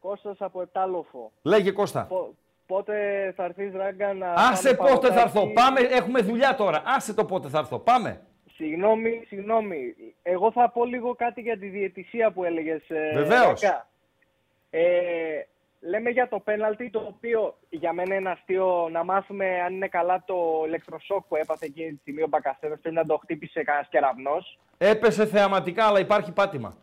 [0.00, 1.32] Κώστας από Ετάλοφο.
[1.42, 2.04] Λέγε Κώστα.
[2.04, 2.34] Πο-
[2.66, 4.32] πότε θα έρθεις Ράγκα να...
[4.32, 5.38] Άσε πάμε πότε θα παγωτάκι.
[5.38, 5.52] έρθω.
[5.52, 6.82] Πάμε, έχουμε δουλειά τώρα.
[6.86, 7.78] Άσε το πότε θα έρθω.
[7.78, 8.22] Πάμε.
[8.54, 9.94] Συγγνώμη, συγγνώμη.
[10.22, 12.90] Εγώ θα πω λίγο κάτι για τη διαιτησία που έλεγες.
[12.90, 13.60] ε, Βεβαίως.
[13.60, 13.88] Ράγκα.
[14.70, 15.42] Ε,
[15.80, 20.22] λέμε για το πέναλτι, το οποίο για μένα είναι αστείο να μάθουμε αν είναι καλά
[20.26, 22.78] το ηλεκτροσόκ που έπαθε εκείνη τη στιγμή ο Μπακασέτος.
[22.80, 24.58] Πρέπει να το χτύπησε κανένας κεραυνός.
[24.78, 26.76] Έπεσε θεαματικά, αλλά υπάρχει πάτημα.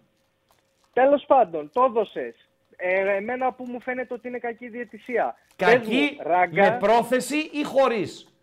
[0.94, 2.36] Τέλος πάντων, το έδωσες.
[2.76, 5.36] Ε, εμένα που μου φαίνεται ότι είναι κακή διαιτησία.
[5.56, 8.35] Πες Κακή μου, Ράγκα, με πρόθεση ή χωρίς;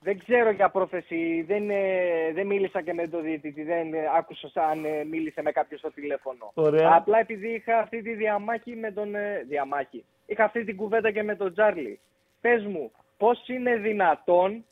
[0.00, 1.44] Δεν ξέρω για πρόθεση.
[1.46, 3.62] Δεν, ε, δεν μίλησα και με τον διαιτητή.
[3.62, 6.50] Δεν ε, άκουσα αν ε, μίλησε με κάποιο στο τηλέφωνο.
[6.54, 6.92] Ωραία.
[6.94, 9.14] Απλά επειδή είχα αυτή τη διαμάχη με τον.
[9.14, 10.04] ε, διαμάχη.
[10.26, 12.00] Είχα αυτή την κουβέντα και με τον Τζάρλι.
[12.40, 14.64] Πες μου, πώς είναι δυνατόν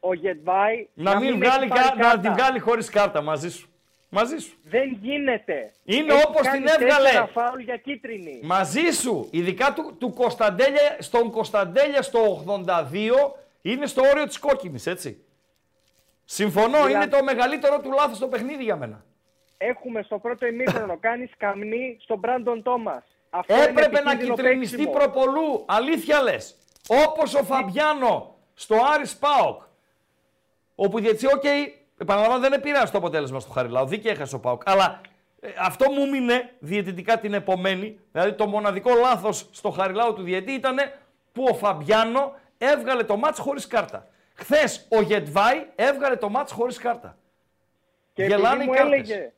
[0.00, 3.50] ο Γετβάη Να, μην έχει βγάλει, πάρει κα- να κάρτα; την βγάλει χωρίς κάρτα μαζί
[3.50, 3.68] σου.
[4.08, 4.56] Μαζί σου.
[4.64, 5.72] Δεν γίνεται.
[5.84, 7.02] Είναι Έχει όπως κάνει την έβγαλε.
[7.04, 8.40] τέσσερα φάουλ για κίτρινη.
[8.42, 9.28] Μαζί σου.
[9.32, 15.24] Ειδικά του, του Κωνσταντέλια, στον Κωνσταντέλια στο 82 είναι στο όριο της κόκκινης, έτσι.
[16.24, 19.04] Συμφωνώ, Δηλαδή- είναι το μεγαλύτερο του λάθος στο παιχνίδι για μένα.
[19.58, 23.02] Έχουμε στο πρώτο ημίχρονο κάνεις σκαμνή στον Μπράντον Τόμας.
[23.46, 25.64] Έπρεπε να κυτρινιστεί προπολού.
[25.66, 26.54] Αλήθεια λες.
[27.06, 29.62] Όπως ο Φαμπιάνο στο Άρης Πάοκ.
[30.74, 31.44] Όπου η διετησία, οκ,
[31.98, 33.86] επαναλαμβάνω δεν επηρέασε το αποτέλεσμα στο Χαριλάου.
[33.86, 34.62] Δίκαια έχασε ο Πάοκ.
[34.70, 35.00] Αλλά
[35.40, 37.98] ε, αυτό μου 'μεινε διαιτητικά την επομένη.
[38.12, 40.76] Δηλαδή το μοναδικό λάθος στο Χαριλάου του διαιτητή ήταν
[41.32, 44.08] που ο Φαμπιάνο έβγαλε το μάτς χωρίς κάρτα.
[44.34, 47.18] Χθες ο Γεντβάι έβγαλε το μάτς χωρίς κάρτα.
[48.12, 49.10] Και Γελάνε επειδή οι μου κάρτες.
[49.10, 49.32] έλεγε.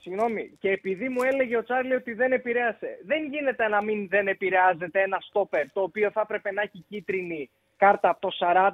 [0.00, 2.98] Συγγνώμη, και επειδή μου έλεγε ο Τσάρλι ότι δεν επηρέασε.
[3.04, 7.50] Δεν γίνεται να μην δεν επηρεάζεται ένα στόπερ το οποίο θα έπρεπε να έχει κίτρινη
[7.76, 8.70] κάρτα από το 40,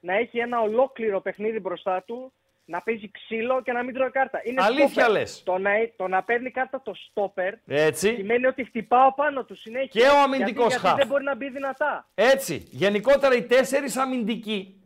[0.00, 2.32] να έχει ένα ολόκληρο παιχνίδι μπροστά του,
[2.70, 4.40] να παίζει ξύλο και να μην τρώει κάρτα.
[4.44, 5.10] Είναι Αλήθεια στόπερ.
[5.10, 5.42] λες.
[5.42, 8.14] Το να, το να παίρνει κάρτα το στόπερ Έτσι.
[8.14, 10.00] σημαίνει ότι χτυπάω πάνω του συνέχεια.
[10.00, 10.82] Και ο αμυντικός γιατί, χαφ.
[10.82, 12.08] γιατί δεν μπορεί να μπει δυνατά.
[12.14, 14.80] Έτσι, γενικότερα οι τέσσερις αμυντικοί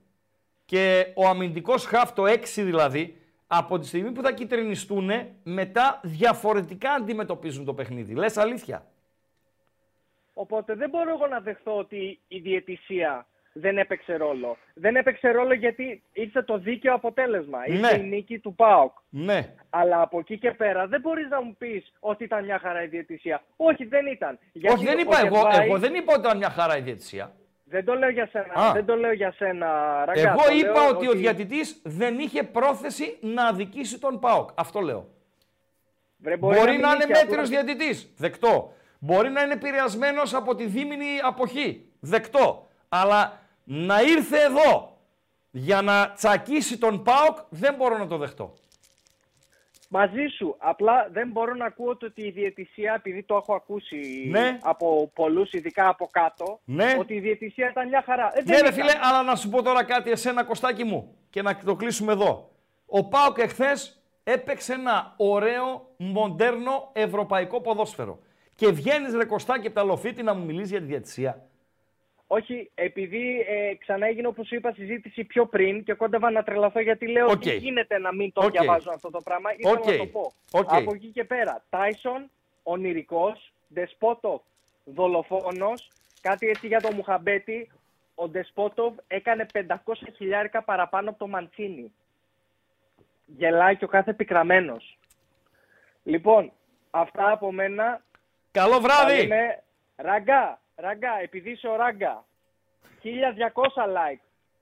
[0.65, 5.11] και ο αμυντικός χαφ, το 6 δηλαδή, από τη στιγμή που θα κυτρινιστούν,
[5.43, 8.15] μετά διαφορετικά αντιμετωπίζουν το παιχνίδι.
[8.15, 8.87] Λες αλήθεια.
[10.35, 13.27] Οπότε δεν μπορώ εγώ να δεχθώ ότι η διαιτησία
[13.57, 14.57] δεν έπαιξε ρόλο.
[14.75, 17.59] Δεν έπαιξε ρόλο γιατί ήρθε το δίκαιο αποτέλεσμα.
[17.67, 18.03] Ήρθε Ναι.
[18.03, 18.93] η νίκη του ΠΑΟΚ.
[19.09, 19.55] Ναι.
[19.71, 22.87] Αλλά από εκεί και πέρα δεν μπορείς να μου πεις ότι ήταν μια χαρά η
[22.87, 23.43] διαιτησία.
[23.57, 24.39] Όχι, δεν ήταν.
[24.53, 26.81] Γιατί Όχι, δεν ο είπα εγώ, Γερβάη- εγώ δεν είπα ότι ήταν μια χαρά η
[26.81, 27.33] διαιτησία.
[27.65, 28.53] Δεν το λέω για σένα.
[28.55, 28.73] Α.
[28.73, 29.67] Δεν το λέω για σένα,
[30.05, 30.21] Ραγκά.
[30.31, 34.51] Εγώ Το είπα λέω ότι, ο διατητής δεν είχε πρόθεση να αδικήσει τον ΠΑΟΚ.
[34.55, 35.09] Αυτό λέω.
[36.17, 38.13] Βρε, Μπορεί, να να, μην είναι είχε, μέτριος απλά- διαιτητής.
[38.17, 38.73] Δεκτό.
[38.99, 41.85] Μπορεί να είναι επηρεασμένος από τη δίμηνη αποχή.
[42.01, 42.69] Δεκτό.
[42.89, 44.97] Αλλά να ήρθε εδώ
[45.51, 48.55] για να τσακίσει τον ΠΑΟΚ δεν μπορώ να το δεχτώ.
[49.89, 50.55] Μαζί σου.
[50.59, 54.59] Απλά δεν μπορώ να ακούω το ότι η διαιτησία, επειδή το έχω ακούσει Ναι.
[54.63, 56.97] από πολλούς, ειδικά από κάτω, Ναι.
[56.99, 58.31] ότι η διαιτησία ήταν μια χαρά.
[58.35, 58.73] Ε, δεν Ναι, ρε ήταν.
[58.73, 62.51] φίλε, αλλά να σου πω τώρα κάτι εσένα, Κωστάκι μου, και να το κλείσουμε εδώ.
[62.87, 68.19] Ο ΠΑΟΚ εχθές έπαιξε ένα ωραίο, μοντέρνο, ευρωπαϊκό ποδόσφαιρο.
[68.55, 71.47] Και βγαίνεις ρε Κωστάκι από τα λοφίτη να μου μιλήσεις για τη διαιτησία.
[72.27, 76.81] Όχι, επειδή ε, ξανά έγινε όπως σου είπα συζήτηση πιο πριν και κόντευα να τρελαθώ
[76.81, 77.31] γιατί λέω Οκ.
[77.31, 78.51] ότι γίνεται να μην το Οκ.
[78.51, 79.51] διαβάζω αυτό το πράγμα.
[79.57, 79.87] Ήθελα Οκ.
[79.87, 80.33] να το πω.
[80.53, 80.73] Οκ.
[80.73, 82.31] Από εκεί και πέρα, Τάισον,
[82.63, 84.41] ονειρικός, Ντεσπότοφ,
[84.85, 85.89] δολοφόνος,
[86.21, 87.71] κάτι έτσι για το Μουχαμπέτη,
[88.15, 89.65] ο Ντεσπότοφ έκανε 500
[90.17, 91.93] χιλιάρικα παραπάνω από το Μαντσίνη.
[93.27, 94.99] Γελάει και ο κάθε πικραμένος.
[96.03, 96.53] Λοιπόν,
[96.91, 98.03] αυτά από μένα.
[98.51, 99.13] Καλό βράδυ!
[99.13, 99.63] Θα λέμε,
[99.97, 102.25] Ραγκά, ραγκά, επειδή είσαι ο Ράγκα.
[103.03, 103.09] 1200
[103.87, 104.21] like.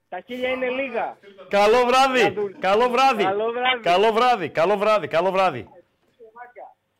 [0.09, 1.16] Τα χίλια είναι λίγα.
[1.48, 2.22] Καλό βράδυ!
[2.22, 2.59] Να δουν.
[2.59, 3.22] Καλό βράδυ!
[3.22, 3.80] Καλό βράδυ.
[3.82, 4.48] Καλό βράδυ!
[4.48, 5.09] Καλό βράδυ!
[5.09, 5.68] Καλό βράδυ!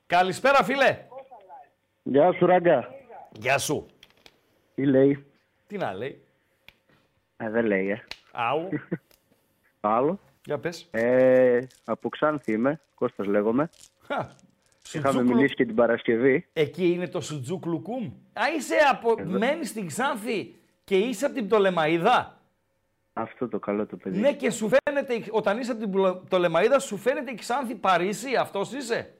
[0.06, 0.98] Καλησπέρα, φίλε!
[2.02, 2.94] Γεια σου, Ράγκα.
[3.32, 3.86] Γεια σου!
[4.74, 5.26] Τι λέει;
[5.66, 6.24] Τι να λέει;
[7.36, 8.05] Ε, δεν λέει, ε.
[8.32, 8.68] Αου.
[9.80, 10.18] Άλλο.
[10.44, 10.89] Για πες.
[10.90, 12.80] Ε, από Ξάνθη είμαι.
[12.94, 13.70] Κώστας λέγομαι.
[14.02, 14.28] Χα.
[14.98, 15.35] Είχαμε Σουτζούκλου.
[15.36, 16.47] μιλήσει και την Παρασκευή.
[16.52, 18.05] Εκεί είναι το Σουτζούκλου Κουμ.
[18.32, 19.14] Α, είσαι από...
[19.24, 20.55] Μένεις στην Ξάνθη
[20.85, 22.40] και είσαι από την Πτολεμαίδα.
[23.12, 24.19] Αυτό το καλό το παιδί.
[24.20, 27.74] Ναι, και σου φαίνεται, η- όταν είσαι από την Πτολε- Πτολεμαίδα, σου φαίνεται η Ξάνθη
[27.74, 29.14] Παρίσι, αυτός είσαι;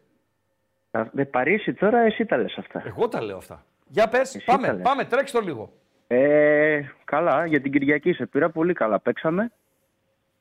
[0.91, 2.83] Α, Με Παρίσι τώρα εσύ τα λες αυτά.
[2.87, 3.65] Εγώ τα λέω αυτά.
[3.89, 4.83] Για πες, Εσύ πάμε, τα λες.
[4.83, 5.73] πάμε, τρέξτε το λίγο.
[6.07, 9.01] Ε, καλά, για την Κυριακή σε πήρα πολύ καλά.
[9.01, 9.53] Παίξαμε.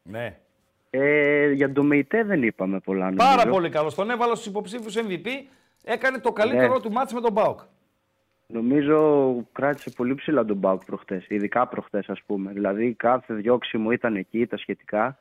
[0.04, 0.38] Ναι.
[0.94, 3.06] Ε, για τον ΜΕΙΤΕ δεν είπαμε πολλά.
[3.10, 3.36] Νομίζω.
[3.36, 3.96] Πάρα πολύ καλός.
[3.96, 5.28] Τον έβαλα στους υποψήφιους MVP.
[5.84, 6.80] Έκανε το καλύτερο Ναι.
[6.80, 7.60] του μάτς με τον Μπάουκ.
[8.48, 11.26] Νομίζω κράτησε πολύ ψηλά τον Μπάουκ προχτές.
[11.30, 12.52] Ειδικά προχτές ας πούμε.
[12.52, 15.20] Δηλαδή κάθε διώξιμο ήταν εκεί τα σχετικά.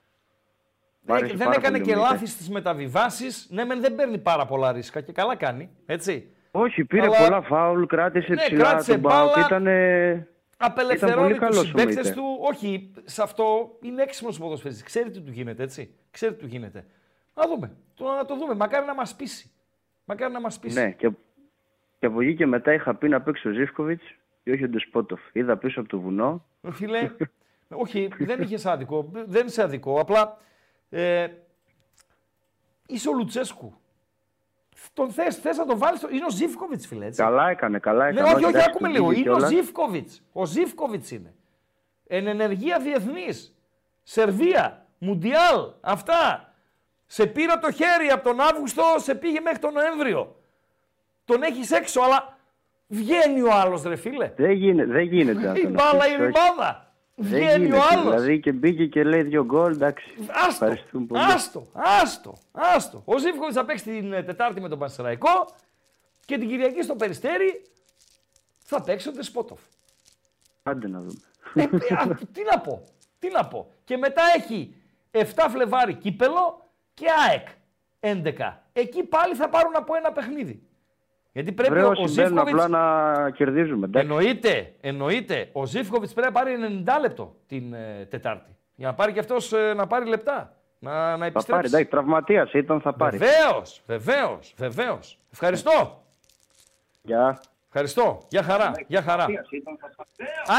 [1.07, 2.13] Μ' άρεσε δεν πάρα έκανε πολύ και ο Μεϊτέ.
[2.13, 3.47] λάθη στις μεταβιβάσεις.
[3.51, 5.69] Ναι, μεν δεν παίρνει πάρα πολλά ρίσκα και καλά κάνει.
[5.87, 6.31] Έτσι.
[6.51, 9.31] Όχι, πήρε Αλλά- πολλά φάουλ, κράτησε Ναι, ψηλά κράτησε τον Μπάουκ.
[9.35, 9.47] μπάλα.
[9.47, 9.67] Ήταν.
[10.63, 12.13] Απελευθερώνει πολύ τους καλός ο συμπαίκτες Μεϊτέ.
[12.13, 12.39] του.
[12.41, 14.85] Όχι, σε αυτό είναι έξυπνο ο ποδοσφαιριστής.
[14.85, 15.95] Ξέρει τι του γίνεται, έτσι.
[16.11, 16.87] Ξέρει τι του γίνεται.
[17.35, 17.77] Να δούμε.
[17.95, 18.55] Το, να το δούμε.
[18.55, 19.51] Μακάρι να μας πείσει.
[20.05, 20.81] Μακάρι να μας πείσει.
[20.81, 21.11] Ναι, και,
[21.99, 24.05] και από εκεί και μετά είχα πει να παίξει ο Ζήφκοβιτς
[24.45, 25.21] και όχι ο Ντεσπότοφ.
[25.33, 26.45] Είδα πίσω από το βουνό.
[26.71, 27.11] Φίλε,
[27.69, 29.11] όχι, δεν είχες άδικο.
[29.27, 30.01] Δεν είσαι αδικό.
[30.01, 30.39] Απλά
[30.91, 31.29] ε,
[32.87, 33.80] είσαι ο Λουτσέσκου.
[34.95, 37.23] Τον θες, θες να τον βάλεις, στο- είναι ο Ζήφκοβιτς φίλε, έτσι.
[37.23, 38.27] Καλά έκανε, καλά Ναι, έκανε.
[38.27, 39.07] όχι, όχι, εντάξει, άκουμε του λίγο.
[39.07, 39.51] βγήκε Είναι ο κιόλας.
[39.55, 40.23] Ζήφκοβιτς.
[40.33, 41.35] Ο Ζήφκοβιτς είναι.
[42.07, 43.55] Εν ενεργεία διεθνής.
[44.03, 46.53] Σερβία, Μουντιάλ, αυτά.
[47.07, 50.37] Σε πήρα το χέρι από τον Αύγουστο, σε πήγε μέχρι τον Νοέμβριο.
[51.25, 52.39] Τον έχεις έξω, αλλά
[52.87, 54.33] βγαίνει ο άλλος ρε φίλε.
[54.37, 55.47] Δεν γίνεται, δεν γίνεται.
[55.47, 56.23] να Η τον μπάλα, η αφήσεις, όχι.
[56.25, 56.90] ρημάδα.
[57.23, 58.05] Δεν Βγαίνει ο γίνεται, άλλος.
[58.05, 60.15] Δηλαδή και μπήκε και λέει δύο γκολ, εντάξει.
[60.29, 61.23] Άστο, Ευχαριστούμε πολύ.
[61.23, 63.03] άστο, άστο, άστο.
[63.05, 65.47] Ο Ζήφκοβιτς θα παίξει την ε, Τετάρτη με τον Πανσεραϊκό
[66.25, 67.63] και την Κυριακή στο Περιστέρι
[68.59, 69.61] θα παίξει ο Δεσπότοφ.
[70.63, 71.21] Άντε να δούμε.
[71.55, 72.85] Ε, ε, α, τι να πω,
[73.19, 73.73] τι να πω.
[73.85, 74.75] Και μετά έχει
[75.11, 77.47] 7 Φλεβάρι κύπελο και ΑΕΚ
[78.01, 78.53] 11.
[78.73, 80.63] Εκεί πάλι θα πάρουν από ένα παιχνίδι.
[81.33, 82.65] Γιατί πρέπει Βρε, ο, όσοι ο μπαίνουν Ζήφκοβιτς...
[82.65, 83.87] απλά να κερδίζουμε.
[83.87, 84.09] εντάξει.
[84.09, 85.49] Εννοείται, εννοείται.
[85.53, 88.57] Ο Ζήφκοβιτς πρέπει να πάρει 90 λεπτό την ε, Τετάρτη.
[88.75, 90.55] Για να πάρει και αυτός ε, να πάρει λεπτά.
[90.79, 91.67] Να, να Θα πάρει, επιστρέψει.
[91.67, 93.17] εντάξει, τραυματίας ήταν, θα πάρει.
[93.19, 95.19] Βεβαίως, βεβαίως, βεβαίως.
[95.33, 96.03] Ευχαριστώ.
[97.03, 97.41] Γεια.
[97.67, 98.19] Ευχαριστώ.
[98.29, 98.73] Γεια χαρά.
[98.87, 99.27] Γεια χαρά.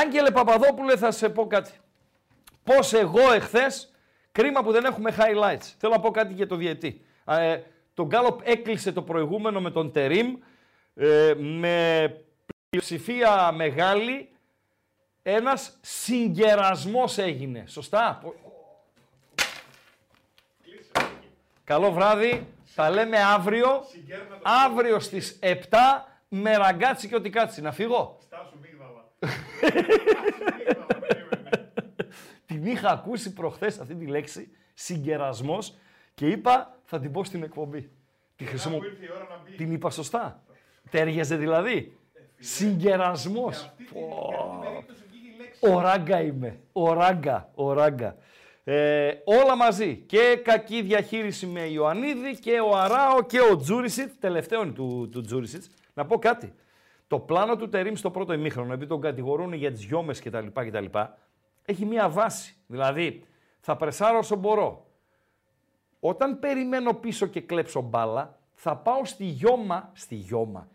[0.04, 1.72] Άγγελε Παπαδόπουλε, θα σε πω κάτι.
[2.64, 3.92] Πώς εγώ εχθές,
[4.32, 5.74] κρίμα που δεν έχουμε highlights.
[5.78, 7.02] Θέλω να πω κάτι για το διετή.
[7.26, 7.60] Ε,
[7.94, 10.36] τον Γκάλοπ έκλεισε το προηγούμενο με τον Τερίμ
[10.94, 12.08] ε, με
[12.70, 14.30] πλειοψηφία μεγάλη.
[15.24, 17.64] Ένας συγκερασμός έγινε.
[17.68, 18.22] Σωστά;
[21.64, 22.48] Καλό βράδυ.
[22.76, 23.84] Τα λέμε αύριο.
[24.66, 25.56] Αύριο στις 7
[26.28, 27.62] με ραγκάτσι και ό,τι κάτσει.
[27.62, 28.20] Να φύγω.
[32.46, 35.76] την είχα ακούσει προχθές αυτή τη λέξη, συγκερασμός,
[36.14, 37.92] και είπα θα την πω στην εκπομπή.
[38.36, 38.80] Τη χρησιμο...
[39.58, 40.44] Την είπα σωστά;
[40.92, 41.98] Τέριαζε δηλαδή.
[42.40, 43.74] Συγκερασμός.
[45.60, 46.60] Ο ράγκα είμαι.
[46.72, 47.50] Ο ράγκα.
[47.56, 48.16] Ο ράγκα.
[48.64, 49.96] Ε, όλα μαζί.
[49.96, 54.20] Και κακή διαχείριση με Ιωαννίδη και ο Αράο και ο Τζούρισιτς.
[54.20, 55.70] Τελευταίο είναι του, του Τζούρισιτς.
[55.94, 56.54] Να πω κάτι.
[57.08, 60.46] Το πλάνο του Τερίμ στο πρώτο ημίχρονο, επειδή τον κατηγορούν για τις γιόμες κτλ.
[60.54, 60.86] κτλ
[61.66, 62.56] έχει μία βάση.
[62.68, 63.26] Δηλαδή,
[63.60, 64.86] θα πρεσάρω όσο μπορώ.
[66.00, 70.68] Όταν περιμένω πίσω και κλέψω μπάλα, θα πάω στη γιώμα, στη γιώμα.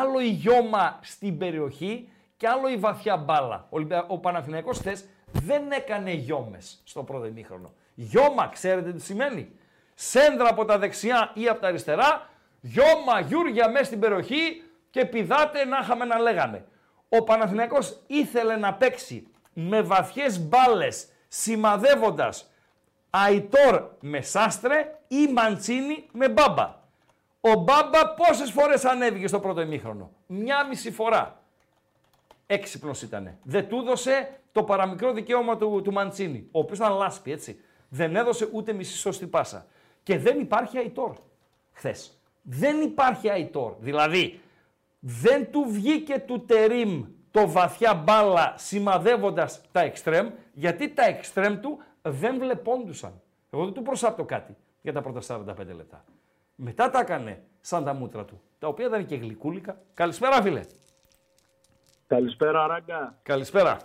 [0.00, 3.66] Άλλο η γιώμα στην περιοχή και άλλο η βαθιά μπάλα.
[3.70, 7.72] Ο, Ολυμπια- ο Παναθηναϊκός χθες δεν έκανε γιόμες στο πρώτο ημίχρονο.
[7.94, 9.52] Γιώμα, ξέρετε τι σημαίνει;
[9.94, 12.28] Σέντρα από τα δεξιά ή από τα αριστερά,
[12.60, 16.64] γιώμα, γιούρια μέσα στην περιοχή και πηδάτε να είχαμε να λέγαμε.
[17.08, 22.50] Ο Παναθηναϊκός ήθελε να παίξει με βαθιές μπάλες, σημαδεύοντας
[23.10, 26.81] Αϊτόρ με Σάστρε ή Μαντσίνη με Μπάμπα.
[27.44, 31.42] Ο Μπάμπα πόσες φορές ανέβηκε στο πρώτο ημίχρονο; Μια μισή φορά.
[32.46, 33.38] Έξυπνος ήτανε.
[33.42, 37.60] Δεν του έδωσε το παραμικρό δικαίωμα του, του Μαντσίνη, ο οποίος ήταν λάσπη, έτσι.
[37.88, 39.66] Δεν έδωσε ούτε μισή σωστή πάσα.
[40.02, 41.16] Και δεν υπάρχει Αϊτόρ
[41.72, 42.20] χθες.
[42.42, 43.74] Δεν υπάρχει Αϊτόρ.
[43.78, 44.40] Δηλαδή,
[44.98, 51.78] δεν του βγήκε του Τερίμ το βαθιά μπάλα σημαδεύοντας τα εξτρέμ, γιατί τα εξτρέμ του
[52.02, 53.20] δεν βλεπόντουσαν.
[53.50, 56.04] Εγώ δεν του προσάπτω κάτι για τα πρώτα 45 λεπτά.
[56.56, 59.82] Μετά τα έκανε σαν τα μούτρα του, τα οποία ήταν και γλυκούλικα.
[59.94, 60.60] Καλησπέρα φίλε.
[62.06, 63.18] Καλησπέρα, Ράγκα.
[63.22, 63.76] Καλησπέρα.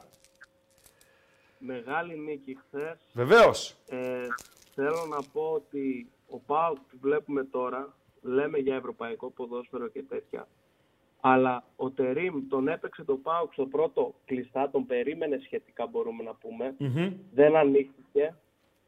[1.59, 2.97] Μεγάλη νίκη χθες.
[3.13, 3.75] Βεβαίως.
[3.89, 4.27] Ε,
[4.73, 10.47] θέλω να πω ότι ο ΠΑΟΚ που βλέπουμε τώρα, λέμε για ευρωπαϊκό ποδόσφαιρο και τέτοια,
[11.21, 16.33] αλλά ο Τερίμ τον έπαιξε το ΠΑΟΚ στο πρώτο κλειστά, τον περίμενε σχετικά μπορούμε να
[16.33, 16.75] πούμε,
[17.33, 18.35] δεν ανοίχθηκε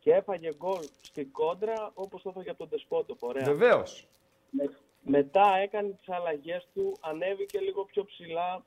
[0.10, 3.22] και έφαγε γκολ στην κόντρα όπως το έφαγε από τον Τεσπότοφ.
[3.22, 3.44] Ωραία.
[3.46, 4.08] Βεβαίως.
[4.50, 8.64] Με- μετά έκανε τις αλλαγές του, ανέβηκε λίγο πιο ψηλά,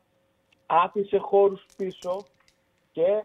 [0.65, 2.25] άφησε χώρους πίσω
[2.91, 3.23] και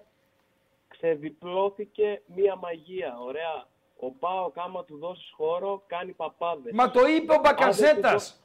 [0.88, 3.18] ξεδιπλώθηκε μία μαγεία.
[3.20, 3.66] Ωραία.
[4.00, 6.72] Ο Πάοκ άμα του δώσεις χώρο κάνει παπάδες.
[6.72, 8.42] Μα το είπε ο Μπακασέτας.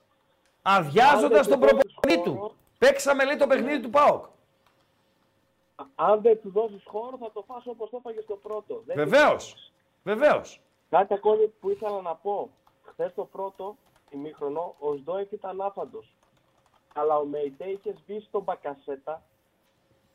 [0.62, 2.56] Αδειάζοντας τον προπονητή του.
[2.78, 4.26] Παίξαμε λέει το παιχνίδι του ΠΑΟΚ.
[5.96, 8.82] Αν δεν του δώσεις χώρο θα το φας όπως το έφαγες στο πρώτο.
[8.86, 9.72] Δεν Βεβαίως.
[10.04, 10.62] Βεβαίως.
[10.90, 12.50] Κάτι ακόμη που ήθελα να πω.
[12.84, 13.76] Χθες το πρώτο
[14.10, 16.14] ημίχρονο ο Σντόεφ ήταν άφαντος.
[16.96, 19.22] Αλλά ο Μεϊτέ είχες σβήσει τον Μπακασέτα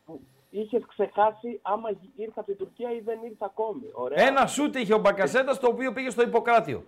[0.07, 0.21] που
[0.51, 3.91] είχες ξεχάσει άμα γι- ήρθε από την Τουρκία ή δεν ήρθε ακόμη.
[3.93, 4.27] Ωραία.
[4.27, 6.85] Ένα σούτ είχε ο Μπακασέτας το οποίο πήγε στο Ιπποκράτιο.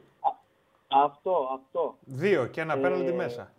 [0.88, 1.96] Αυτό, αυτό.
[2.00, 3.52] Δύο και ένα Ε, πέναλτι μέσα.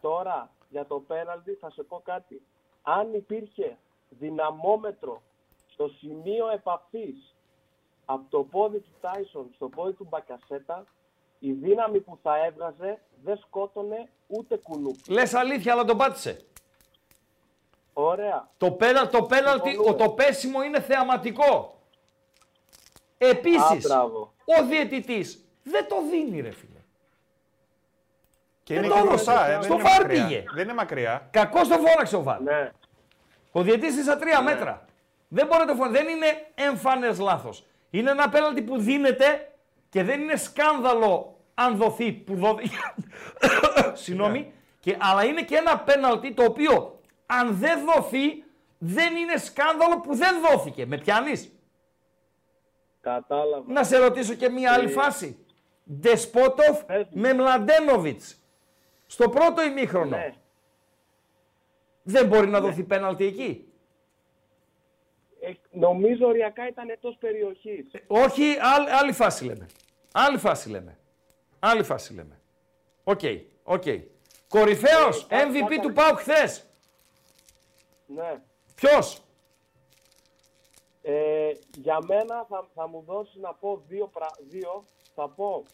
[0.00, 2.42] Τώρα, για το πέναλτι θα σε πω κάτι.
[2.82, 3.76] Αν υπήρχε
[4.08, 5.22] δυναμόμετρο
[5.72, 7.34] στο σημείο επαφής
[8.04, 10.84] από το πόδι του Τάισον στο πόδι του Μπακασέτα,
[11.38, 15.12] η δύναμη που θα έβγαζε δεν σκότωνε ούτε κουνούπι.
[15.12, 16.40] Λες αλήθεια, αλλά τον πάτησε.
[17.92, 18.48] Ωραία.
[18.56, 21.80] Το, πένα, το πέναλτι, ο, το πέσιμο είναι θεαματικό.
[23.18, 24.32] Επίσης, Α, μπράβο.
[24.44, 26.72] ο διαιτητής δεν το δίνει ρε φίλε.
[28.62, 29.24] Και Δεν είναι το και έδωσε.
[29.24, 30.24] μπροστά, ε, δεν Στο είναι βαρ μακριά.
[30.26, 30.44] πήγε.
[30.54, 31.28] Δεν είναι μακριά.
[31.32, 32.40] Κακό το φώναξε ο Βαρ.
[32.40, 32.70] Ναι.
[33.58, 34.84] Ο διαιτητής είναι στα τρία μέτρα.
[35.28, 36.02] Δεν μπορεί να το φωνάξει.
[36.02, 37.66] Δεν είναι εμφανές λάθος.
[37.90, 39.52] Είναι ένα πέναλτι που δίνεται
[39.88, 42.76] και δεν είναι σκάνδαλο αν δοθεί που δόθηκε.
[44.02, 44.52] Συγγνώμη.
[44.80, 48.44] Και, αλλά είναι και ένα πέναλτι το οποίο αν δεν δοθεί
[48.78, 50.86] δεν είναι σκάνδαλο που δεν δόθηκε.
[50.86, 51.52] Με πιάνεις;
[53.00, 53.72] Κατάλαβα.
[53.72, 55.46] Να σε ρωτήσω και μία άλλη φάση.
[55.92, 56.80] Ντεσπότοφ
[57.10, 58.42] με Μλαντένοβιτς.
[59.06, 60.16] Στο πρώτο ημίχρονο.
[60.16, 60.32] Ναι.
[62.10, 63.72] Δεν μπορεί να δοθεί πέναλτι εκεί.
[65.40, 67.86] Ε, νομίζω οριακά ήταν εκτός περιοχής.
[68.06, 69.66] Όχι, άλλη, άλλη φάση λέμε.
[70.12, 70.98] Άλλη φάση λέμε.
[71.58, 72.40] Άλλη φάση λέμε.
[73.04, 73.20] OK,
[73.62, 73.82] OK.
[74.48, 76.66] Κορυφαίος Ε, κα- MVP κάτα- του ΠΑΟΚ χθες.
[78.06, 78.40] Ναι.
[78.74, 79.22] Ποιος;
[81.02, 84.84] Ε, για μένα θα, θα μου δώσεις να πω δύο, πρα- δύο.
[85.14, 85.64] Θα πω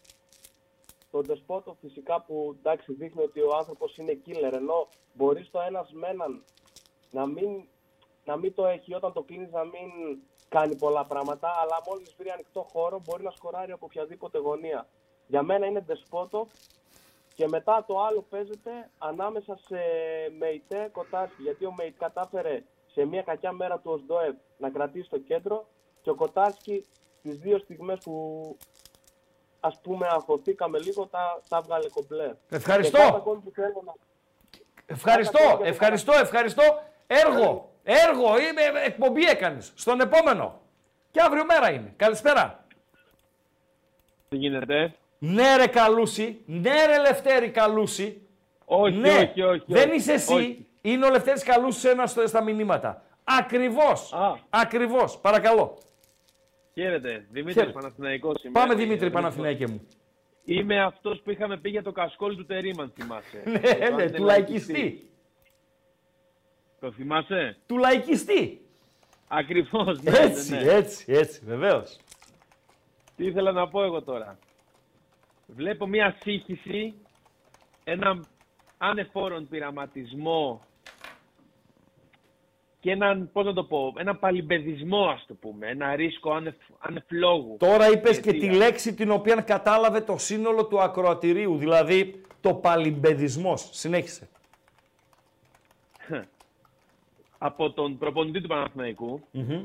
[1.14, 5.90] τον Τεσπότο φυσικά που εντάξει δείχνει ότι ο άνθρωπος είναι killer ενώ μπορείς το ένας
[5.92, 6.44] με έναν
[7.10, 7.68] να μην,
[8.24, 9.88] να μην το έχει όταν το κλείνεις να μην
[10.48, 14.88] κάνει πολλά πράγματα αλλά μόλις βρει ανοιχτό χώρο μπορεί να σκοράρει από οποιαδήποτε γωνία.
[15.26, 16.46] Για μένα είναι Ντεσπότο
[17.34, 19.78] και μετά το άλλο παίζεται ανάμεσα σε
[20.38, 21.42] Μεϊτέ Κοτάρσκι.
[21.42, 25.66] Γιατί ο Μεϊτέ κατάφερε σε μια κακιά μέρα του Οσντοεύ να κρατήσει το κέντρο
[26.02, 26.86] και ο Κοτάρσκι
[27.22, 28.56] τις δύο στιγμές που
[29.66, 32.34] ας πούμε αγχωθήκαμε λίγο τα, τα βγάλε κομπλέ.
[32.50, 32.96] Ευχαριστώ.
[32.96, 33.92] Και κάτι ακόμη που θέλω να...
[34.86, 36.62] Ευχαριστώ, ευχαριστώ, ευχαριστώ.
[37.06, 39.72] Έργο, έργο, είμαι, εκπομπή έκανες.
[39.74, 40.60] Στον επόμενο.
[41.10, 41.92] Και αύριο μέρα είναι.
[41.96, 42.64] Καλησπέρα.
[44.28, 48.26] Τι γίνεται; Ναι ρε Καλούση, ναι ρε Λευτέρη Καλούση.
[48.64, 49.10] Όχι, ναι.
[49.18, 49.96] όχι, όχι, Δεν όχι.
[49.98, 50.66] είσαι εσύ, Όχι.
[50.80, 53.02] είναι ο Λευτέρης Καλούσης ένας στο- στα μηνύματα.
[53.24, 54.14] Ακριβώς,
[54.50, 55.78] ακριβώς, παρακαλώ.
[56.74, 57.26] Χαίρετε.
[57.30, 57.72] Δημήτρης Χαίρετε.
[57.72, 58.52] Παναθηναϊκός είμαι.
[58.52, 59.86] Πάμε Δημήτρη Ε, Παναθηναϊκέ μου.
[60.44, 63.42] Είμαι αυτός που είχαμε πει για το κασκόλ του Τερίμαν, θυμάσαι.
[63.46, 65.08] Ναι, Το αν ναι, είναι του λαϊκιστή.
[66.80, 68.60] Το θυμάσαι; Του λαϊκιστή.
[69.28, 70.72] Ακριβώς, ναι, Έτσι, ναι, ναι.
[70.72, 71.98] έτσι, έτσι, βεβαίως.
[73.16, 74.38] Τι ήθελα να πω εγώ τώρα.
[75.46, 76.94] Βλέπω μια σύγχυση,
[77.84, 78.26] έναν
[78.78, 80.60] ανεφόρον πειραματισμό
[82.84, 87.56] και έναν, πώς να το πω, έναν παλιμπεδισμό ας το πούμε, ένα ρίσκο άνευ, ανεφλόγου.
[87.58, 92.54] Τώρα είπες και Γιατί τη λέξη την οποία κατάλαβε το σύνολο του ακροατηρίου, δηλαδή το
[92.54, 93.68] παλιμπεδισμός.
[93.72, 94.28] Συνέχισε.
[97.38, 99.64] από τον προπονητή του Παναθηναϊκού, Μμμ.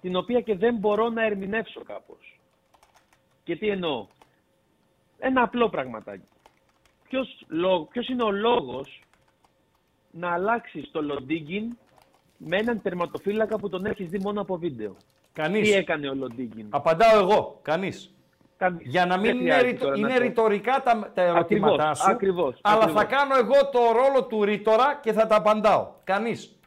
[0.00, 2.40] την οποία και δεν μπορώ να ερμηνεύσω κάπως.
[3.44, 4.06] Και τι εννοώ.
[5.18, 6.28] Ένα απλό πραγματάκι.
[7.08, 9.00] Ποιος, λό- ποιος είναι ο λόγος
[10.10, 11.76] να αλλάξεις το Λοντίγκιν
[12.36, 14.96] με έναν τερματοφύλακα που τον έχεις δει μόνο από βίντεο.
[15.32, 15.70] Κανείς.
[15.70, 18.10] Τι έκανε ο Λοντίγκιν; Απαντάω εγώ, κανείς.
[18.56, 18.86] Κανείς.
[18.86, 21.72] Για να μην Δεν είναι, χρειάζεται ρητο- τώρα να είναι το- ρητορικά τα, τα ερωτήματά
[21.74, 23.02] Ακριβώς, σου, ακριβώς, αλλά ακριβώς.
[23.02, 25.92] θα κάνω εγώ το ρόλο του ρήτορα και θα τα απαντάω.
[26.04, 26.58] Κανείς.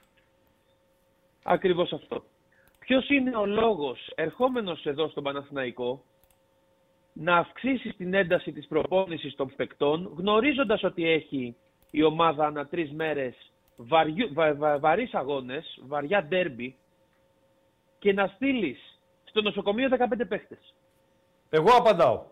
[1.44, 2.24] Ακριβώς αυτό.
[2.80, 6.04] Ποιος είναι ο λόγος, ερχόμενος εδώ στον Παναθηναϊκό,
[7.14, 11.56] να αυξήσεις την ένταση της προπόνησης των παικτών, γνωρίζοντας ότι έχει
[11.92, 13.49] η ομάδα ανά τρεις μέρες
[13.82, 16.76] βαριού, βα, βα, βαρύς αγώνες, βαριά ντέρμπι,
[18.00, 20.74] και να στείλεις στο νοσοκομείο 15 παίχτες.
[21.50, 22.24] Εγώ απαντάω.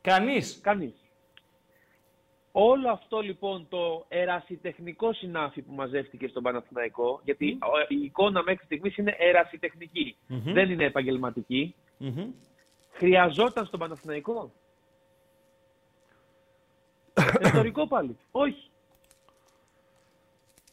[0.00, 0.60] Κανείς.
[0.62, 0.94] Κανείς.
[2.52, 8.64] Όλο αυτό λοιπόν το ερασιτεχνικό συνάφι που μαζεύτηκε στον Παναθηναϊκό, γιατί ο- η εικόνα μέχρι
[8.64, 10.52] στιγμής είναι ερασιτεχνική, Μμμ.
[10.52, 12.30] δεν είναι επαγγελματική, Μμμ.
[12.90, 14.52] χρειαζόταν στον Παναθηναϊκό;
[17.44, 18.18] Ρητορικό πάλι.
[18.30, 18.70] Όχι.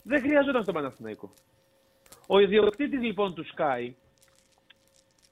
[0.03, 1.33] Δεν χρειαζόταν στον Παναθηναϊκό.
[2.27, 3.91] Ο ιδιοκτήτης λοιπόν του Sky,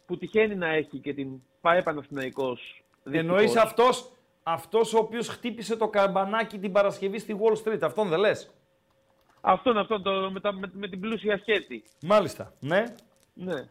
[0.05, 4.11] που τυχαίνει να έχει και την ΠαΕ Παναθηναϊκός, Εννοείς δυστυχώς, αυτός,
[4.43, 7.79] αυτός ο οποίος χτύπησε το καμπανάκι την Παρασκευή στη Wall Street.
[7.81, 8.53] Αυτόν δεν λες;
[9.41, 11.83] Αυτόν, αυτόν το, με, τα- με, με την πλούσια σχέτη.
[12.01, 12.53] Μάλιστα.
[12.59, 12.83] Ναι.
[13.33, 13.65] Ναι.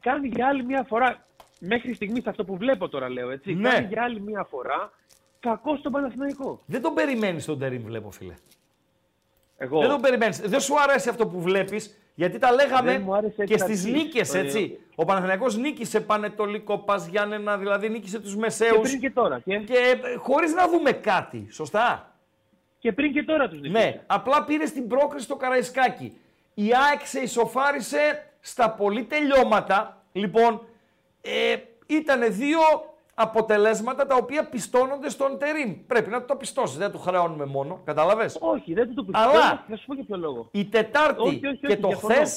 [0.00, 1.26] Κάνει για άλλη μια φορά,
[1.60, 3.68] μέχρι στιγμής αυτό που βλέπω τώρα λέω έτσι, Ναι.
[3.70, 4.92] κάνει για άλλη μια φορά
[5.48, 6.60] κακό στον Παναθηναϊκό.
[6.66, 8.34] Δεν τον περιμένεις τον Τερίμ, βλέπω φίλε.
[9.56, 9.80] Εγώ.
[9.80, 10.40] Δεν το περιμένεις.
[10.40, 13.84] Δεν σου αρέσει αυτό που βλέπεις, γιατί τα λέγαμε Δεν μου άρεσε εξ και στις
[13.84, 14.02] αρχής.
[14.02, 14.78] νίκες, Ε, έτσι.
[14.94, 18.74] Ο Παναθηναϊκός νίκησε Πανετολικό, Πας Γιάννενα, δηλαδή νίκησε τους Μεσαίους.
[18.74, 19.40] Και πριν και τώρα.
[19.40, 21.46] Και, Και χωρίς να δούμε κάτι.
[21.50, 22.14] Σωστά;
[22.78, 23.84] και πριν και τώρα τους νικήσει.
[23.84, 26.18] Ναι, απλά πήρε την πρόκριση στο Καραϊσκάκι.
[26.54, 30.02] Η ΑΕΚ σε ισοφάρισε στα πολύ τελειώματα.
[30.12, 30.66] Λοιπόν,
[31.20, 31.56] ε,
[31.86, 32.58] ήταν δύο
[33.14, 35.86] αποτελέσματα τα οποία πιστώνονται στον Τερίμ.
[35.86, 37.80] Πρέπει να το πιστώσεις, δεν του χρεώνουμε μόνο.
[37.84, 39.30] Κατάλαβες; Όχι, δεν του το πιστεύω.
[39.30, 40.48] Αλλά Θα σου πω για ποιο λόγο.
[40.52, 42.14] η Τετάρτη Όχι, όχι, και όχι, το διαφωνώ.
[42.14, 42.30] χθε.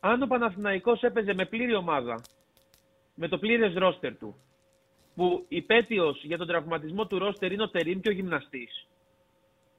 [0.00, 2.20] Αν ο Παναθηναϊκός έπαιζε με πλήρη ομάδα,
[3.14, 4.36] με το πλήρες ρόστερ του,
[5.14, 8.86] που υπέτειος για τον τραυματισμό του ρόστερ είναι ο Τερίμ και ο γυμναστής,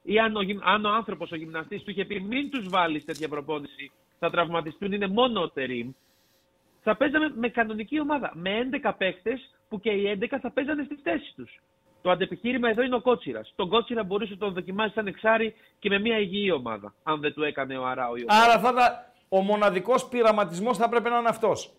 [0.02, 3.04] ή αν ο, γυμ- αν ο άνθρωπος, ο γυμναστής, του είχε πει μην τους βάλεις
[3.04, 5.90] τέτοια προπόνηση, θα τραυματιστούν, είναι μόνο ο Τερίμ,
[6.88, 8.50] θα παίζαμε με κανονική ομάδα, με
[8.82, 11.62] 11 παίχτες που και οι 11 θα παίζανε στις θέσεις τους.
[12.02, 13.52] Το αντεπιχείρημα εδώ είναι ο Κότσιρας.
[13.56, 17.32] Τον Κότσιρα μπορούσε να τον δοκιμάσεις σαν εξάρι και με μια υγιή ομάδα, αν δεν
[17.32, 18.16] του έκανε ο Αράου.
[18.16, 19.12] ή ο Άρα θα τα...
[19.28, 21.72] ο μοναδικός πειραματισμός θα πρέπει να είναι αυτός.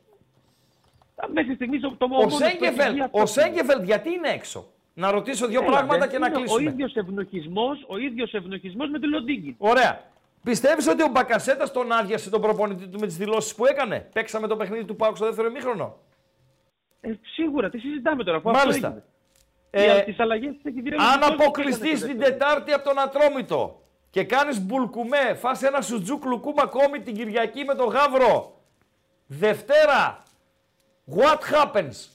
[1.34, 5.62] Μέχρι στιγμής το, το Ο μόνος Σέγκεφελτ, ο Σέγκεφελτ γιατί είναι έξω; Να ρωτήσω δύο
[5.62, 6.70] Έλα, πράγματα δεν και να είναι κλείσουμε.
[6.70, 9.56] Ο ίδιος ευνοχισμός, ο ίδιος ευνοχισμός με τον Λοντίγκη.
[9.58, 10.02] Ωραία.
[10.48, 14.48] Πιστεύεις ότι ο Μπακασέτας τον άδειασε τον προπονητή του με τις δηλώσεις που έκανε; Παίξαμε
[14.48, 15.98] το παιχνίδι του Πάουκ στο δεύτερο ημίχρονο;
[17.02, 18.38] Ε, σίγουρα, τι συζητάμε τώρα.
[18.38, 18.88] Αφού Μάλιστα.
[18.88, 19.02] Αυτό
[19.70, 19.94] Ε, έγινε.
[19.94, 22.38] Για τις αλλαγές της έχει διρρεύσει Αν τόσο και αποκλειστείς έκανε το την δεύτερο.
[22.38, 27.76] Τετάρτη από τον Ατρόμητο και κάνεις μπουλκουμέ, φας ένα σουτζούκ λουκούμ ακόμη την Κυριακή με
[27.76, 28.62] τον Γαύρο.
[29.28, 30.24] Δευτέρα.
[31.16, 32.08] What happens;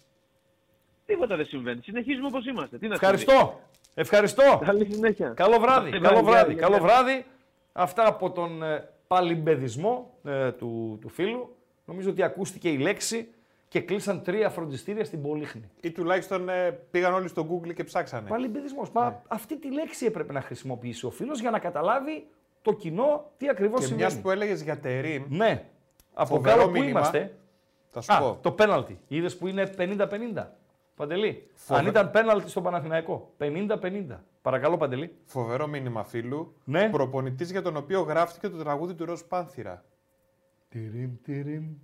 [1.06, 1.80] Τίποτα δεν συμβαίνει.
[1.82, 2.78] Συνεχίζουμε όπως είμαστε.
[2.78, 3.60] Τι να Ευχαριστώ.
[3.94, 4.60] Ευχαριστώ.
[4.64, 5.28] Καλή συνέχεια.
[5.36, 5.90] Καλό βράδυ.
[5.90, 6.52] Καλή Καλό βράδυ, βράδυ.
[6.52, 6.84] γεια, Καλό γεια.
[6.86, 7.24] βράδυ.
[7.72, 11.56] Αυτά από τον ε, παλιμπεδισμό ε, του, του φίλου.
[11.84, 13.28] Νομίζω ότι ακούστηκε η λέξη
[13.68, 15.70] και κλείσαν τρία φροντιστήρια στην Πολύχνη.
[15.80, 18.28] Ή τουλάχιστον ε, πήγαν όλοι στο Google και ψάξανε.
[18.28, 18.90] Παλιμπεδισμός.
[18.90, 22.26] Μα αυτή τη λέξη έπρεπε να χρησιμοποιήσει ο φίλος για να καταλάβει
[22.62, 24.10] το κοινό τι ακριβώς Και συμβαίνει.
[24.10, 25.24] μιας που έλεγες για Τερίμ.
[25.28, 25.64] Ναι.
[26.14, 26.90] Από Φοβερό κάτω που μήνυμα.
[26.90, 27.34] είμαστε.
[27.90, 28.38] Θα σου Α, πω.
[28.42, 28.98] το πέναλτι.
[29.08, 30.46] Είδες που είναι 50-50.
[30.96, 33.30] Παντελή; Φοβε- Αν ήταν πέναλτι στο Παναθηναϊκό.
[33.38, 34.24] 50-50.
[34.42, 35.16] Παρακαλώ, Παντελή.
[35.24, 36.54] Φοβερό μήνυμα φίλου.
[36.64, 36.90] Ναι.
[36.90, 39.84] Προπονητής για τον οποίο γράφτηκε το τραγούδι του Ροζ Πάνθυρα.
[40.68, 41.74] Τιριμ, τιριμ,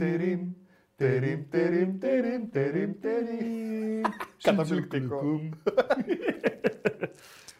[0.00, 0.52] Τερίμ,
[0.96, 4.00] τερίμ, τερίμ, τερίμ, τερίμ, τερίμ.
[4.42, 5.22] Καταπληκτικό.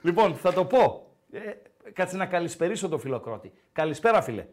[0.03, 1.07] Λοιπόν, θα το πω.
[1.31, 1.41] Ε,
[1.93, 3.53] κάτσε να καλησπερίσω το φιλοκρότη.
[3.73, 4.47] Καλησπέρα, φίλε.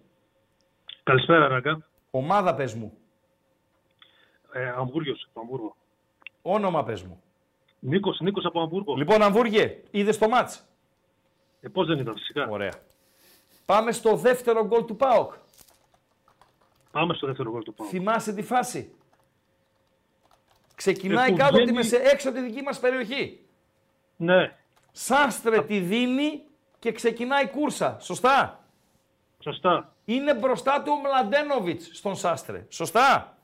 [1.03, 1.87] Καλησπέρα, Ράγκα.
[2.11, 2.97] Ομάδα πες μου.
[4.51, 5.75] Ε, Αμβούργιος, από Αμβούργο.
[6.41, 7.21] Όνομα πες μου.
[7.87, 8.95] Νίκος, Νίκος από Αμβούργο.
[8.95, 10.67] Λοιπόν, Αμβούργε, είδες το μάτς;
[11.61, 12.47] Ε, πώς δεν ήταν, φυσικά.
[12.47, 12.71] Ωραία.
[13.65, 15.33] Πάμε στο δεύτερο γκολ του ΠΑΟΚ.
[16.91, 17.87] Πάμε στο δεύτερο γκολ του Πάου.
[17.87, 18.95] Θυμάσαι τη φάση;
[20.75, 21.95] Ξεκινάει Ε, που κάτω από τη βγαίνει- μεσε...
[21.95, 23.45] έξω από τη δική μας περιοχή.
[24.15, 24.55] Ναι,
[24.91, 26.43] Σάστρε τη δίνει
[26.79, 27.97] και ξεκινάει κούρσα.
[27.99, 28.63] Σωστά;
[29.39, 29.95] σωστά.
[30.05, 32.65] Είναι μπροστά του ο Μλαντένοβιτς στον Σάστρε.
[32.69, 33.36] Σωστά;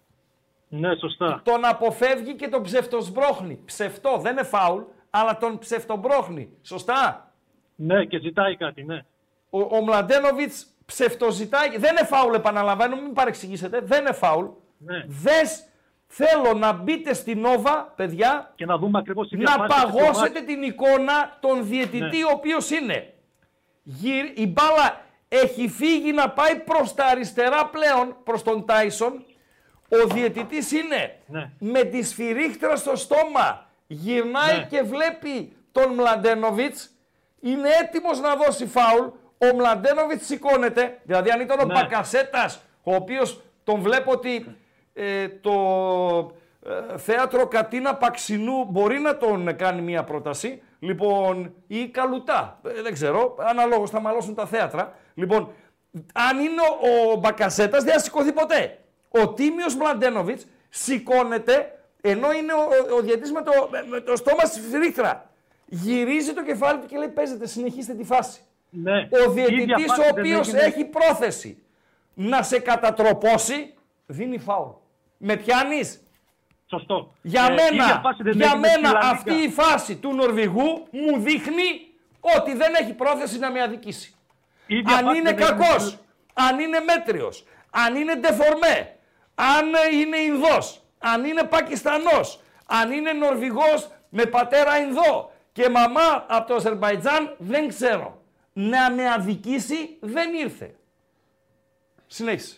[0.76, 1.42] Ναι, σωστά.
[1.44, 3.60] Τον αποφεύγει και τον ψευτοσμπρώχνει.
[3.66, 6.50] Ψευτό, δεν είναι φάουλ, αλλά τον ψευτομπρώχνει.
[6.62, 7.32] Σωστά;
[7.76, 9.06] Ναι, και ζητάει κάτι, ναι.
[9.50, 11.70] Ο, ο Μλαντένοβιτς ψευτοζητάει.
[11.78, 13.80] Δεν είναι φάουλ, επαναλαμβάνω, μην παρεξηγήσετε.
[13.82, 14.46] Δεν είναι φάουλ.
[14.78, 15.04] ναι.
[15.08, 15.66] Δες,
[16.08, 20.40] θέλω να μπείτε στην Νόβα, παιδιά, Και να δούμε ακριβώς τι να διαφάνεια στο παγώσετε
[20.40, 20.46] μάτι.
[20.46, 22.24] την εικόνα των διαιτητή Ναι.
[22.24, 23.14] ο οποίος είναι.
[23.84, 29.26] Γυρ- Η μπάλα έχει φύγει να πάει προς τα αριστερά πλέον, προς τον Τάισον.
[30.04, 31.50] Ο διαιτητής είναι Ναι.
[31.60, 33.66] με τη σφυρίχτρα στο στόμα.
[33.88, 34.68] Γυρνάει Ναι.
[34.70, 36.90] και βλέπει τον Μλαντένοβιτς.
[37.40, 39.06] Είναι έτοιμος να δώσει φάουλ.
[39.38, 41.00] Ο Μλαντένοβιτς σηκώνεται.
[41.04, 41.74] Δηλαδή αν ήταν ο Ναι.
[41.74, 44.56] Μπακασέτας, ο οποίος τον βλέπω ότι
[44.94, 45.52] ε, το
[46.94, 50.62] ε, θέατρο Κατίνα Παξινού μπορεί να τον κάνει μια πρόταση.
[50.80, 52.60] Λοιπόν, ή Καλουτά.
[52.78, 53.36] Ε, δεν ξέρω.
[53.40, 54.94] Αναλόγως θα μαλώσουν τα θέατρα.
[55.14, 55.52] Λοιπόν,
[56.14, 58.78] αν είναι ο, ο Μπακασέτας δεν θα σηκωθεί ποτέ.
[59.22, 62.58] Ο Τίμιος Μλαντένοβιτς σηκώνεται ενώ είναι ο,
[62.92, 65.30] ο, ο διαιτής με το, με, με το στόμα στη φρίχτρα.
[65.66, 68.40] Γυρίζει το κεφάλι του και λέει παίζετε, συνεχίστε τη φάση.
[68.70, 68.92] Ναι.
[68.98, 70.62] Ο Η διαιτητής διαφάνεια ο δεν οποίος έγινε.
[70.64, 71.64] έχει πρόθεση
[72.14, 73.74] να σε κατατροπώσει,
[74.06, 74.70] δίνει φάουλ.
[75.18, 76.02] Με πιάνεις;
[76.70, 77.14] Σωστό.
[77.22, 79.10] Για Ε, η ίδια μένα, φάση δεν για έγινε στη μένα Λα Λίγκα.
[79.10, 81.64] αυτή η φάση του Νορβηγού μου δείχνει
[82.38, 84.16] ότι δεν έχει πρόθεση να με αδικήσει.
[84.68, 86.00] Η ίδια Αν φάση είναι δεν έγινε κακός, στη-
[86.34, 88.96] αν είναι μέτριος, αν είναι ντεφορμέ,
[89.36, 89.66] αν
[90.02, 96.56] είναι Ινδός, αν είναι Πακιστανός, αν είναι Νορβηγός με πατέρα Ινδό και μαμά από το
[96.56, 98.22] Αζερβαϊτζάν, δεν ξέρω.
[98.54, 100.76] Να με αδικήσει δεν ήρθε.
[102.08, 102.58] Συνέχισε.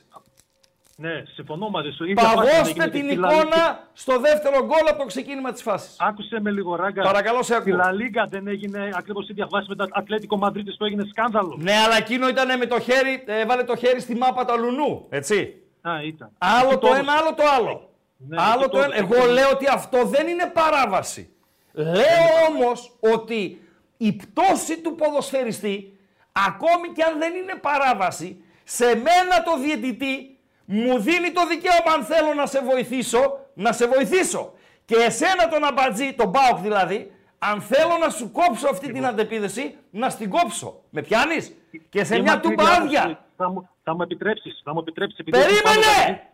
[0.98, 2.06] Ναι, συμφωνώ μαζί σου.
[2.06, 3.42] Η ίδια φάση Παγώστε έγινε και την στη Λα Λίγκα.
[3.42, 5.96] εικόνα στο δεύτερο γκολ από το ξεκίνημα της φάσης.
[6.00, 7.04] Άκουσε με λίγο ράγκα.
[7.04, 7.76] Παρακαλώ, σε Στη ακούω.
[7.76, 11.58] Λα Λίγκα δεν έγινε ακριβώς η ίδια φάση με το Ατλέτικο Μαδρίτη που έγινε σκάνδαλο.
[11.60, 15.06] Ναι, αλλά εκείνο ήταν με το χέρι, έβαλε το χέρι στη μάπα του Λουνού.
[15.10, 15.65] Έτσι.
[15.90, 16.32] Α, ήταν.
[16.38, 17.02] Άλλο Εκεί το έδωσε.
[17.02, 17.90] ένα, άλλο το άλλο.
[18.18, 18.96] Ναι, άλλο εκεί το το ένα.
[18.96, 19.14] έδωσε.
[19.22, 21.30] Εγώ λέω ότι αυτό δεν είναι παράβαση.
[21.72, 23.62] Λέω όμως ότι
[23.98, 25.98] η πτώση του ποδοσφαιριστή,
[26.32, 32.04] ακόμη και αν δεν είναι παράβαση, σε μένα το διαιτητή μου δίνει το δικαίωμα αν
[32.04, 34.54] θέλω να σε βοηθήσω, να σε βοηθήσω.
[34.86, 39.76] Και εσένα τον αμπατζή, τον Μπάουκ δηλαδή, αν θέλω να σου κόψω αυτή την αντεπίδεση,
[39.90, 40.82] να στην κόψω.
[40.90, 41.56] Με πιάνεις;
[41.90, 42.82] Και σε Και μια μακρύ τούμπα διάβαση.
[42.98, 43.25] άδεια.
[43.38, 44.62] Θα μου, θα μου επιτρέψεις.
[44.64, 46.30] Θα μου επιτρέψεις, επειδή Περίμενε!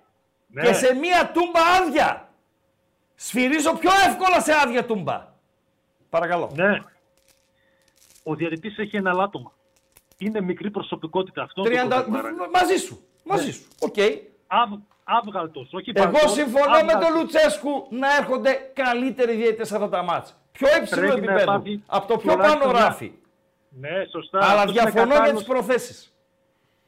[0.47, 0.61] Ναι.
[0.61, 2.29] Και σε μία τούμπα άδεια.
[3.15, 5.27] Σφυρίζω πιο εύκολα σε άδεια τούμπα.
[6.09, 6.51] Παρακαλώ.
[6.55, 6.79] Ναι.
[8.23, 9.51] Ο διαιτητής έχει ένα ελάττωμα.
[10.17, 11.63] Είναι μικρή προσωπικότητα αυτό.
[11.65, 12.05] 30...
[12.53, 13.03] Μαζί σου.
[13.23, 13.63] Μαζί σου.
[13.79, 13.95] Οκ.
[15.03, 17.21] Άβγαλτος, όχι Εγώ παλτός, συμφωνώ με τον άβγαλτος.
[17.21, 20.35] Λουτσέσκου να έρχονται καλύτεροι διαιτητές σε αυτά τα μάτς.
[20.51, 21.51] Πιο υψηλό Πρέπει να επίπεδο.
[21.51, 23.11] υπάρχει Από το πιο τουλάχιστον πάνω μια- ράφι.
[23.69, 24.37] Ναι, σωστά.
[24.37, 25.47] Αλλά Αυτός είναι διαφωνώ για κατάλληλος- τις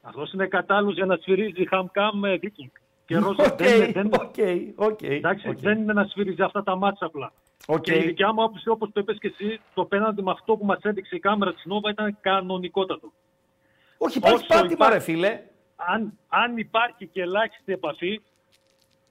[0.04, 0.22] προθέσεις.
[0.22, 2.72] Αυτός είναι κατάλληλος για να σφυρίζει χαμκάμ με Viking.
[3.06, 4.36] Και Ρόζα Οκ, δεν, δεν, οκ,
[4.76, 5.02] οκ.
[5.02, 5.58] εντάξει, οκ.
[5.60, 7.32] δεν είναι να σφυρίζει αυτά τα μάτσα απλά.
[7.68, 7.82] Οκ.
[7.82, 10.66] Και η δικιά μου άποψη, όπως το είπες και εσύ, το πέναντι με αυτό που
[10.66, 13.12] μας έδειξε η κάμερα της Νόβα ήταν κανονικότατο.
[13.98, 15.40] Όχι, υπάρχει Όσο πάτημα, υπάρχει- ρε φίλε.
[15.76, 18.22] Αν, αν υπάρχει και ελάχιστη επαφή,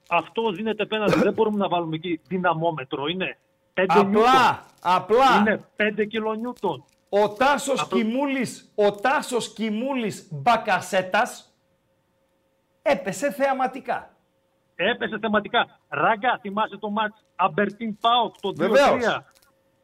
[0.09, 1.19] αυτό δίνεται πέναντι.
[1.19, 3.07] δεν μπορούμε να βάλουμε εκεί δυναμόμετρο.
[3.07, 3.39] Είναι
[3.75, 5.39] 5 Απλά, απλά.
[5.41, 6.85] Είναι 5 κιλονιούτον.
[7.15, 11.55] Ο Τάσος Κιμούλης, ο Τάσος Κιμούλης Μπακασέτας
[12.83, 14.17] έπεσε θεαματικά.
[14.75, 15.81] Έπεσε θεματικά.
[15.89, 18.55] Ράγκα, θυμάσαι το μάτς Αμπερτίν Πάοκ το 2-3.
[18.57, 19.05] Βεβαίως.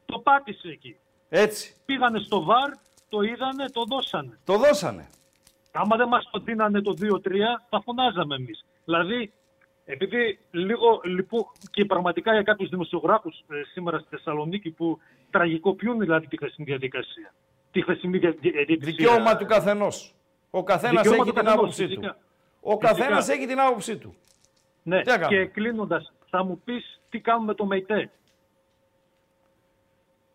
[0.07, 0.97] Το πάτησε εκεί.
[1.29, 1.75] Έτσι.
[1.85, 2.71] Πήγανε στο βαρ,
[3.09, 4.39] το είδανε, το δώσανε.
[4.45, 5.09] Το δώσανε.
[5.73, 8.65] Άμα δεν μας το δίνανε το 2-3, θα φωνάζαμε εμείς.
[8.85, 9.33] Δηλαδή,
[9.85, 14.99] επειδή λίγο λυπώ και πραγματικά για κάποιους δημοσιογράφους ε, σήμερα στη Θεσσαλονίκη που
[15.31, 17.35] τραγικοποιούν δηλαδή τη χθεσινή διαδικασία.
[17.71, 18.93] Τη χθεσινή δια- δια- διαδικασία.
[18.97, 20.15] Δικαίωμα του καθενός.
[20.51, 21.89] Ο καθένας Δικαίωμα έχει του την καθενός, άποψή του.
[21.89, 22.17] φυσικά.
[22.61, 22.89] Ο Φυσικά.
[22.89, 24.15] καθένας έχει την άποψή του.
[24.83, 28.11] Ναι, Τι να κάνουμε; και κλείνοντας, θα μου πεις τι κάνουμε με το ΜΕΙΤΕ.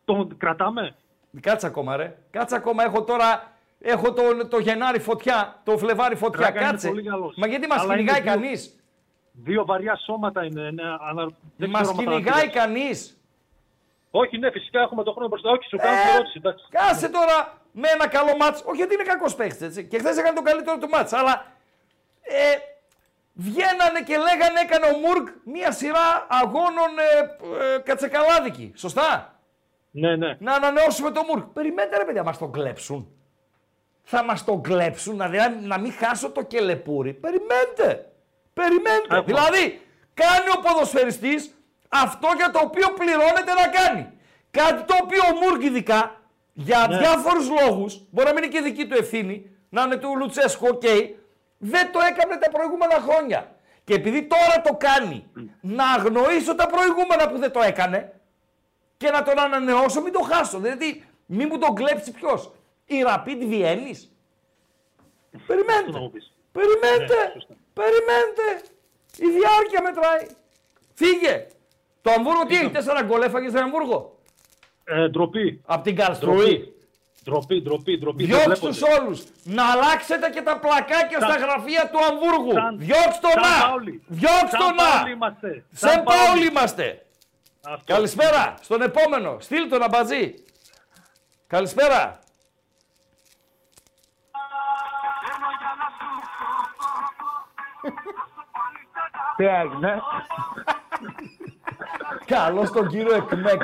[0.05, 0.95] Τον κρατάμε;
[1.41, 2.17] Κάτσε ακόμα ρε.
[2.31, 2.83] Κάτσε ακόμα.
[2.83, 6.45] Έχω τώρα έχω το, το Γενάρη φωτιά, το Φλεβάρι φωτιά.
[6.45, 6.87] Ράκα είναι Κάτσε.
[6.87, 7.35] πολύ καλός.
[7.37, 8.77] Μα γιατί μας Αλλά κυνηγάει είναι δύο- κανείς;
[9.31, 10.71] Δύο βαριά σώματα είναι.
[10.71, 11.29] Ναι, ανα...
[11.57, 12.59] δεν Μας ξέρω αν θα κυνηγάει αναπτύξω.
[14.13, 14.27] Κανείς.
[14.27, 15.49] Όχι, ναι, φυσικά έχουμε τον χρόνο μπροστά.
[15.49, 16.37] Όχι, σου κάνω Ε, την ερώτηση.
[16.37, 16.65] εντάξει.
[16.69, 17.37] Κάσε τώρα
[17.71, 18.61] με ένα καλό μάτς.
[18.65, 19.85] Όχι γιατί είναι κακός παίχτης, έτσι.
[19.87, 21.13] Και χθες έκανε το καλύτερο του μάτς.
[21.13, 21.45] Αλλά
[22.21, 22.55] ε,
[23.33, 28.71] βγαίνανε και λέγανε έκανε ο Μουρκ μία σειρά αγώνων ε, ε, κατσεκαλάδικη.
[28.75, 29.39] Σωστά;
[29.91, 30.35] Ναι, ναι.
[30.39, 31.43] Να ανανεώσουμε το Μουρκ.
[31.45, 33.07] Περιμένετε ρε παιδιά, μας τον κλέψουν.
[34.05, 37.13] Θα μας τον κλέψουν, να, δηλαδή, να μην χάσω το κελεπούρι.
[37.13, 38.11] Περιμένετε.
[38.53, 39.15] Περιμένετε.
[39.15, 39.23] Έχω.
[39.23, 39.81] Δηλαδή,
[40.13, 41.55] κάνει ο ποδοσφαιριστής
[41.93, 44.11] αυτό για το οποίο πληρώνεται να κάνει.
[44.51, 46.21] Κάτι το οποίο ο Μουργκ ειδικά,
[46.53, 46.97] για Ναι.
[46.97, 50.81] διάφορους λόγους, μπορεί να μην είναι και δική του ευθύνη, να είναι του Λουτσέσκου, οκ,
[51.57, 53.55] δεν το έκανε τα προηγούμενα χρόνια.
[53.83, 55.27] Και επειδή τώρα το κάνει,
[55.61, 58.13] να αγνοήσω τα προηγούμενα που δεν το έκανε
[58.97, 60.59] και να τον ανανεώσω, μην το χάσω.
[60.59, 62.51] Δηλαδή, μην μου τον κλέψει ποιος.
[62.85, 64.09] Η Rapid Βιέννη.
[65.47, 66.11] Περιμένετε.
[66.51, 67.15] Περιμένετε.
[67.73, 68.61] Περιμένετε.
[69.17, 70.25] Η διάρκεια μετράει.
[70.93, 71.47] Φύγε.
[72.03, 74.17] Το Αμβούργο τι έχει, τέσσερα γκολ έφαγε στο Αμβούργο;
[74.83, 75.61] Ε, ντροπή.
[75.65, 76.67] Απ' την Καλστρούη.
[77.23, 78.25] Ντροπή, ντροπή, ντροπή.
[78.25, 78.79] δεν Διώξτε βλέπονται.
[78.79, 79.23] του όλους.
[79.43, 82.51] Να αλλάξετε και τα πλακάκια Σαν- στα γραφεία του Αμβούργου.
[82.53, 83.65] σαν- Διώξτε σαν τον να.
[83.65, 84.03] Πάολη.
[84.07, 85.09] Διώξτε Σαν τον Πάολη να.
[85.09, 85.65] είμαστε.
[85.71, 86.25] Σαν Σαν Πάολη.
[86.25, 87.05] Πάολη είμαστε.
[87.67, 87.93] Αυτό.
[87.93, 88.53] Καλησπέρα.
[88.61, 89.37] Στον επόμενο.
[89.39, 90.33] Στείλ τον αμπατζή.
[91.47, 92.19] Καλησπέρα.
[99.37, 100.01] Τι έγινε;
[102.25, 103.61] Καλώς τον κύριο Εκμέκ.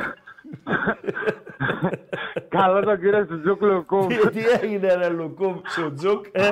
[2.49, 4.07] Καλό τον κύριο Σουτζούκ Λουκούμ.
[4.07, 6.25] Τι- Τι έγινε ρε Λουκούμ Σουτζούκ.
[6.31, 6.49] ε;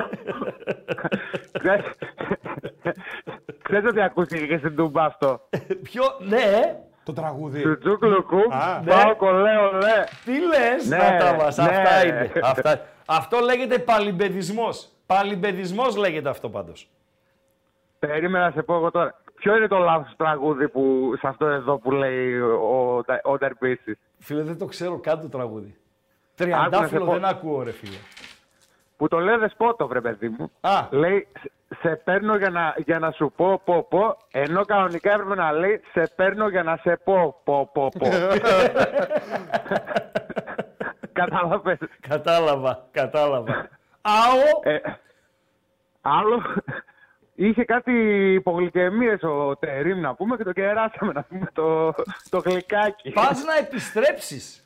[3.62, 5.48] Ξέρετε ότι ακούστηκε και στην Τούμπα αυτό;
[5.82, 6.76] Ποιο, ναι.
[7.04, 7.60] Το τραγούδι.
[7.60, 8.52] Σουτζούκ Λουκούμ.
[8.52, 8.90] Α, ναι.
[8.92, 10.04] Πάω κολέο, λέ.
[10.24, 11.64] Τι λες, Ναι, Νάτα μας, ναι.
[11.64, 12.32] αυτά είναι.
[12.42, 12.80] Αυτά.
[13.06, 14.88] Αυτό λέγεται παλιμπεδισμός.
[15.06, 16.88] Παλιμπεδισμός λέγεται αυτό πάντως.
[17.98, 19.20] Περίμενα να σε πω εγώ τώρα.
[19.38, 23.98] Ποιο είναι το λάθος τραγούδι που, σε αυτό εδώ που λέει ο, ο Τερπίσης.
[24.18, 25.76] Φίλε, δεν το ξέρω καν το τραγούδι.
[26.40, 27.12] Άκου να σε Τριαντάφυλλο πω.
[27.12, 27.96] δεν ακούω ρε φίλε.
[28.96, 30.50] Που το λέει Δεσπότο, βρε παιδί μου.
[30.60, 30.86] Α.
[30.90, 31.28] Λέει,
[31.80, 35.80] σε παίρνω για να, για να σου πω, πω, πω, ενώ κανονικά έπρεπε να λέει,
[35.92, 38.08] σε παίρνω για να σε πω, πω, πω, πω.
[41.12, 41.78] Κατάλαβες.
[42.08, 43.68] Κατάλαβα, κατάλαβα.
[44.00, 44.78] Άο, Ε,
[46.00, 46.42] άλλο,
[47.40, 47.92] είχε κάτι
[48.34, 51.94] υπογλυκαιμίες ο Τερίμ να πούμε και το κεράσαμε να πούμε το,
[52.30, 53.10] το γλυκάκι.
[53.10, 54.62] Πας να επιστρέψεις.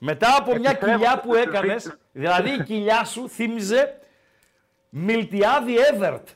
[0.00, 0.96] Μετά από μια Επιστρέφω.
[0.98, 3.94] κοιλιά που έκανες, δηλαδή η κοιλιά σου θύμιζε
[4.90, 6.28] Μιλτιάδη Εύερτ.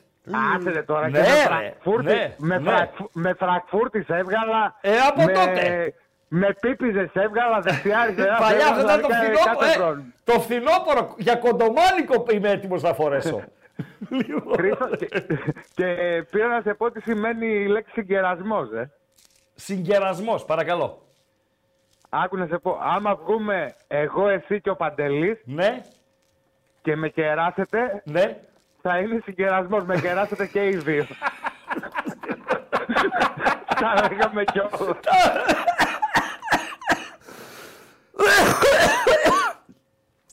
[0.57, 2.69] Άσε ρε τώρα Ναι, και με ρε, Φραγκφούρτη, ναι, με, ναι.
[2.71, 4.75] Φραγκφου- με Φραγκφούρτη σε έβγαλα.
[4.81, 5.93] Ε, από με, τότε.
[6.27, 8.35] Με πίπιζες σε έβγαλα δεξιά αριστερά.
[8.43, 9.57] Παλιά σε αυτό έβγαλα, ήταν το δηλαδή, φθινόπωρο.
[9.59, 10.03] κάθε Ε, χρόνο.
[10.23, 13.43] το φθινόπωρο για κοντομάνικο είμαι έτοιμος να φορέσω.
[14.55, 15.07] Χρήστο, και,
[15.73, 18.91] και πήρα να σε πω τι σημαίνει η λέξη συγκερασμός, ε.
[19.55, 21.01] Συγκερασμός, παρακαλώ.
[22.09, 25.81] Άκου να σε πω, άμα βγούμε εγώ, εσύ και ο Παντελής ναι.
[26.81, 28.37] και με κεράσετε, ναι.
[28.81, 29.83] θα είναι συγκερασμός.
[29.83, 31.05] Με κεράσετε και οι δύο.
[33.79, 34.97] Τα λέγαμε κιόλας.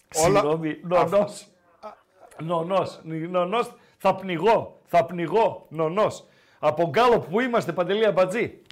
[0.08, 1.46] Συγγνώμη, νονός.
[2.42, 6.24] Νονός, νονός, θα πνιγώ, θα πνιγώ, νονός.
[6.58, 8.62] Από γκάλοπ που είμαστε, Παντελή Αμπατζή.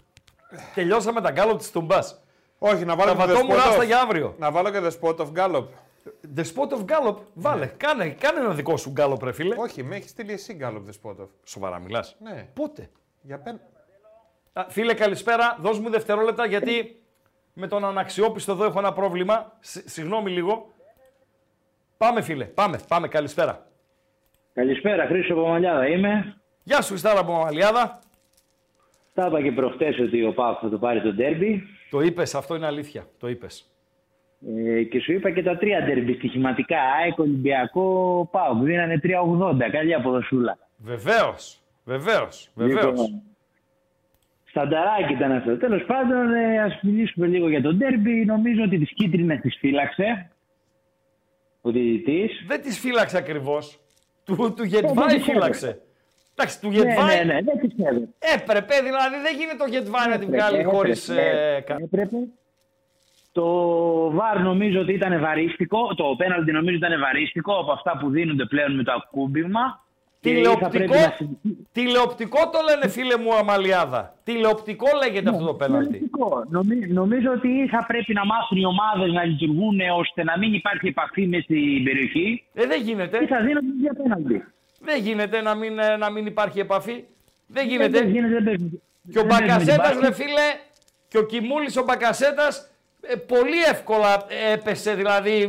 [0.75, 2.23] Τελειώσαμε τα γκάλοπ της Τουμπάς.
[2.59, 4.35] Όχι, να βάλω Τα και the βατόμουν spot άστα of- για αύριο.
[4.39, 5.65] Να βάλω και the spot of Gallop.
[6.37, 7.67] The spot of Gallop, βάλε.
[7.67, 9.55] Κάνε, κάνε ένα δικό σου γκάλοπ, ρε φίλε.
[9.59, 11.27] Όχι, με έχεις στείλει εσύ Gallop the spot of.
[11.45, 12.17] Σοβαρά μιλάς.
[12.23, 12.49] Ναι.
[12.55, 12.91] Πότε;
[13.23, 13.61] Για πεν...
[14.53, 15.57] Α, Φίλε, καλησπέρα.
[15.61, 17.03] Δώσ' μου δευτερόλεπτα γιατί
[17.53, 19.53] με τον αναξιόπιστο εδώ έχω ένα πρόβλημα.
[19.61, 20.73] Σ- Συγγνώμη λίγο.
[21.99, 22.45] Πάμε, φίλε.
[22.45, 23.09] Πάμε, πάμε.
[23.09, 23.67] Καλησπέρα.
[24.55, 26.37] Καλησπέρα, Χρήστο Παμαλιάδα είμαι.
[26.63, 27.99] Γεια σου, Ιστάρα από Μαμαλιάδα.
[29.15, 31.63] Τα είπα και προχτές ότι ο Πάοκ θα το πάρει το ντέρμπι.
[31.91, 33.07] Το είπες, αυτό είναι αλήθεια.
[33.19, 33.71] Το είπες.
[34.57, 36.79] Ε, και σου είπα και τα τρία ντέρμπι στοιχηματικά.
[36.81, 38.63] ΑΕΚ, Ολυμπιακό, Πάοκ.
[38.63, 39.71] Δίνανε 3,80.
[39.71, 40.59] Καλή αποδοσούλα.
[40.77, 41.61] Βεβαίως.
[41.85, 42.51] Βεβαίως.
[42.55, 42.85] Βεβαίως.
[42.85, 43.23] Λοιπόν,
[44.45, 45.57] Στανταράκι ήταν αυτό.
[45.57, 48.25] Τέλος πάντων, ε, ας μιλήσουμε λίγο για το ντέρμπι.
[48.25, 50.31] Νομίζω ότι τις κίτρινες τις φύλαξε.
[51.61, 52.45] Ο διαιτητής.
[52.47, 53.79] Δεν τις φύλαξε ακριβώς.
[54.25, 55.81] Του, του δεν Γετβάη τις φύλαξε.
[56.35, 58.09] Εντάξει, του Ναι, Γετβάη ναι, ναι, δεν τις έδωσε.
[58.19, 61.09] έπρεπε, δηλαδή δεν γίνεται το Γετβάη να την Έπρεπε, βγάλει έπρεπε, χωρίς...
[61.09, 62.17] ε, κα- έπρεπε.
[63.33, 63.47] Το
[64.11, 65.95] βαρ νομίζω ότι ήταν βαρύστικο.
[65.95, 69.85] Το πέναλτι νομίζω ήταν βαρύστικο από αυτά που δίνονται πλέον με το ακούμπημα.
[70.21, 70.31] Και
[70.61, 71.57] θα πρέπει Τηλεοπτικό, να συζητήσουμε.
[71.73, 74.15] τηλεοπτικό το λένε φίλε μου Αμαλιάδα.
[74.25, 75.87] Τηλεοπτικό λέγεται αυτό το πέναλτι.
[75.93, 76.45] Τηλεοπτικό.
[76.49, 80.87] Νομι- νομίζω ότι θα πρέπει να μάθουν οι ομάδες να λειτουργούν ώστε να μην υπάρχει
[80.89, 82.45] επαφή μες στην περιοχή.
[82.55, 83.19] Ε, δεν γίνεται.
[83.23, 84.45] Ή θα δίνονται για πέναλτι.
[84.81, 87.05] Δεν γίνεται να μην, ε, να μην υπάρχει επαφή.
[87.47, 87.99] Δεν γίνεται.
[87.99, 88.71] Δεν γίνεται, δεν παίζουμε.
[89.13, 90.03] Και ο δεν παίζουμε την Μπακασέτας, μπάσκετ.
[90.03, 90.47] ρε φίλε,
[91.09, 92.71] και ο Κιμούλης ο Μπακασέτας,
[93.01, 95.43] ε, πολύ εύκολα έπεσε, δηλαδή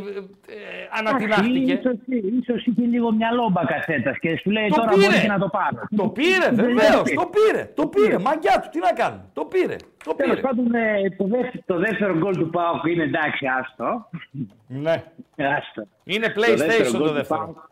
[0.48, 0.54] ε,
[0.98, 1.72] ανατινάχτηκε.
[1.72, 1.94] Ίσως,
[2.40, 5.00] ίσως είχε λίγο μυαλό ο Μπακασέτας και σου λέει Το τώρα πήρε.
[5.06, 5.82] μπορείς και να το πάρω.
[5.96, 7.02] Το πήρε, Δεν βεβαίως.
[7.02, 7.14] πήρε.
[7.14, 7.70] Το πήρε.
[7.74, 8.18] Το πήρε.
[8.18, 9.24] Μαγκιά του, τι να κάνουμε.
[9.32, 9.76] Το πήρε.
[10.04, 10.46] Το Τέλος πήρε.
[10.46, 14.08] πάντων, ε, το, δεύτερο, το δεύτερο γκολ του Πάουκ είναι εντάξει, άστο.
[14.66, 15.02] Ναι.
[15.58, 15.82] Άστο.
[16.04, 17.68] Είναι Το δεύτερο PlayStation γκολ το του δεύτερο.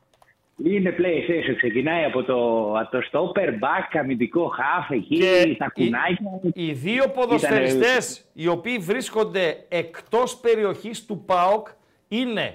[0.62, 1.54] ΠΑΟΚ Είναι PlayStation.
[1.56, 6.40] Ξεκινάει από το, από το stopper back, αμυντικό half εκεί, Και τα κουνάκια.
[6.54, 11.68] Οι δύο ποδοσφαιριστές οι οποίοι βρίσκονται εκτός περιοχής του ΠΑΟΚ
[12.08, 12.54] είναι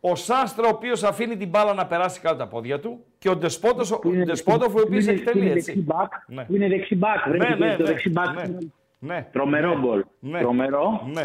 [0.00, 3.36] ο Σάστρα ο οποίος αφήνει την μπάλα να περάσει κάτω τα πόδια του και ο
[3.36, 5.72] Ντεσπότος, ο Ντεσπότοφ ο οποίος είναι- εκτελεί είναι έτσι.
[5.72, 6.08] δεξί back.
[6.26, 6.46] Ναι.
[6.50, 7.28] Είναι δεξί back.
[7.30, 8.34] Ναι, βρέθηκε ναι, το ναι, δεξί back.
[8.34, 8.56] ναι.
[8.98, 9.26] Ναι.
[9.32, 9.80] Τρομερό Ναι.
[9.80, 10.04] γκολ.
[10.20, 10.38] Ναι.
[10.40, 11.08] Τρομερό.
[11.12, 11.22] Ναι.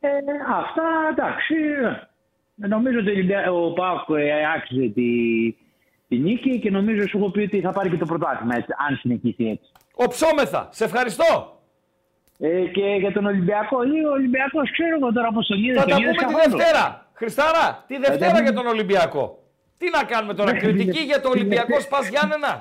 [0.00, 0.08] Ε,
[0.58, 1.54] αυτά εντάξει.
[2.62, 5.08] Ε, Νομίζω ότι ο Ολυμπια- ο Πάοκ ε, άξιζε τη,
[6.08, 8.96] τη νίκη και νομίζω σου έχω πει ότι θα πάρει και το πρωτάθλημα έτσι, αν
[8.96, 9.70] συνεχίσει έτσι.
[9.94, 10.68] Οψόμεθα.
[10.70, 11.56] Σε ευχαριστώ.
[12.40, 15.74] Ε, και για τον Ολυμπιακό, λίγο ο Ολυμπιακός ξέρω εγώ τώρα πώς τον είδε.
[15.74, 16.56] Θα τον τα είδες πούμε τη καθόλου.
[16.56, 17.06] Δευτέρα.
[17.14, 18.42] Χριστάρα, τη Δευτέρα πούμε.
[18.42, 19.42] για τον Ολυμπιακό.
[19.78, 21.80] Τι να κάνουμε τώρα, Ναι, κριτική τη- για το τη Ολυμπιακό Δευτέρα.
[22.02, 22.52] Σπας Γιάννενα.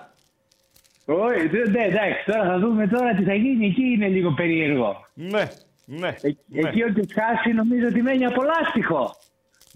[1.06, 3.66] Όχι, δεν- ναι, εντάξει, τώρα θα δούμε τώρα τι θα γίνει.
[3.66, 5.06] Εκεί είναι λίγο περίεργο.
[5.14, 5.44] Ναι,
[5.86, 6.08] ναι.
[6.08, 6.68] Ε, ναι.
[6.70, 9.16] Εκεί όποιο χάσει νομίζω ότι μένει από λάστιχο.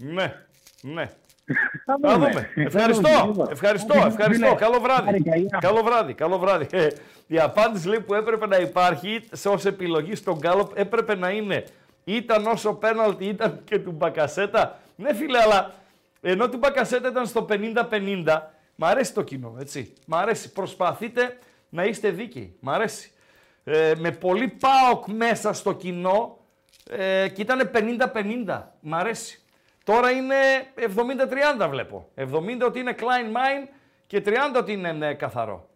[0.04, 0.34] Ναι,
[0.82, 1.10] ναι.
[1.84, 2.28] Θα Θα δούμε.
[2.28, 2.40] δούμε.
[2.54, 3.48] Θα Ευχαριστώ, δούμε.
[3.50, 4.46] ευχαριστώ, Άντε, ευχαριστώ.
[4.46, 4.56] φίλε.
[4.58, 5.04] Καλό βράδυ.
[5.04, 5.58] Πάρε καλιά.
[5.60, 6.66] Καλό βράδυ, καλό βράδυ.
[6.70, 6.86] Ε,
[7.26, 11.64] Η απάντηση λέει, που έπρεπε να υπάρχει σε ως επιλογή στον Γκάλοπ έπρεπε να είναι
[12.04, 14.78] ήταν όσο πέναλτι ήταν και του Μπακασέτα.
[14.96, 15.74] Ναι φίλε, αλλά
[16.20, 18.38] ενώ του Μπακασέτα ήταν στο 50-50,
[18.74, 19.92] μ' αρέσει το κοινό, έτσι.
[20.06, 20.52] Μ' αρέσει.
[20.52, 21.38] Προσπαθείτε
[21.68, 22.56] να είστε δίκαιοι.
[22.60, 23.10] Μ' αρέσει.
[23.64, 26.38] Ε, με πολύ ΠΑΟΚ μέσα στο κοινό
[26.90, 27.70] ε, και ήταν
[28.46, 28.62] 50-50.
[28.80, 29.41] Μ' αρέσει.
[29.84, 30.34] Τώρα είναι
[31.64, 32.08] 70-30 βλέπω.
[32.16, 32.24] 70
[32.66, 33.68] ότι είναι Klein Mine
[34.06, 35.68] και 30 ότι είναι ναι, καθαρό.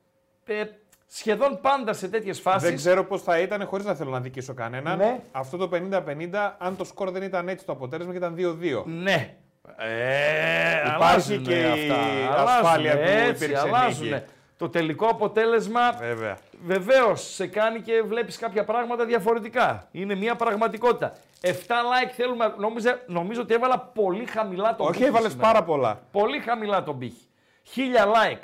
[0.46, 0.62] Ε,
[1.06, 2.68] σχεδόν πάντα σε τέτοιες φάσεις...
[2.68, 4.98] Δεν ξέρω πώς θα ήταν χωρίς να θέλω να δικήσω κανέναν.
[4.98, 5.20] Ναι.
[5.32, 8.82] Αυτό το 50-50, αν το σκορ δεν ήταν έτσι το αποτέλεσμα και ήταν 2-2.
[8.84, 9.36] Ναι.
[9.76, 12.42] Ε, Υπάρχει αλλάζουνε και η αυτά.
[12.42, 14.10] ασφάλεια Αλλάζουνε, που έτσι, υπήρξε αλλάζουνε.
[14.14, 14.24] νίκη.
[14.58, 16.38] Το τελικό αποτέλεσμα Βέβαια.
[16.64, 19.88] βεβαίως σε κάνει και βλέπεις κάποια πράγματα διαφορετικά.
[19.90, 21.12] Είναι μια πραγματικότητα.
[21.40, 22.54] 7 like θέλουμε.
[22.58, 25.48] Νόμιζα, νομίζω ότι έβαλα πολύ χαμηλά τον Όχι, πύχη έβαλες σήμερα.
[25.52, 26.00] πάρα πολλά.
[26.12, 27.26] Πολύ χαμηλά τον πύχη.
[27.74, 28.42] 1000 like.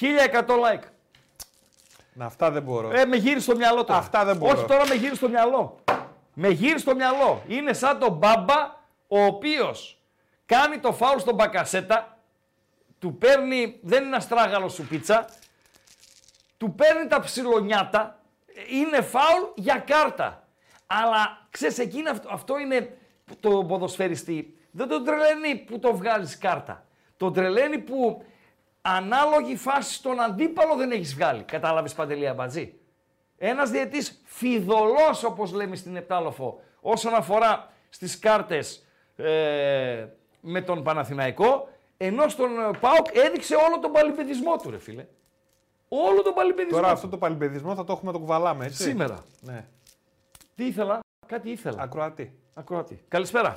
[0.00, 0.82] 1100 like.
[2.12, 2.90] Να, αυτά δεν μπορώ.
[2.92, 3.98] Ε, με γύρει στο μυαλό τώρα.
[3.98, 4.56] Αυτά δεν μπορώ.
[4.58, 5.78] Όχι τώρα με γύρει στο μυαλό.
[6.34, 7.42] Με γύρει στο μυαλό.
[7.46, 8.78] Είναι σαν τον μπάμπα
[9.08, 9.98] ο οποίος
[10.46, 12.18] κάνει το φάουλ στον Μπακασέτα,
[12.98, 15.24] του παίρνει, δεν είναι αστράγαλο σου πίτσα,
[16.60, 18.18] του παίρνει τα ψιλονιάτα,
[18.70, 20.48] είναι φάουλ για κάρτα.
[20.86, 22.96] Αλλά ξέρεις, εκείνο αυτό, αυτό είναι
[23.40, 24.58] το ποδοσφαιριστή.
[24.70, 26.84] Δεν τον τρελαίνει που το βγάλεις κάρτα.
[27.16, 28.24] Το τρελαίνει που
[28.82, 31.42] ανάλογη φάση στον αντίπαλο δεν έχεις βγάλει.
[31.42, 32.74] Κατάλαβες Παντελή Αμπατζή.
[33.38, 40.06] Ένας διετής φιδωλός όπως λέμε στην Επτάλοφο όσον αφορά στις κάρτες ε,
[40.40, 45.06] με τον Παναθηναϊκό ενώ στον ε, ΠΑΟΚ έδειξε όλο τον παλιπαιδισμό του ρε φίλε.
[45.92, 46.80] Όλο τον παλιπαιδισμό.
[46.80, 48.82] Τώρα αυτό το παλιπαιδισμό θα το έχουμε το κουβαλάμε, έτσι.
[48.82, 49.24] Σήμερα.
[49.40, 49.64] Ναι.
[50.54, 51.82] Τι ήθελα, κάτι ήθελα.
[51.82, 52.38] Ακροατή.
[52.54, 53.04] Ακροατή.
[53.08, 53.52] Καλησπέρα.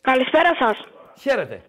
[0.00, 0.76] Καλησπέρα σας.
[1.20, 1.62] Χαίρετε.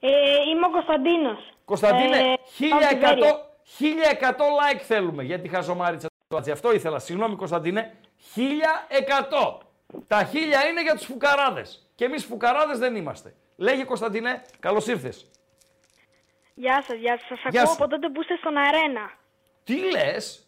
[0.00, 0.08] Ε,
[0.50, 1.38] είμαι ο Κωνσταντίνος.
[1.64, 3.38] Κωνσταντίνε, Ε, 1100, από τη Βέρεια.
[3.78, 6.50] 1100 like θέλουμε για τη χαζομάριτσα του Άτζη.
[6.50, 6.98] Αυτό ήθελα.
[6.98, 7.94] Συγγνώμη Κωνσταντίνε.
[8.34, 9.58] 1100.
[10.06, 11.90] Τα 1000 είναι για τους φουκαράδες.
[11.94, 13.34] Και εμείς φουκαράδες δεν είμαστε.
[13.56, 15.26] Λέγε Κωνσταντίνε, καλώς ήρθες.
[16.54, 17.38] Γεια σας, γεια σας.
[17.40, 17.82] Σας Γεια ακούω σου.
[17.84, 19.10] από τότε που είστε στον αρένα.
[19.64, 20.46] Τι λες,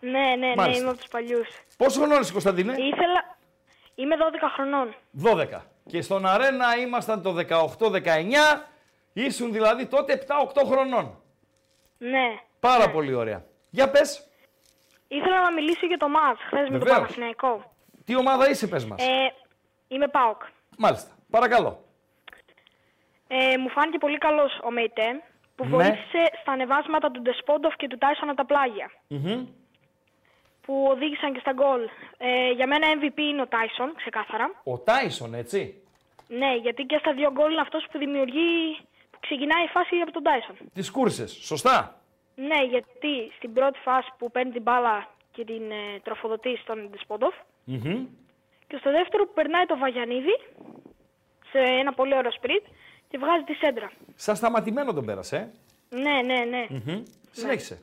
[0.00, 0.80] Ναι, ναι, ναι, Μάλιστα.
[0.80, 1.48] είμαι από τους παλιούς.
[1.76, 3.38] πόσο χρόνο είσαι Κωνσταντίνε; Ήθελα...
[3.94, 4.20] Είμαι 12
[4.54, 4.94] χρονών.
[5.24, 5.60] 12.
[5.86, 7.34] Και στον αρένα ήμασταν το
[7.78, 8.66] 18-19.
[9.12, 10.24] Ήσουν δηλαδή τότε
[10.54, 11.22] 7-8 χρονών.
[11.98, 12.38] Ναι.
[12.60, 13.44] Πάρα πολύ ωραία.
[13.70, 14.24] Για πες,
[15.08, 16.96] Ήθελα να μιλήσω για το μάτς χθες με τον Βεβαίως.
[16.98, 17.72] Παναθηναϊκό.
[18.04, 19.02] τι ομάδα είσαι πες μας.
[19.02, 19.32] Ε,
[19.88, 20.42] είμαι ΠΑΟΚ.
[20.78, 21.10] Μάλιστα.
[21.30, 21.84] Παρακαλώ.
[23.32, 25.22] Ε, μου φάνηκε πολύ καλός ο Μεϊτέ
[25.56, 25.70] που Ναι.
[25.70, 28.90] βοήθησε στα ανεβάσματα του Ντεσπόντοφ και του Τάισον από τα πλάγια.
[29.08, 29.46] Μμμ.
[30.64, 31.80] Που οδήγησαν και στα γκολ.
[32.18, 34.50] Ε, για μένα MVP είναι ο Τάισον, ξεκάθαρα.
[34.64, 35.82] Ο Τάισον, έτσι.
[36.28, 38.76] Ναι, γιατί και στα δύο γκολ είναι αυτός που δημιουργεί,
[39.10, 40.56] που ξεκινάει η φάση από τον Τάισον.
[40.74, 41.32] Τις κούρσες.
[41.32, 41.94] Σωστά.
[42.34, 47.34] Ναι, γιατί στην πρώτη φάση που παίρνει την μπάλα και την ε, τροφοδοτεί στον Ντεσπόντοφ
[47.64, 48.06] Μμμ.
[48.66, 50.38] και στο δεύτερο που περνάει το Βαγιανίδη
[51.50, 52.64] σε ένα πολύ ωραίο σπριτ
[53.10, 53.90] και βγάζει τη σέντρα.
[54.14, 55.36] Σαν σταματημένο τον πέρασε.
[55.90, 55.96] ε.
[55.96, 56.66] Ναι, ναι, ναι.
[56.68, 57.02] Μμμ.
[57.30, 57.80] Συνέχισε.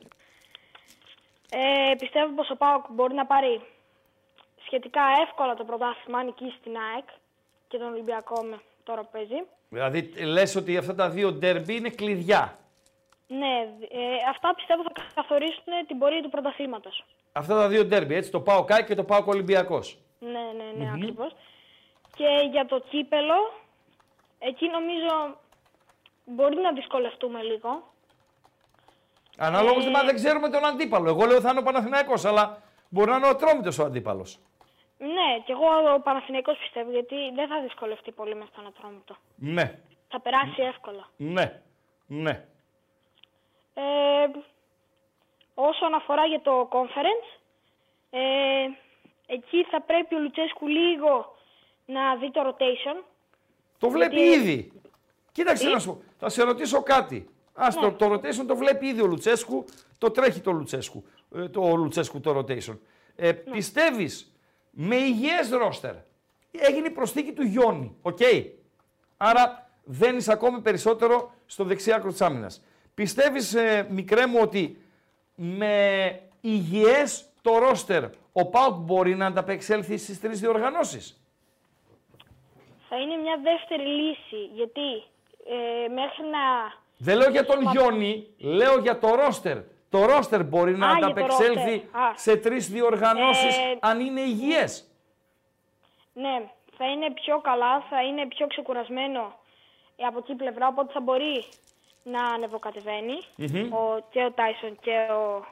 [1.50, 3.60] Ε, πιστεύω πως ο ΠΑΟΚ μπορεί να πάρει
[4.66, 7.08] σχετικά εύκολα το πρωτάθλημα, αν νικήσει την ΑΕΚ
[7.68, 9.42] και τον Ολυμπιακό με τώρα που παίζει.
[9.68, 12.58] Δηλαδή λες ότι αυτά τα δύο ντέρμπι είναι κλειδιά.
[13.26, 13.54] Ναι,
[13.90, 13.98] ε,
[14.30, 17.04] αυτά πιστεύω θα καθορίσουν την πορεία του πρωταθλήματος.
[17.32, 19.98] Αυτά τα δύο ντέρμπι, έτσι, το πάω Κάκ και το πάω Ολυμπιακός.
[20.18, 20.94] Ναι, ναι, ναι, Μμμ.
[20.94, 21.32] ακριβώς.
[22.16, 23.52] Και για το κύπελο,
[24.38, 25.36] εκεί νομίζω
[26.24, 27.82] μπορεί να δυσκολευτούμε λίγο.
[29.38, 31.08] Ανάλογος, Ε, μα δεν ξέρουμε τον αντίπαλο.
[31.08, 34.38] Εγώ λέω θα είναι ο Παναθηναϊκός, αλλά μπορεί να είναι ο Ατρόμητος ο αντίπαλος.
[34.98, 39.16] Ναι, και εγώ ο Παναθηναϊκός πιστεύω, γιατί δεν θα δυσκολευτεί πολύ με τον Ατρόμητο.
[39.36, 39.78] Ναι,
[40.08, 41.08] Θα περάσει εύκολα.
[41.16, 41.62] ναι,
[42.06, 42.46] ναι.
[43.74, 44.28] Ε,
[45.54, 47.38] όσον αφορά για το conference,
[48.10, 48.20] ε,
[49.26, 51.36] εκεί θα πρέπει ο Λουτσέσκου λίγο
[51.86, 53.02] να δει το rotation.
[53.78, 54.72] Το βλέπει Γιατί- ήδη.
[55.32, 57.28] Κοίταξε να σου πω, θα σε ρωτήσω κάτι.
[57.54, 57.80] Ας Ναι.
[57.80, 59.64] το, το rotation το βλέπει ήδη ο Λουτσέσκου,
[59.98, 62.78] το τρέχει το Λουτσέσκου, ε, το Λουτσέσκου το rotation.
[63.16, 63.32] Ε, Ναι.
[63.32, 64.32] Πιστεύεις,
[64.70, 65.94] με υγιές ρόστερ,
[66.50, 68.18] έγινε η προσθήκη του Γιόνι, οκ.
[69.16, 72.62] Άρα δένεις ακόμη περισσότερο στο δεξί άκρο της άμυνας.
[72.94, 74.82] Πιστεύεις, ε, μικρέ μου, ότι
[75.34, 81.20] με υγιές το ρόστερ ο ΠΑΟΚ μπορεί να ανταπεξέλθει στις τρεις διοργανώσεις;
[82.88, 85.02] Θα είναι μια δεύτερη λύση, γιατί
[85.48, 86.72] ε, μέχρι να...
[86.98, 89.56] Δεν λέω για τον Γιόνι, λέω για το ρόστερ.
[89.90, 92.00] Το ρόστερ μπορεί να Α, για το ανταπεξέλθει ρόστερ.
[92.00, 92.12] Α.
[92.14, 94.90] σε τρεις διοργανώσεις Ε, αν είναι υγιές.
[96.12, 99.38] Ναι, θα είναι πιο καλά, θα είναι πιο ξεκουρασμένο
[99.96, 101.44] ε, από εκεί η πλευρά, οπότε θα μπορεί
[102.02, 103.72] να ανεβοκατεβαίνει Μμμ.
[103.72, 105.44] ο, και ο Τάισον και ο,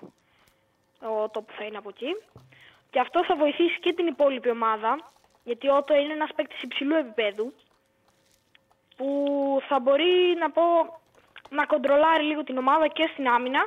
[1.09, 2.17] ο το που θα είναι από εκεί.
[2.91, 4.99] Και αυτό θα βοηθήσει και την υπόλοιπη ομάδα,
[5.47, 7.52] γιατί ο Ότο είναι ένας παίκτης υψηλού επίπεδου,
[8.97, 9.09] που
[9.68, 10.62] θα μπορεί να πω
[11.51, 13.62] να κοντρολάρει λίγο την ομάδα και στην άμυνα,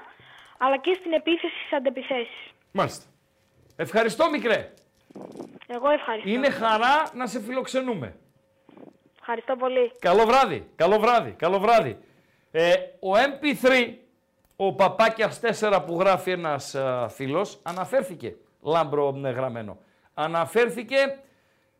[0.58, 2.52] αλλά και στην επίθεση στις αντεπιθέσεις.
[2.72, 3.06] Μάλιστα.
[3.76, 4.74] Ευχαριστώ μικρέ.
[5.68, 6.30] Εγώ ευχαριστώ.
[6.30, 8.16] Είναι χαρά να σε φιλοξενούμε.
[9.20, 9.92] Ευχαριστώ πολύ.
[10.00, 11.98] Καλό βράδυ, καλό βράδυ, καλό βράδυ.
[12.52, 13.94] Ε, ο MP3,
[14.56, 19.78] ο Παπάκιας 4 που γράφει ένας α, φίλος, αναφέρθηκε, λάμπρο ε, γραμμένο,
[20.14, 21.20] αναφέρθηκε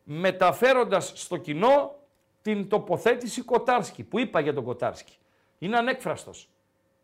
[0.04, 1.96] μεταφέροντας στο κοινό
[2.42, 5.14] την τοποθέτηση Κοτάρσκι, που είπα για τον Κοτάρσκι.
[5.60, 6.50] Είναι ανέκφραστος,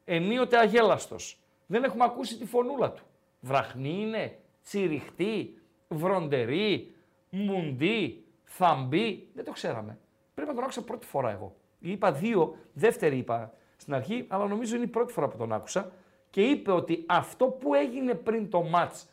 [0.06, 1.40] ενίοτε αγέλαστος.
[1.66, 3.04] Δεν έχουμε ακούσει τη φωνούλα του.
[3.40, 6.96] Βραχνή είναι, τσιριχτή, βροντερή,
[7.30, 9.28] μουντή, θαμπή.
[9.34, 9.98] Δεν το ξέραμε.
[10.34, 11.56] Πρέπει να τον άκουσα πρώτη φορά εγώ.
[11.80, 15.92] Είπα δύο, δεύτερη είπα στην αρχή, αλλά νομίζω είναι η πρώτη φορά που τον άκουσα
[16.30, 19.08] και είπε ότι αυτό που έγινε πριν το μάτς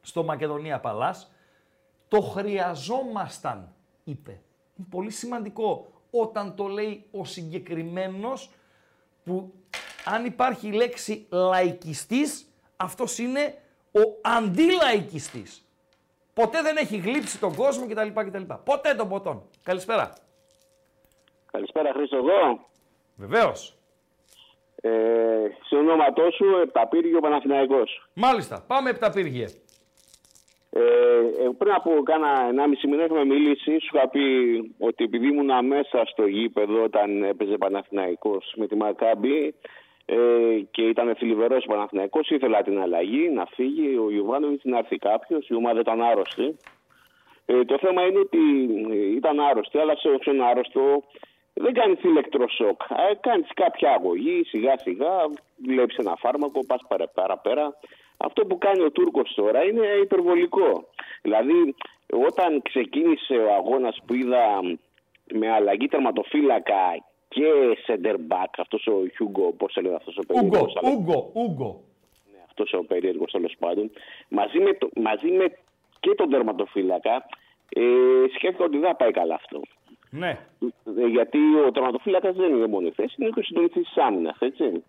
[0.00, 1.32] στο Μακεδονία Παλάς,
[2.10, 3.74] το χρειαζόμασταν,
[4.04, 4.30] είπε.
[4.30, 8.50] Είναι πολύ σημαντικό όταν το λέει ο συγκεκριμένος
[9.24, 9.52] που
[10.04, 12.46] αν υπάρχει η λέξη λαϊκιστής,
[12.76, 13.58] αυτός είναι
[13.90, 15.64] ο αντιλαϊκιστής.
[16.34, 18.08] Ποτέ δεν έχει γλύψει τον κόσμο κτλ.
[18.14, 18.42] κτλ.
[18.64, 19.42] Ποτέ τον ποτόν.
[19.62, 20.14] Καλησπέρα.
[21.52, 22.66] Καλησπέρα Χρήστο εδώ.
[23.16, 23.74] Βεβαίως.
[24.82, 24.90] Ε,
[25.68, 28.08] σε ονόματό σου Επταπύργιο Παναθηναϊκός.
[28.14, 28.64] Μάλιστα.
[28.66, 29.46] Πάμε Επταπύργιε.
[30.72, 30.80] Ε,
[31.44, 33.78] ε, πριν από κάνα 1,5 μήνα είχαμε μιλήσει.
[33.80, 34.20] Σου είχα πει
[34.78, 39.54] ότι επειδή ήμουν μέσα στο γήπεδο όταν έπαιζε Παναθηναϊκός με τη Μακάμπη
[40.04, 40.16] ε,
[40.70, 45.48] και ήταν θλιβερός ο Παναθηναϊκός, ήθελα την αλλαγή να φύγει ο Ιωβάνοβιτς να έρθει κάποιος.
[45.48, 46.56] Η ομάδα ήταν άρρωστη.
[47.46, 48.38] Ε, το θέμα είναι ότι
[48.90, 51.02] ε, ήταν άρρωστη, αλλά σε όποιον άρρωστο
[51.54, 52.80] δεν κάνει ηλεκτροσόκ.
[52.90, 55.14] Ε, κάνεις κάποια αγωγή, σιγά σιγά,
[55.66, 56.80] βλέπεις ένα φάρμακο, πας
[57.14, 57.74] παραπέρα.
[58.22, 60.88] Αυτό που κάνει ο Τούρκος τώρα είναι υπερβολικό.
[61.22, 61.74] Δηλαδή,
[62.26, 64.60] όταν ξεκίνησε ο αγώνας που είδα
[65.32, 67.44] με αλλαγή τερματοφύλακα και
[67.86, 70.74] center back, αυτός ο Χιούγκο, πώς έλεγε αυτός ο περίεργος.
[70.82, 71.80] Ούγκο, Ούγκο.
[72.32, 73.90] Ναι, αυτός ο περίεργος τέλος πάντων.
[74.28, 75.44] Μαζί με, το, μαζί με
[76.00, 77.26] και τον τερματοφύλακα,
[77.68, 77.82] ε,
[78.34, 79.60] σκέφτηκα ότι δεν θα πάει καλά αυτό.
[80.10, 80.38] Ναι.
[80.98, 84.36] Ε, γιατί ο τερματοφύλακας δεν είναι μόνο η θέση, είναι και ο συντονιστής της άμυνας,
[84.40, 84.84] έτσι.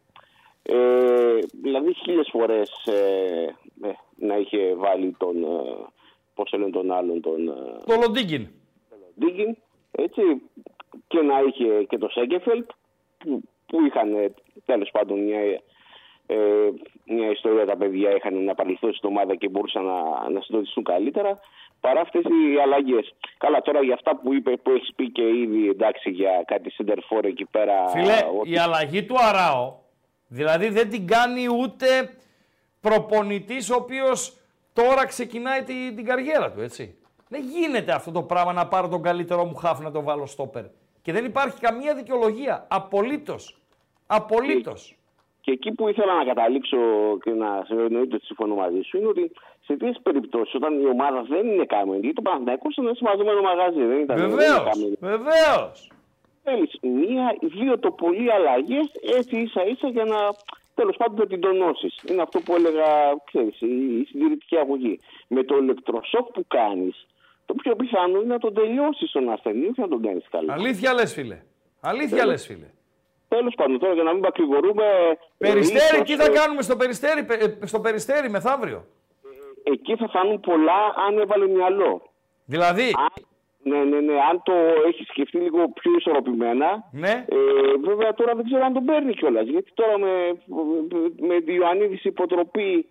[0.63, 3.43] Ε, δηλαδή χίλιες φορές ε,
[3.87, 5.43] ε, να είχε βάλει τον.
[5.43, 5.47] Ε,
[6.35, 7.47] Πώς λένε τον άλλον, τον.
[7.47, 7.51] ε,
[7.85, 8.47] Το Λοντίγκιν.
[9.19, 9.57] Ντίγκιν,
[9.91, 10.21] έτσι.
[11.07, 12.69] Και να είχε και το Σέγκεφελτ,
[13.17, 14.33] που, που είχαν
[14.65, 15.39] τέλος πάντων μια,
[16.25, 16.37] ε,
[17.05, 21.39] μια ιστορία τα παιδιά είχαν να παρελθώσει στην ομάδα και μπορούσαν να, να συντονιστούν καλύτερα
[21.79, 23.13] παρά αυτές οι αλλαγές.
[23.37, 27.25] Καλά, τώρα για αυτά που είπε, που έχεις πει και ήδη εντάξει για κάτι σεντερφόρ
[27.25, 27.87] εκεί πέρα.
[27.87, 29.73] Φίλε, ότι- η αλλαγή του Αράο,
[30.31, 31.87] δηλαδή δεν την κάνει ούτε
[32.81, 34.37] προπονητής ο οποίος
[34.73, 36.95] τώρα ξεκινάει την, την καριέρα του, έτσι.
[37.29, 40.63] Δεν γίνεται αυτό το πράγμα να πάρω τον καλύτερό μου χάφ να τον βάλω στόπερ.
[41.01, 42.67] Και δεν υπάρχει καμία δικαιολογία.
[42.69, 43.57] Απολύτως.
[44.07, 44.95] Απολύτως.
[45.41, 46.77] Και εκεί που ήθελα να καταλήξω
[47.23, 49.31] και να εννοείται ότι συμφωνώ μαζί σου είναι ότι
[49.65, 53.41] σε τέτοιε περιπτώσεις, όταν η ομάδα δεν είναι κάμενη, γιατί το Παναθηναϊκό ήταν ένα συμμαζεμένο
[53.41, 54.17] μαγαζί, δεν ήταν.
[54.17, 55.01] δεν είναι
[56.43, 56.79] Βεβαίως.
[56.79, 56.79] κάμενη.
[56.79, 56.79] Βεβαίως.
[56.81, 60.17] Θέλεις μία, δύο το πολύ αλλαγές έτσι ίσα ίσα για να
[60.75, 61.95] τέλος πάντων να την τονώσεις.
[62.09, 62.87] Είναι αυτό που έλεγα,
[63.25, 64.99] ξέρεις, η, η συντηρητική αγωγή.
[65.27, 67.07] Με το ηλεκτροσόκ που κάνεις,
[67.45, 70.53] το πιο πιθανό είναι να τον τελειώσεις τον ασθενή, όχι να τον κάνει καλά.
[70.53, 71.41] Αλήθεια λες φίλε.
[71.81, 72.31] Αλήθεια Τέλος.
[72.31, 72.69] λες φίλε.
[73.27, 74.83] Τέλος πάντων, τώρα για να μην μακρηγορούμε.
[75.37, 78.85] Περιστέρι, ε, τι ίσως, θα ε, κάνουμε στο περιστέρι, πε- ε, στο περιστέρι μεθαύριο;
[79.63, 82.01] Εκεί θα φανούν πολλά αν έβαλε μυαλό.
[82.45, 82.91] Δηλαδή.
[83.63, 84.13] Ναι, ναι, ναι.
[84.29, 84.53] Αν το
[84.87, 86.89] έχεις σκεφτεί λίγο πιο ισορροπημένα.
[86.91, 87.25] Ναι.
[87.29, 87.37] Ε,
[87.83, 89.47] βέβαια τώρα δεν ξέρω αν τον παίρνει κιόλας.
[89.47, 90.13] Γιατί τώρα με,
[91.27, 92.89] με τη Ιωαννίδης υποτροπή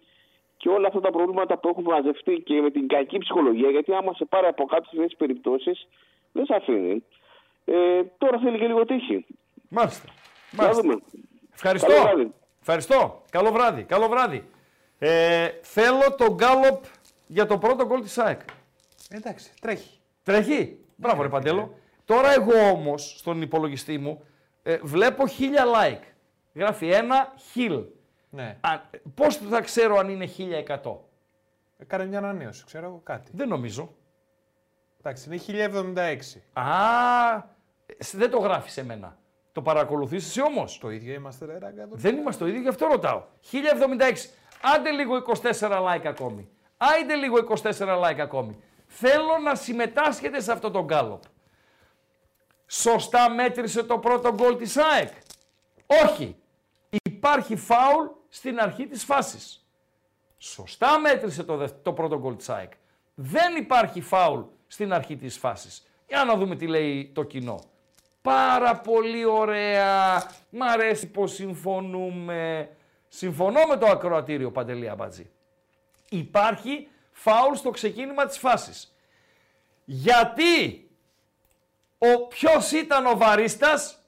[0.56, 4.12] και όλα αυτά τα προβλήματα που έχουν μαζευτεί και με την κακή ψυχολογία, γιατί άμα
[4.14, 5.88] σε πάρει από κάτω σε αυτέ τι περιπτώσεις,
[6.32, 7.04] δεν σε αφήνει.
[7.64, 9.26] Ε, τώρα θέλει και λίγο τύχη.
[9.68, 10.08] Μάλιστα.
[10.50, 10.82] Να Μάλιστα.
[10.82, 11.00] δούμε.
[11.54, 11.88] Ευχαριστώ.
[11.88, 12.32] Καλό βράδυ.
[12.60, 13.22] Ευχαριστώ.
[13.30, 13.82] Καλό βράδυ.
[13.82, 14.44] Καλό βράδυ.
[14.98, 16.84] Ε, θέλω τον γκάλοπ
[17.26, 18.40] για το πρώτο γκολ της ΑΕΚ.
[19.10, 19.99] Εντάξει, τρέχει.
[20.22, 20.78] Τρέχει.
[20.96, 21.74] Μπράβο ρε Παντέλο.
[22.04, 24.24] Τώρα εγώ όμως στον υπολογιστή μου
[24.62, 26.02] ε, βλέπω χίλια like.
[26.54, 27.82] Γράφει ένα χιλ.
[28.30, 28.56] Ναι.
[28.60, 28.70] Α,
[29.14, 30.28] πώς θα ξέρω αν είναι
[30.82, 30.96] 1100.
[31.78, 33.30] Έκανε μια ανανέωση, ξέρω εγώ κάτι.
[33.34, 33.94] Δεν νομίζω.
[34.98, 36.40] Εντάξει, είναι 1076.
[36.52, 37.34] Α,
[37.86, 39.18] ε, δεν το γράφεις σε μένα.
[39.52, 41.82] Το παρακολουθείς εσύ όμως; Το ίδιο είμαστε, ρε ράγκα.
[41.82, 41.96] εδώ.
[41.96, 43.22] Δεν είμαστε το ίδιο, γι' αυτό ρωτάω.
[43.40, 44.30] 1076.
[44.76, 46.48] Άντε λίγο 24 like ακόμη.
[46.76, 48.56] Άντε λίγο 24 like ακόμη.
[48.92, 51.22] Θέλω να συμμετάσχετε σε αυτό το γκάλωπ.
[52.66, 55.12] Σωστά μέτρησε το πρώτο γκολ της ΑΕΚ.
[55.86, 56.36] Όχι.
[57.02, 59.66] Υπάρχει φάουλ στην αρχή της φάσης.
[60.38, 62.72] Σωστά μέτρησε το, δευ- το πρώτο γκολ της ΑΕΚ.
[63.14, 65.86] Δεν υπάρχει φάουλ στην αρχή της φάσης.
[66.08, 67.60] Για να δούμε τι λέει το κοινό.
[68.22, 70.24] Πάρα πολύ ωραία.
[70.50, 72.70] Μ' αρέσει πως συμφωνούμε.
[73.08, 75.30] Συμφωνώ με το ακροατήριο Παντελή Αμπατζή.
[76.10, 76.88] Υπάρχει
[77.22, 78.94] φάουλ στο ξεκίνημα της φάσης.
[79.84, 80.88] Γιατί
[81.98, 84.04] ο ποιος ήταν ο βαρίστας,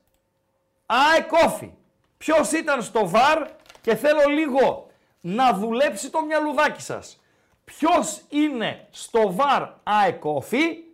[0.87, 1.73] αεκόφι.
[2.17, 3.49] Ποιος ήταν στο βαρ
[3.81, 4.91] και θέλω λίγο
[5.21, 7.21] να δουλέψει το μυαλουδάκι σας.
[7.65, 10.85] Ποιος είναι στο βαρ αεκόφι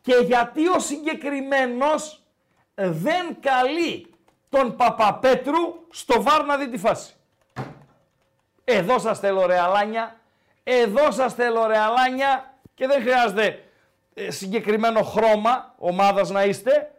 [0.00, 2.22] και γιατί ο συγκεκριμένος
[2.74, 4.14] δεν καλεί
[4.48, 7.14] τον Παπαπέτρου στο βαρ να δει τη φάση.
[8.64, 10.20] Εδώ σας θέλω ρε αλάνια,
[10.64, 13.62] εδώ σας θέλω ρε αλάνια και δεν χρειάζεται
[14.14, 16.92] ε, συγκεκριμένο χρώμα ομάδας να είστε.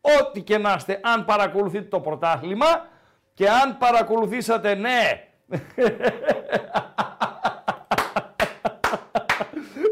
[0.00, 2.86] ό,τι και να είστε, αν παρακολουθείτε το πρωτάθλημα
[3.34, 5.28] και αν παρακολουθήσατε, ναι,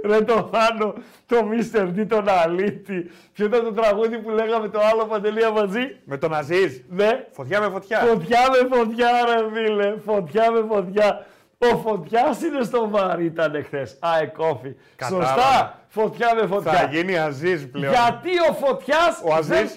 [0.05, 0.95] Ρε το Θάνο,
[1.27, 1.99] το Mr.
[1.99, 3.11] D, τον Αλήτη.
[3.33, 5.97] Ποιο ήταν το τραγούδι που λέγαμε το άλλο παντελία μαζί.
[6.05, 6.77] Με τον Αζίζ.
[6.89, 7.27] Ναι.
[7.31, 7.99] Φωτιά με φωτιά.
[7.99, 9.95] Φωτιά με φωτιά, ρε φίλε.
[10.05, 11.27] Φωτιά με φωτιά.
[11.71, 13.99] Ο Φωτιάς είναι στο βάρη, ήταν χθες.
[14.01, 14.75] Α, κόφι.
[14.97, 15.27] Κατάλαβα.
[15.27, 15.79] Σωστά.
[15.89, 16.73] Φωτιά με φωτιά.
[16.73, 17.93] Θα γίνει Αζίζ πλέον.
[17.93, 19.21] Γιατί ο Φωτιάς.
[19.25, 19.71] Ο Αζίζ.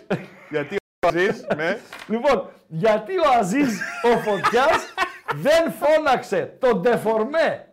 [0.50, 1.78] γιατί ο Αζίζ, ναι.
[2.08, 4.94] Λοιπόν, γιατί ο Αζίζ ο Φωτιάς
[5.36, 7.68] δεν φώναξε τον Ντεφορμέ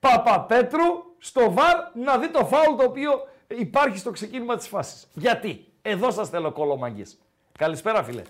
[0.00, 0.84] Παπαπέτρου
[1.18, 3.10] στο βαρ να δει το φάουλ το οποίο
[3.46, 5.08] υπάρχει στο ξεκίνημα της φάσης.
[5.12, 7.18] Γιατί; Εδώ σας θέλω κολομαγκής.
[7.58, 8.22] Καλησπέρα φίλε.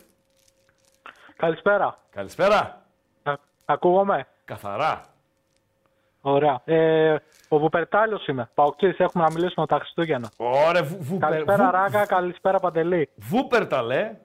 [1.36, 1.98] Καλησπέρα.
[2.10, 2.84] Καλησπέρα.
[3.22, 3.32] Α,
[3.64, 5.00] ακούγομαι; Καθαρά.
[6.20, 6.60] Ωραία.
[6.64, 7.16] Ε,
[7.48, 8.50] ο Βουπερτάλιος είμαι.
[8.54, 10.30] Παοκτής, έχουμε να μιλήσουμε τα Χριστούγεννα.
[10.36, 13.08] Ωραία, βου, βου, Καλησπέρα βου- Ράγκα, καλησπέρα Παντελή.
[13.16, 14.16] Βούπερταλέ.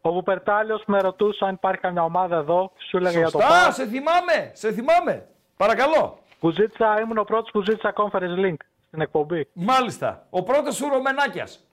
[0.00, 2.72] Ο Βουπερτάλιος με ρωτούσε αν υπάρχει καμιά ομάδα εδώ.
[2.88, 3.72] Σου έλεγε για το Σωστά, ΠΑΟΚ.
[3.72, 5.26] σε θυμάμαι, σε θυμάμαι.
[5.56, 6.18] Παρακαλώ.
[6.40, 8.54] Που ζήτησα, ήμουν ο πρώτος που ζήτησα conference link
[8.86, 9.48] στην εκπομπή.
[9.52, 10.26] Μάλιστα.
[10.30, 11.64] Ο πρώτος σου Ρωμενάκιας.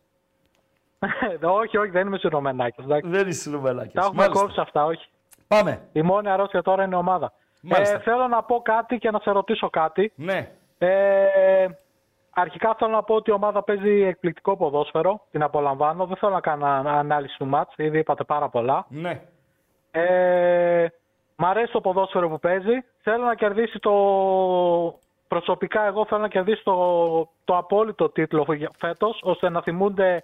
[1.61, 2.85] όχι, όχι, δεν είμαι συνομενάκης.
[3.03, 3.93] Δεν είσαι συνομενάκης.
[3.93, 4.41] Τα έχουμε Μάλιστα.
[4.43, 5.09] κόψει αυτά, όχι.
[5.47, 5.81] Πάμε.
[5.91, 7.33] Η μόνη αρρώστια τώρα είναι η ομάδα.
[7.61, 7.95] Μάλιστα.
[7.95, 10.11] Ε, θέλω να πω κάτι και να σε ρωτήσω κάτι.
[10.15, 10.51] Ναι.
[10.77, 11.67] Ε,
[12.29, 15.21] αρχικά θέλω να πω ότι η ομάδα παίζει εκπληκτικό ποδόσφαιρο.
[15.31, 16.05] Την απολαμβάνω.
[16.05, 17.73] Δεν θέλω να κάνω ανα- ανάλυση του μάτς.
[17.77, 18.85] Ήδη είπατε πάρα πολλά.
[18.89, 19.21] Ναι.
[19.91, 20.87] Ε,
[21.35, 22.83] μ' αρέσει το ποδόσφαιρο που παίζει.
[23.01, 23.91] Θέλω να κερδίσει το...
[25.27, 26.73] Προσωπικά εγώ θέλω να κερδίσει το,
[27.45, 30.23] το απόλυτο τίτλο φε- φέτος, ώστε να θυμούνται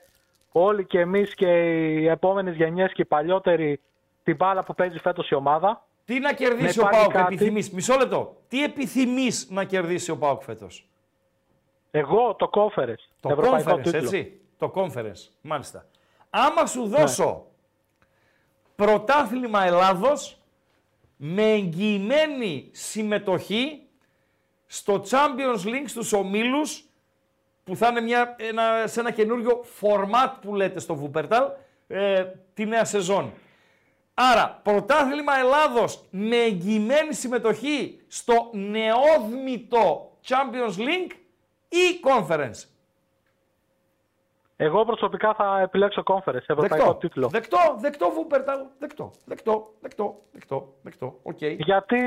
[0.51, 3.79] όλοι και εμείς και οι επόμενες γενιές και οι παλιότεροι
[4.23, 5.85] την μπάλα που παίζει φέτος η ομάδα.
[6.05, 7.33] Τι να κερδίσει Να ο υπάρχει Πάοκ, κάτι.
[7.33, 7.71] επιθυμείς.
[7.71, 8.35] Μισό λεπτό.
[8.47, 10.87] Τι επιθυμείς να κερδίσει ο Πάοκ φέτος;
[11.91, 13.09] Εγώ το κόφερες.
[13.19, 13.97] Το ευρωπαϊκό conference, τίτλο.
[13.97, 15.85] έτσι; Το conference, μάλιστα.
[16.29, 17.45] Άμα σου δώσω
[18.75, 20.37] πρωτάθλημα Ελλάδος
[21.17, 23.81] με εγγυημένη συμμετοχή
[24.65, 26.85] στο Champions League στους ομίλους
[27.63, 31.43] που θα είναι μια, ένα, σε ένα καινούριο format που λέτε στο Βουπερτάλ
[31.87, 33.33] ε, τη νέα σεζόν.
[34.13, 41.11] Άρα, πρωτάθλημα Ελλάδος με εγγυημένη συμμετοχή στο νεόδμητο Champions League
[41.69, 42.67] ή Conference;
[44.55, 46.95] Εγώ προσωπικά θα επιλέξω conference, ευρωπαϊκό Δεκτό.
[46.95, 47.27] τίτλο.
[47.27, 48.59] Δεκτό, δεκτό Βούπερταλ.
[48.79, 51.19] Δεκτό, δεκτό, δεκτό, δεκτό, δεκτό.
[51.23, 51.37] Οκ.
[51.41, 51.97] Γιατί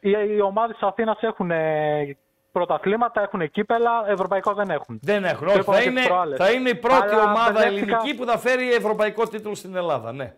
[0.00, 2.16] οι, οι ομάδες της Αθήνας έχουν ε,
[2.52, 4.98] πρωταθλήματα, έχουν κύπελα, ευρωπαϊκό δεν έχουν.
[5.02, 5.46] Δεν έχουν.
[5.46, 6.38] Το Όχι, είπαμε θα και είναι, τις προάλλες.
[6.38, 10.12] θα είναι η πρώτη Αλλά ομάδα μπερδεύτηκα- ελληνική που θα φέρει ευρωπαϊκό τίτλο στην Ελλάδα.
[10.12, 10.34] Ναι.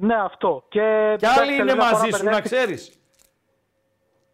[0.00, 0.64] Ναι, αυτό.
[0.68, 0.78] Και,
[1.18, 2.98] Και άλλοι εντάξει, είναι λίγο τώρα μαζί σου, να μπερδεύτηκα- ξέρεις.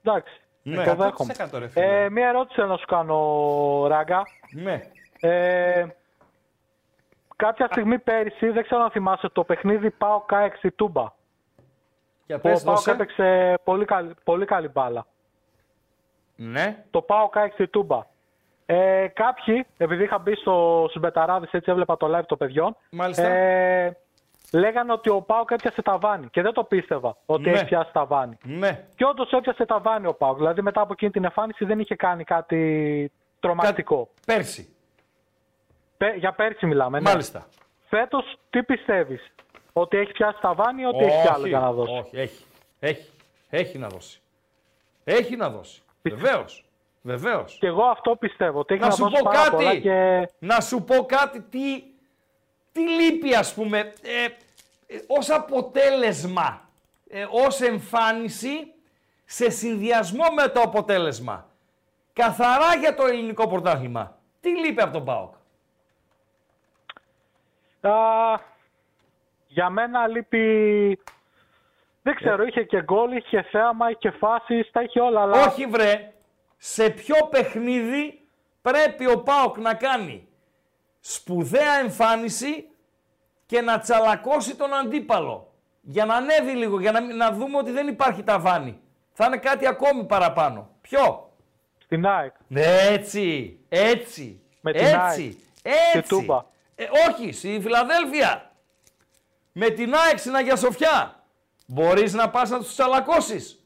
[0.03, 0.41] Εντάξει.
[0.63, 0.85] Ναι.
[0.85, 1.35] το δέχομαι.
[1.39, 2.03] 100% ρε φίλε.
[2.05, 4.23] Ε, μία ερώτηση θέλω να σου κάνω, Ράγκα.
[4.53, 4.81] Ναι.
[5.21, 5.87] Ε,
[7.37, 11.05] κάποια στιγμή πέρυσι, δεν ξέρω αν θυμάσαι, το παιχνίδι πάω ΚΑΕΚ στη Τούμπα.
[12.27, 12.91] Για Που ο πες, Πάοκ δώσε.
[12.91, 15.07] έπαιξε πολύ καλή, πολύ καλή μπάλα.
[16.37, 16.85] Ναι.
[16.91, 18.07] Το πάω ΚΑΕΚ στη Τούμπα.
[18.67, 23.27] Ε, κάποιοι, επειδή είχα μπει στο, στους Μπεταράδες, έτσι έβλεπα το live των παιδιών, Μάλιστα.
[23.29, 23.97] ε,
[24.55, 26.27] λέγανε ότι ο Πάοκ έπιασε ταβάνι.
[26.31, 27.51] Και δεν το πίστευα ότι Ναι.
[27.51, 28.39] έχει πιάσει ταβάνι.
[28.45, 28.87] Ναι.
[28.97, 30.37] Και όντως έπιασε ταβάνι ο Πάοκ.
[30.37, 34.09] Δηλαδή μετά από εκείνη την εμφάνιση δεν είχε κάνει κάτι τρομακτικό.
[34.27, 34.69] Πέρσι.
[35.97, 37.01] Πε- για πέρσι μιλάμε.
[37.01, 37.11] Ναι.
[37.11, 37.47] Μάλιστα.
[37.89, 39.33] Φέτος τι πιστεύεις,
[39.73, 42.45] Ότι έχει πιάσει ταβάνι ή ότι έχει κι άλλο για να δώσει; Όχι, έχει.
[42.81, 43.11] Έχει.
[43.51, 44.21] Έχει να δώσει.
[45.05, 45.83] Έχει να δώσει.
[46.03, 46.65] Βεβαίως.
[47.03, 47.57] Βεβαίως.
[47.61, 48.59] Και εγώ αυτό πιστεύω.
[48.59, 49.81] Ότι έχει Να να, σου δώσει πω πάρα πολλά κάτι.
[49.81, 51.41] και Να σου πω κάτι.
[51.41, 51.83] Τι,
[52.75, 54.25] τι λείπει ας πούμε ε,
[54.87, 56.69] ε, ως αποτέλεσμα,
[57.09, 58.73] ε, ως εμφάνιση
[59.25, 61.49] σε συνδυασμό με το αποτέλεσμα.
[62.13, 64.19] Καθαρά για το ελληνικό πρωτάθλημα.
[64.41, 65.35] Τι λείπει από τον ΠΑΟΚ;
[67.81, 68.41] Α,
[69.47, 71.03] για μένα λείπει.
[72.03, 75.23] Δεν ξέρω, είχε και γκολ, είχε θέαμα, είχε φάσεις, τα είχε όλα.
[75.23, 75.47] Αλλά...
[75.47, 76.13] Όχι βρε,
[76.57, 78.21] σε ποιο παιχνίδι
[78.63, 80.29] πρέπει ο ΠΑΟΚ να κάνει;
[81.07, 82.69] Σπουδαία εμφάνιση
[83.47, 85.53] και να τσαλακώσει τον αντίπαλο.
[85.81, 88.81] Για να ανέβει λίγο, για να, μην- να δούμε ότι δεν υπάρχει ταβάνι.
[89.13, 90.69] Θα είναι κάτι ακόμη παραπάνω.
[90.81, 91.31] Ποιο;
[91.79, 92.33] Στην ΑΕΚ.
[92.49, 95.13] Ναι, έτσι, έτσι, Με την έτσι, ΑΕΚ.
[95.63, 95.99] έτσι.
[95.99, 96.45] Στη Τούμπα.
[96.75, 98.51] Ε, όχι, στη Φιλαδέλφια.
[99.53, 101.23] Με την ΑΕΚ στην Αγία Σοφιά.
[101.67, 103.59] Μπορείς να πας να τους τσαλακώσεις.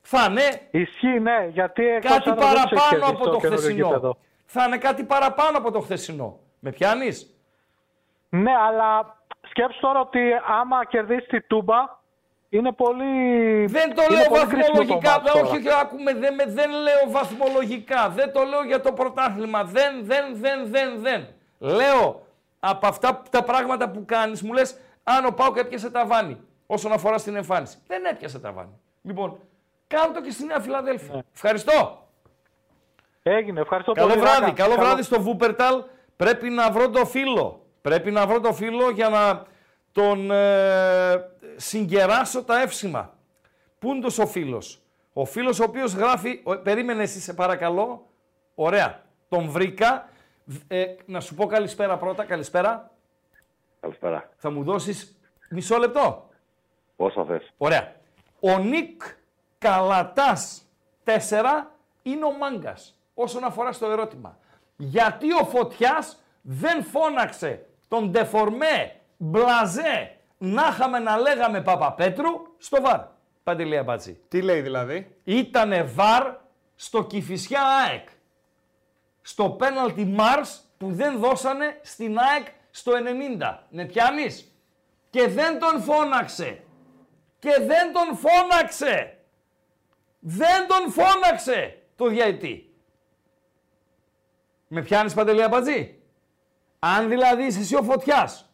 [0.00, 3.36] Θα είναι Ισχύει, ναι, γιατί εκτός κάτι έδρας δεν τους έχει παραπάνω κερδίσει από το
[3.36, 4.16] καινούριο χθεσινό.
[4.52, 4.60] Γήπεδο.
[4.60, 6.38] Θα είναι κάτι παραπάνω από το χθεσινό.
[6.58, 7.34] Με πιάνεις;
[8.28, 9.16] Ναι, αλλά
[9.48, 10.20] σκέψου τώρα ότι
[10.60, 12.00] άμα κερδίσει τη Τούμπα
[12.48, 13.66] είναι πολύ.
[13.66, 15.10] Δεν το είναι λέω πολύ κρίσιμο το βαθμολογικά.
[15.10, 15.46] μάτς Δεν, τώρα.
[15.46, 18.08] όχι, όχι, ακούμε, δεν, με- δεν λέω βαθμολογικά.
[18.08, 19.64] Δεν το λέω για το πρωτάθλημα.
[19.64, 21.26] Δεν, δεν, δεν, δεν, δεν.
[21.58, 22.26] Λέω
[22.60, 26.92] από αυτά τα πράγματα που κάνεις, μου λες αν ο Πάουκ έπιασε τα βάνη όσον
[26.92, 27.78] αφορά στην εμφάνιση.
[27.86, 28.80] Δεν έπιασε τα βάνη.
[29.02, 29.38] Λοιπόν,
[29.86, 31.24] κάνω το και στη Νέα Φιλαδέλφια.
[31.34, 32.01] Ευχαριστώ.
[33.22, 34.20] Έγινε, ευχαριστώ Καλό πολύ.
[34.20, 34.52] βράδυ, Ράκα.
[34.52, 35.82] καλό βράδυ στο Βούπερταλ.
[36.16, 37.66] Πρέπει να βρω το φίλο.
[37.82, 39.42] Πρέπει να βρω το φίλο για να
[39.92, 43.14] τον ε, συγκεράσω τα εύσημα.
[43.78, 44.80] Πού είναι ο φίλος;
[45.12, 48.06] Ο φίλος ο οποίος γράφει, ο- περίμενε εσύ σε παρακαλώ,
[48.54, 50.08] ωραία, τον βρήκα.
[50.68, 52.90] Ε, να σου πω καλησπέρα πρώτα, καλησπέρα.
[53.80, 54.28] Καλησπέρα.
[54.36, 55.18] Θα μου δώσεις
[55.50, 56.28] μισό λεπτό;
[56.96, 57.52] Πόσα θες.
[57.56, 57.92] Ωραία.
[58.40, 59.02] Ο Νίκ
[59.58, 60.62] Καλατάς
[61.04, 61.10] 4
[62.02, 64.38] είναι ο Μάγκας όσον αφορά στο ερώτημα.
[64.76, 73.00] Γιατί ο Φωτιάς δεν φώναξε τον Ντεφορμέ, Μπλαζέ, να είχαμε να λέγαμε Παπαπέτρου στο βαρ.
[73.42, 74.20] Παντελή Αμπατζή.
[74.28, 76.34] Τι λέει δηλαδή; Ήτανε βαρ
[76.74, 78.08] στο Κηφισιά ΑΕΚ.
[79.22, 82.92] Στο πέναλτι Μάρς που δεν δώσανε στην ΑΕΚ στο
[83.40, 83.58] 90.
[83.68, 84.56] Με πιάνεις.
[85.10, 86.64] Και δεν τον φώναξε.
[87.38, 89.18] Και δεν τον φώναξε.
[90.18, 92.71] Δεν τον φώναξε το διαετή.
[94.74, 95.98] Με πιάνεις Παντελή Αμπατζή;
[96.78, 98.50] Αν δηλαδή είσαι εσύ ο Φωτιάς,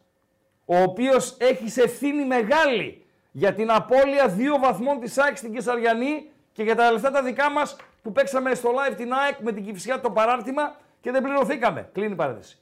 [0.65, 6.63] ο οποίος έχεις ευθύνη μεγάλη για την απώλεια δύο βαθμών της ΑΕΚ στην Κεσαριανή και
[6.63, 9.99] για τα λεφτά τα δικά μας που παίξαμε στο live την ΑΕΚ με την Κηφισιά
[9.99, 11.89] το παράρτημα και δεν πληρωθήκαμε.
[11.93, 12.59] Κλείνει η παρένθεση.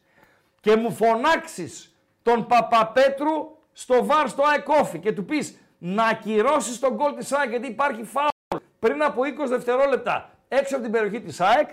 [0.59, 6.79] Και μου φωνάξεις τον Παπαπέτρου στο βαρ στο ΑΕΚ Coffee και του πεις να ακυρώσεις
[6.79, 11.21] τον γκολ της ΑΕΚ γιατί υπάρχει φάουλ πριν από 20 δευτερόλεπτα έξω από την περιοχή
[11.21, 11.69] της ΑΕΚ,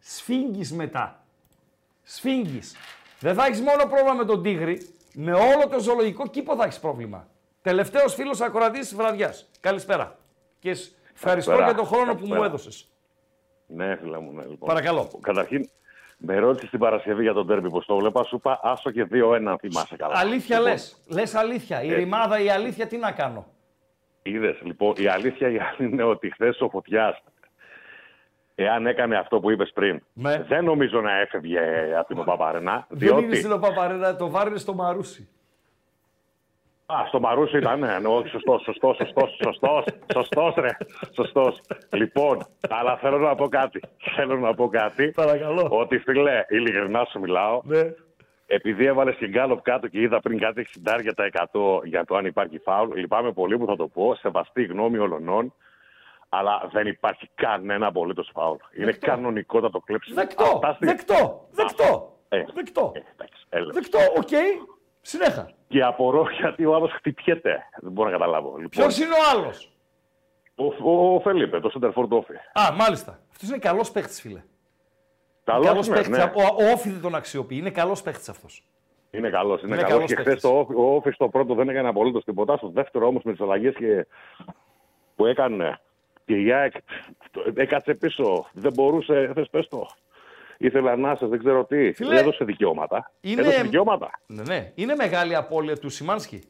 [0.00, 1.24] σφίγγεις μετά.
[2.02, 2.76] Σφίγγεις.
[3.20, 6.78] Δεν θα έχεις μόνο πρόβλημα με τον Τίγρη, με όλο το ζωολογικό κήπο θα έχεις
[6.80, 7.28] πρόβλημα.
[7.62, 9.50] Τελευταίος φίλος ακροατής της βραδιάς.
[9.60, 10.18] Καλησπέρα.
[10.58, 11.64] Και σ- ευχαριστώ Καλησπέρα.
[11.64, 12.44] για τον χρόνο που μου Καλησπέρα.
[12.46, 12.88] έδωσες.
[13.66, 14.42] Ναι, φίλα μου, ναι.
[14.42, 14.68] Λοιπόν.
[14.68, 15.10] Παρακαλώ.
[15.20, 15.68] Καταρχήν,
[16.16, 18.24] με ρώτησε την Παρασκευή για τον τέρμι πώς το βλέπα.
[18.24, 20.18] Σου είπα άσο και 2-1, αν θυμάσαι καλά.
[20.18, 20.96] Αλήθεια λοιπόν, λες.
[21.06, 21.82] Λες αλήθεια.
[21.82, 21.94] Η Ε.
[21.94, 23.46] ρημάδα, η αλήθεια, τι να κάνω;
[24.22, 27.22] Είδες, λοιπόν, η αλήθεια η άλλη είναι ότι χθες ο Φωτιάς,
[28.64, 30.42] εάν έκανε αυτό που είπες πριν, Ναι.
[30.48, 31.60] δεν νομίζω να έφευγε
[31.98, 32.86] από την Παπαρένα.
[32.88, 33.36] Δεν είναι Διότι.
[33.36, 35.28] στην Παπαρένα, το βάρ είναι στο Μαρούσι.
[36.86, 40.68] Α, στο Μαρούσι ήταν, ναι, ναι, όχι, σωστός, σωστός, σωστός, σωστός, σωστός, ρε,
[41.14, 41.60] σωστός.
[41.90, 43.80] Λοιπόν, αλλά θέλω να πω κάτι.
[44.16, 45.10] Θέλω να πω κάτι.
[45.10, 45.66] Παρακαλώ.
[45.70, 47.60] Ότι φίλε, ειλικρινά σου μιλάω.
[47.64, 47.92] Ναι.
[48.46, 52.14] Επειδή έβαλες την γκάλοπ κάτω και είδα πριν κάτι 60 για τα 100 για το
[52.16, 55.54] αν υπάρχει φάουλ, λυπάμαι πολύ που θα το πω, σεβαστή γνώμη ολονών,
[56.32, 58.56] αλλά δεν υπάρχει κανένα απολύτως φάουλ.
[58.78, 60.14] Είναι κανονικότατο κλέψιμο.
[60.16, 62.14] Δεκτό, Αυτά στη- δεκτό, δεκτό.
[62.28, 62.92] Ε, Δεκτό.
[63.12, 63.72] εντάξει, έλα.
[63.72, 64.28] Δεκτό, οκ.
[65.00, 65.50] Συνέχα.
[65.68, 67.62] Και απορώ γιατί ο άλλος χτυπιέται.
[67.80, 68.48] Δεν μπορώ να καταλάβω.
[68.48, 69.72] Λοιπόν, Ποιος είναι ο άλλος;
[70.54, 72.32] Ο, ο, ο Φελίπε, το center for Όφη.
[72.52, 73.20] Α, μάλιστα.
[73.30, 74.42] Αυτός είναι καλός παίχτης, φίλε.
[75.44, 76.16] Καλός Καλός είναι, παίχτης.
[76.18, 76.22] ναι.
[76.34, 77.56] Ο, ο Όφη δεν τον αξιοποιεί.
[77.60, 78.64] Είναι καλός παίχτης αυτός.
[79.10, 79.62] Είναι καλός.
[79.62, 79.92] Είναι, Είναι καλός.
[79.92, 80.42] καλός Και χθες παίκτης.
[80.42, 82.56] το Όφη- ο Όφης στο πρώτο δεν έκανε απολύτως τίποτα.
[82.56, 84.06] Στο δεύτερο όμως με τις αλλαγές και...
[85.16, 85.80] που έκανε
[86.30, 86.72] και η ΑΕΚ
[87.30, 88.46] το- έκατσε πίσω.
[88.52, 89.30] Δεν μπορούσε.
[89.34, 89.86] Θες πες το.
[90.58, 91.92] Ήθελε ανάσες, δεν ξέρω τι.
[91.92, 93.12] Φίλε, Έδωσε δικαιώματα.
[93.20, 94.10] είναι- Έδωσε δικαιώματα.
[94.26, 94.72] Ναι, ναι.
[94.74, 96.42] Είναι μεγάλη απώλεια του Σιμάνσκι.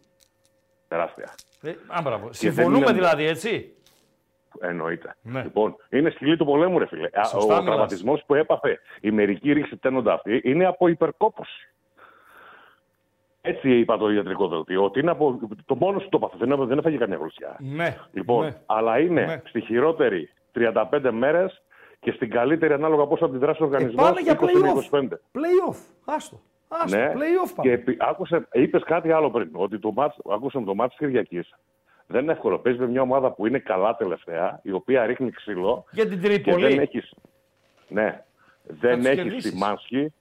[0.88, 1.34] Τεράστια.
[1.62, 2.24] Ε, α, μπράβο.
[2.24, 3.74] δεν Συμφωνούμε είναι- δηλαδή, έτσι;
[4.60, 5.16] Εννοείται.
[5.22, 5.42] Ναι.
[5.42, 7.08] Λοιπόν, είναι σκυλή του πολέμου, ρε φίλε.
[7.12, 7.64] Α, Σωστά ο μιλάς.
[7.64, 11.72] τραυματισμός που έπαθε η μερική ρήξη τένοντα αυτή είναι από υπερκόπωση.
[13.42, 14.84] Έτσι είπα το ιατρικό δελτίο.
[14.84, 15.38] Ότι είναι από.
[15.66, 16.36] Το μόνο σου το έπαθε.
[16.46, 17.56] Δεν, έ- δεν έφαγε καμιά γλωσσιά.
[17.58, 17.96] Ναι.
[18.12, 18.54] Λοιπόν, ναι.
[18.66, 19.42] αλλά είναι Ναι.
[19.44, 21.62] στη χειρότερη 35 μέρες
[22.00, 24.04] και στην καλύτερη ανάλογα πώ αντιδράσει ο οργανισμός.
[24.04, 25.00] Ε, πάνε για 20 με play-off.
[25.00, 25.08] 25.
[25.32, 25.76] Play-off.
[26.04, 26.40] Άστο.
[26.68, 26.96] Άστο.
[26.96, 27.68] Ναι, Play-off πάμε.
[27.68, 31.54] και επί- άκουσε, είπες κάτι άλλο πριν, ότι το μάτς, άκουσα το μάτς της Κυριακής.
[32.06, 32.58] Δεν είναι εύκολο.
[32.58, 35.84] Παίζει με μια ομάδα που είναι καλά τελευταία, η οποία ρίχνει ξύλο.
[35.90, 36.66] Για την και Τρίπολη.
[36.68, 37.14] δεν έχεις,
[37.88, 38.24] ναι,
[38.62, 39.50] δεν τους έχεις κερδίσεις.
[39.52, 40.12] Σιμάνσκι,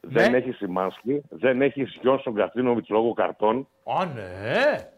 [0.00, 0.36] δεν Ναι.
[0.36, 3.68] έχει Σιμάνσκι, δεν έχει Γιόνσον Κατσίνοβιτς λόγω καρτών.
[4.00, 4.90] Α, ναι.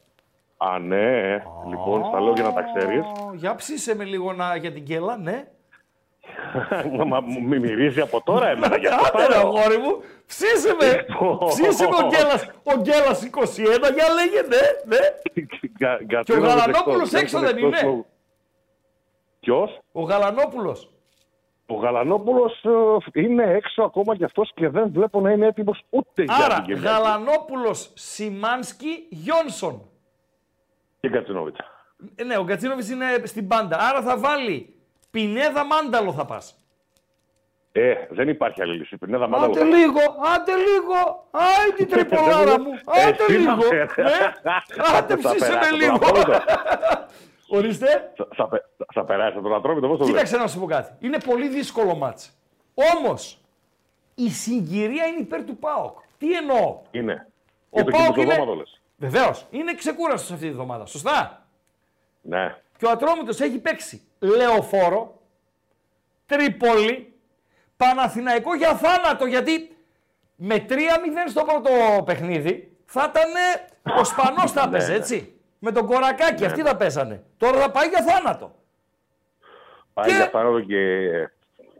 [0.56, 1.42] Α, ναι.
[1.68, 3.04] Λοιπόν, στα λέω για να τα ξέρεις.
[3.04, 5.48] Ω, Για ψήσε με λίγο να, για την κέλα, ναι.
[7.06, 8.76] Μα μου μη μυρίζει από τώρα εμένα.
[8.76, 9.46] για αυτό Άντε ρε λέω.
[9.46, 11.04] αγόρι μου, ψήσε με.
[11.48, 14.60] ψήσε με ο Γκέλας, ο Γκέλας 21, για λέγε, ναι,
[14.96, 14.98] ναι.
[15.78, 17.90] Κα- Και ο Κατσίνοβιτς Γαλανόπουλος εκτός, έξω Γιόνσον δεν εκτός είναι.
[17.90, 18.06] λόγω-
[19.40, 20.90] Ποιος; Ο Γαλανόπουλος.
[21.70, 22.64] Ο Γαλανόπουλος
[23.12, 26.54] ε, είναι έξω ακόμα κι αυτός και δεν βλέπω να είναι έτοιμος ούτε για Άρα,
[26.54, 26.86] την Κυριακή.
[26.86, 29.82] Γαλανόπουλος, Σιμάνσκι, Γιόνσον.
[31.00, 31.58] Και Κατσίνοβιτς.
[32.14, 33.76] Ε, ναι, ο Κατσίνοβιτς είναι στην πάντα.
[33.80, 34.74] Άρα θα βάλει
[35.10, 36.54] Πινέδα Μάνταλο θα πας.
[37.72, 38.96] Ε, δεν υπάρχει άλλη λύση.
[38.96, 39.50] Πινέδα μάλλον.
[39.50, 40.00] Άντε λίγο,
[40.34, 41.28] άντε λίγο.
[41.30, 42.70] Άι την τριπολάρα μου.
[42.84, 43.50] Άντε Εσύ λίγο.
[43.50, 43.86] να φέρε.
[44.02, 44.32] Ναι.
[44.98, 46.40] Άντε Θα ψήσε περάσει με τον λίγο.
[47.50, 47.56] Ατρόμητο.
[47.56, 48.12] Ορίστε.
[48.16, 48.64] Θα- Θα, πε-
[48.94, 51.06] θα περάσει τον Ατρόμητο, πώς το Κοίταξε βλέπεις; να σου πω κάτι.
[51.06, 52.38] Είναι πολύ δύσκολο μάτς.
[52.96, 53.40] Όμως,
[54.14, 55.98] η συγκυρία είναι υπέρ του ΠΑΟΚ.
[56.18, 57.26] Τι εννοώ; Είναι.
[57.70, 58.34] Ο Για το ΠΑΟΚ κήπο είναι...
[58.34, 58.80] δώματο λες.
[58.96, 59.46] Βεβαίως.
[59.50, 60.86] Είναι ξεκούραστος αυτή τη βδομάδα.
[60.86, 61.46] Σωστά;
[62.22, 62.56] Ναι.
[62.76, 65.20] Και ο Ατρόμητος έχει παίξει Λεωφόρο,
[66.26, 67.12] Τρίπολη,
[67.76, 69.24] Παναθηναϊκό για θάνατο.
[69.26, 69.76] Γιατί
[70.36, 70.74] με 3-0
[71.28, 71.70] στο πρώτο
[72.04, 73.30] παιχνίδι θα ήταν
[73.98, 74.98] ο Σπανός θα Ναι, έπαιζε, ναι.
[74.98, 75.39] έτσι.
[75.62, 76.68] Με τον Κορακάκι, Ναι, αυτοί ναι.
[76.68, 77.22] θα πέσανε.
[77.36, 78.54] Τώρα θα πάει για θάνατο.
[79.92, 80.98] Πάει για θάνατο και.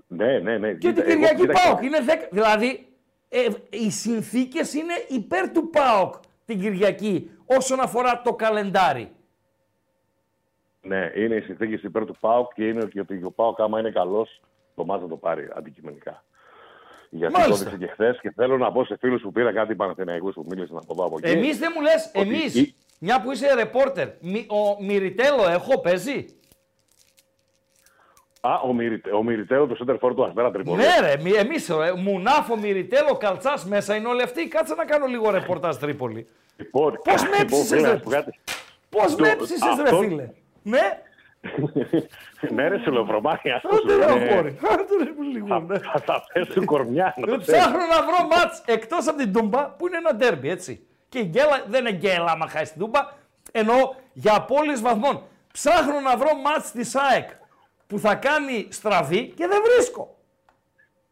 [0.07, 0.73] Ναι, ναι, ναι.
[0.73, 2.29] Και την Κυριακή ΠΑΟΚ είναι 10.
[2.31, 2.89] Δηλαδή,
[3.29, 9.13] ε, οι συνθήκες είναι υπέρ του ΠΑΟΚ την Κυριακή όσον αφορά το καλεντάρι.
[10.83, 13.91] Ναι, είναι οι συνθήκες υπέρ του ΠΑΟΚ και είναι και ότι ο ΠΑΟΚ, άμα είναι
[13.91, 14.41] καλός,
[14.75, 16.25] το μάτς θα το πάρει αντικειμενικά.
[17.11, 17.67] Γιατί το Μάλιστα.
[17.67, 20.77] έδειξε και χθες και θέλω να πω σε φίλους που πήρα κάτι Παναθηναϊκούς που μίλησαν
[20.77, 21.31] από εδώ από εκεί.
[21.31, 25.81] Εμείς δεν μου λες, ότι εμείς, η- μια που είσαι ρεπόρτερ, μη- ο Μυριτέλο έχω
[25.81, 26.27] παίζει;
[28.41, 30.77] Α, ο, Μυριτε, ο Μυριτέο, το center for του Αστέρα Τρίπολη.
[30.83, 34.49] Ναι, ρε, μη- εμείς, ρε, Μουνάφο, Μυριτέλο, Καλτσάς μέσα είναι όλοι αυτοί.
[34.49, 36.27] Κάτσε να κάνω λίγο ρεπορτάζ Τρίπολη.
[36.57, 37.93] Λοιπόν, Πώς με λοιπόν, έψησε, φίλε, ρε.
[37.93, 38.39] να σου πω κάτι.
[38.89, 40.29] Πώς Το- με έψησε, ρε αυτό- φίλε;
[40.63, 40.81] Ναι,
[42.55, 44.31] ναι, ρε, σε λεωφρομάχη, αυτό άντε σου ρε είναι.
[44.33, 44.59] αγόρι.
[44.71, 45.79] Άντε ρε που λίγο, ναι.
[45.79, 47.15] Θα, θα τα πέσουν κορμιά.
[47.17, 47.61] να το Ε, ξέρεις.
[47.61, 50.87] Ψάχνω να βρω μάτς εκτός από την Τούμπα που είναι ένα ντέρμπι, έτσι.
[51.11, 53.01] Και η γκέλα δεν είναι γκέλα άμα χάσει την Τούμπα,
[53.53, 55.23] ενώ για απώλειες βαθμών.
[55.53, 57.29] Ψάχνω να βρω μάτς της ΑΕΚ
[57.87, 60.17] που θα κάνει στραβή και δεν βρίσκω.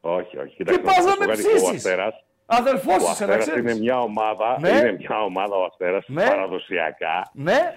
[0.00, 0.56] Όχι, όχι.
[0.56, 1.62] Και κοιτάξτε, πας να σου πω με κάτι, ψήσεις.
[1.68, 3.60] Ο Αστέρας, Αδερφός ο είσαι, να Αστέρας ξέρεις.
[3.72, 4.68] είναι μια ομάδα, Ναι.
[4.68, 6.26] είναι μια ομάδα ο Αστέρας Ναι.
[6.26, 7.30] παραδοσιακά.
[7.32, 7.74] Ναι.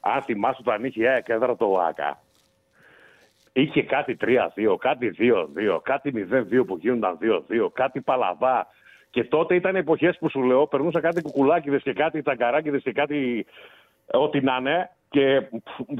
[0.00, 2.22] Αν θυμάσαι όταν είχε η ΑΕΚ έδρα το ΆΚΑ,
[3.52, 8.66] είχε κάτι 3-2, κάτι 2-2, κάτι 0-2 που γίνονταν 2-2, κάτι παλαβά.
[9.12, 13.46] Και τότε ήταν εποχές που σου λέω, περνούσα κάτι κουκουλάκιδες και κάτι ταγκαράκιδες και κάτι
[14.06, 15.42] ε, ό,τι να είναι και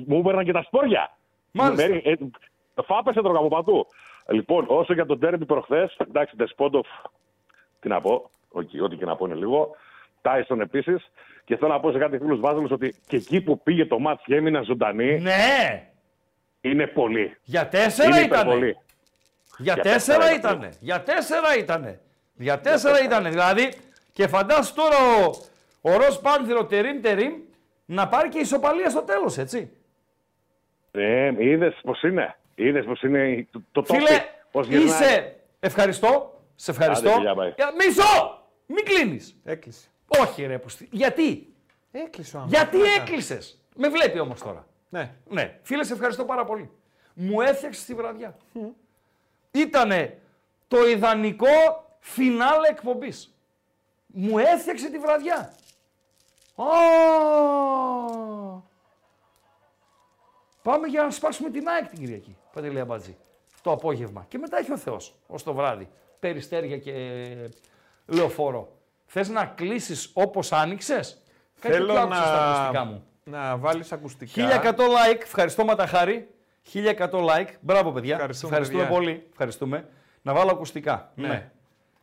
[0.07, 1.17] μου έπαιρναν και τα σπόρια.
[1.53, 1.89] Μάλιστα.
[1.89, 2.15] Με- ε,
[2.85, 3.87] Φάπες έτρωγα από παντού.
[4.29, 6.87] Λοιπόν, όσο για τον τέρμι προχθές, εντάξει, Ντεσπόντοφ,
[7.81, 9.77] τι να πω, ό,τι, ό,τι και να πω είναι λίγο.
[10.23, 11.11] Τάισον επίσης.
[11.45, 14.23] Και θέλω να πω σε κάτι φίλους Βάζελου ότι και εκεί που πήγε το μάτς
[14.25, 15.19] και έμειναν ζωντανοί.
[15.21, 15.89] Ναι.
[16.61, 17.37] Είναι πολύ.
[17.43, 18.41] Για τέσσερα είναι ήτανε.
[18.41, 18.77] υπερβολή.
[19.59, 20.73] Για Για τέσσερα τέσσερα ήτανε.
[20.81, 22.01] Για τέσσερα ήτανε.
[22.35, 23.29] Για τέσσερα ήτανε.
[23.29, 23.73] Δηλαδή,
[24.13, 25.31] και φαντάσου τώρα ο,
[25.81, 27.33] ο Ροζ Πάνθυρο τερίμ τερίμ
[27.85, 29.71] να πάρει και ισοπαλία στο τέλος, έτσι.
[30.91, 35.37] Ε, είδες πώς είναι; Είδες πώς είναι το, το Φίλε, topic, πώς γυρνάει; είσαι.
[35.61, 36.41] Ευχαριστώ.
[36.55, 37.09] Σε ευχαριστώ.
[37.11, 37.59] Άντε, φιλιά, bye.
[37.59, 38.43] Ε, Μισό!
[38.67, 39.37] Μην κλείνεις.
[39.45, 39.89] Έκλεισε.
[40.07, 40.89] Όχι, ρε, πουστη.
[40.91, 41.47] Γιατί;
[41.93, 42.61] Έκλεισε ο άνθρωπος.
[42.63, 43.03] Γιατί Τι να κάνω.
[43.03, 44.67] έκλεισες; Με βλέπει όμως τώρα.
[44.89, 45.15] Ναι.
[45.29, 45.59] Ναι.
[45.63, 46.71] Φίλε, σε ευχαριστώ πάρα πολύ.
[47.15, 48.37] Μου έφτιαξες τη βραδιά.
[49.51, 50.19] Ήτανε
[50.69, 51.47] το ιδανικό
[52.03, 53.35] φινάλε εκπομπής.
[54.07, 55.55] Μου έφτιαξε τη βραδιά.
[56.57, 56.65] Α,
[60.63, 62.37] Πάμε για να σπάσουμε την ΑΕΚ την Κυριακή.
[62.53, 63.17] Παντελή Αμπατζή.
[63.63, 64.25] Το απόγευμα.
[64.29, 65.89] Και μετά έχει ο Θεός ως το βράδυ.
[66.21, 66.93] Περιστέρια και
[68.07, 68.77] λεωφόρο.
[69.07, 71.23] Θες να κλείσεις όπως άνοιξες;
[71.55, 73.05] Θέλω τα ακουστικά να, μου.
[73.25, 74.63] να βάλεις ακουστικά.
[74.63, 75.21] 1100 like.
[75.23, 76.29] Ευχαριστώ Ματαχάρη.
[76.73, 77.49] 1100 like.
[77.61, 78.15] Μπράβο παιδιά.
[78.15, 78.97] Ευχαριστούμε, Ευχαριστούμε παιδιά.
[78.99, 79.27] πολύ.
[79.31, 79.89] Ευχαριστούμε.
[80.23, 81.13] Να βάλω ακουστικά.
[81.15, 81.29] Ναι.
[81.29, 81.51] Ναι.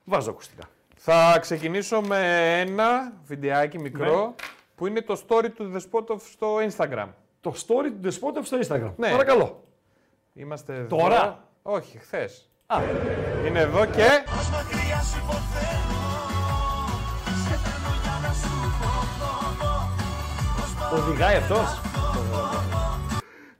[0.03, 0.63] Βάζω ακουστικά.
[0.95, 4.33] Θα ξεκινήσω με ένα βιντεάκι μικρό Ναι.
[4.75, 7.07] που είναι το story του Δεσπότοφ στο Instagram.
[7.41, 8.93] Το story του Δεσπότοφ στο Instagram.
[8.97, 9.11] Ναι.
[9.11, 9.63] Παρακαλώ.
[10.33, 10.97] Είμαστε εδώ.
[10.97, 12.49] Τώρα; Όχι, χθες.
[12.67, 12.79] Α.
[13.47, 14.07] Είναι εδώ και.
[20.93, 21.81] Οδηγάει αυτός;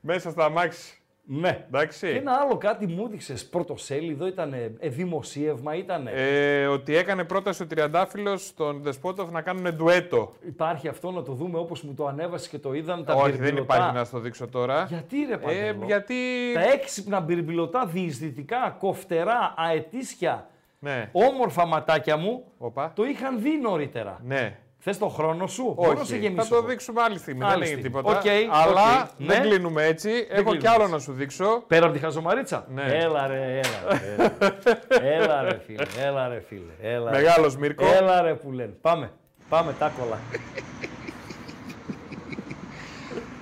[0.01, 0.98] Μέσα στα μάξι.
[1.31, 1.65] Ναι.
[1.67, 2.11] Εντάξει.
[2.11, 3.45] Και ένα άλλο κάτι μου έδειξες.
[3.45, 6.07] Πρωτοσέλιδο ήταν δημοσίευμα, ήταν.
[6.13, 10.33] Ε, ότι έκανε πρόταση ο Τριαντάφυλλος στον Δεσπότοφ να κάνουν ντουέτο.
[10.47, 13.39] Υπάρχει αυτό να το δούμε όπως μου το ανέβασε και το είδαν τα Όχι, δεν
[13.39, 13.75] μπιρμπιλωτά.
[13.75, 14.85] υπάρχει να στο δείξω τώρα.
[14.89, 15.85] Γιατί ρε Ε, Παντέλο.
[15.85, 16.15] γιατί.
[16.53, 20.47] Τα έξυπνα μπιρμπιλωτά διεισδυτικά, κοφτερά, αετήσια,
[20.79, 21.09] Ναι.
[21.11, 22.91] όμορφα ματάκια μου Οπα.
[22.95, 24.19] το είχαν δει νωρίτερα.
[24.23, 24.57] Ναι.
[24.81, 26.05] Θες το χρόνο σου, Όχι.
[26.05, 26.43] Σε γεμίσω.
[26.43, 27.45] Θα το δείξουμε άλλη στιγμή.
[27.45, 28.21] Δεν είναι τίποτα.
[28.51, 29.47] Αλλά δεν ναι.
[29.47, 30.27] κλείνουμε έτσι.
[30.29, 31.63] Έχω κι άλλο να σου δείξω.
[31.67, 32.65] Πέρα από τη χαζομαρίτσα.
[32.69, 32.81] Ναι.
[32.81, 35.15] Έλα ρε, έλα ρε.
[35.15, 36.71] έλα ρε φίλε, έλα ρε φίλε.
[36.81, 37.85] Έλα, Μεγάλος Μύρκο.
[37.85, 38.73] Έλα ρε που λένε.
[38.81, 39.11] Πάμε,
[39.49, 40.19] πάμε τάκολα.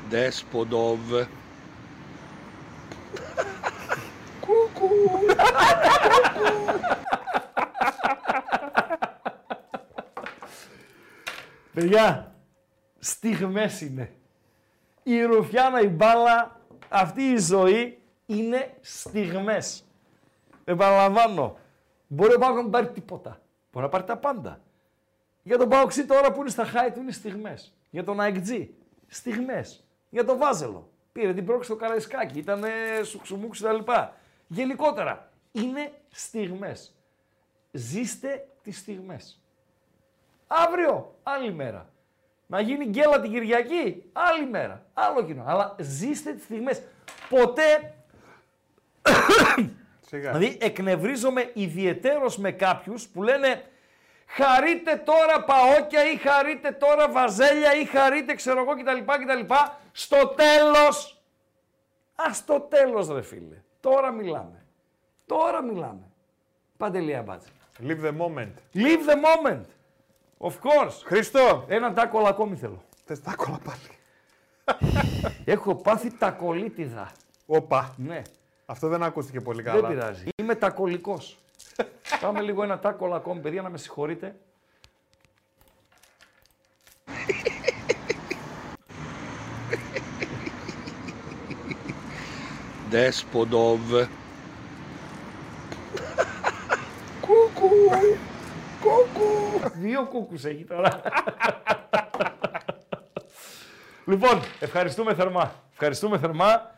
[0.09, 0.99] Δέσποντοβ
[11.77, 12.35] Παιδιά,
[12.99, 14.11] στιγμές είναι.
[15.03, 19.85] Η ρουφιάνα, η μπάλα, αυτή η ζωή είναι στιγμές.
[20.63, 21.57] Επαναλαμβάνω,
[22.07, 23.41] μπορεί ο Πάοκ να μην πάρει τίποτα.
[23.71, 24.61] Μπορεί να πάρει τα πάντα.
[25.43, 27.75] Για τον Πάοξι τώρα που είναι στα χάη του είναι στιγμές.
[27.89, 28.75] Για τον ΑΕΚΤΖΙ,
[29.07, 29.83] στιγμές.
[30.09, 32.63] Για τον Βάζελο, πήρε την πρόκληση στο Καραϊσκάκι, ήταν
[33.03, 33.91] σουξουμούξ κτλ.
[34.47, 36.95] Γενικότερα, είναι στιγμές.
[37.71, 39.41] ζήστε τις στιγμές.
[40.47, 41.89] Αύριο, άλλη μέρα.
[42.45, 44.85] Να γίνει γκέλα την Κυριακή, άλλη μέρα.
[44.93, 45.43] Άλλο κοινό.
[45.47, 46.81] Αλλά ζήστε τις στιγμές.
[47.29, 47.93] Ποτέ
[50.09, 53.63] Δηλαδή εκνευρίζομαι ιδιαιτέρως με κάποιους που λένε
[54.27, 59.11] χαρείτε τώρα παόκια ή χαρείτε τώρα βαζέλια ή χαρείτε ξέρω εγώ κτλ.
[59.23, 59.53] κτλ.
[59.91, 61.21] Στο τέλος,
[62.15, 64.65] ας στο τέλος ρε φίλε, τώρα μιλάμε.
[65.25, 66.11] Τώρα μιλάμε.
[66.77, 67.49] Παντελία μπάτζα.
[67.87, 68.53] Leave the moment.
[68.73, 69.65] Leave the moment.
[70.37, 71.01] Of course.
[71.03, 71.65] Χριστό.
[71.67, 72.81] Ένα τάκολα ακόμη θέλω.
[73.05, 73.79] Θες τάκολα πάλι.
[75.45, 77.11] Έχω πάθει τακολίτιδα.
[77.45, 77.93] Όπα.
[77.97, 78.21] Ναι.
[78.65, 79.81] Αυτό δεν ακούστηκε πολύ καλά.
[79.81, 80.25] Δεν πειράζει.
[80.35, 81.37] Είμαι τακολικός.
[82.21, 84.35] Πάμε λίγο ένα τάκολα ακόμη, παιδιά, να με συγχωρείτε.
[92.89, 94.07] Δέσποντοβ.
[99.79, 101.01] Δύο κούκους έχει τώρα.
[104.11, 105.53] λοιπόν, ευχαριστούμε θερμά.
[105.71, 106.71] Ευχαριστούμε θερμά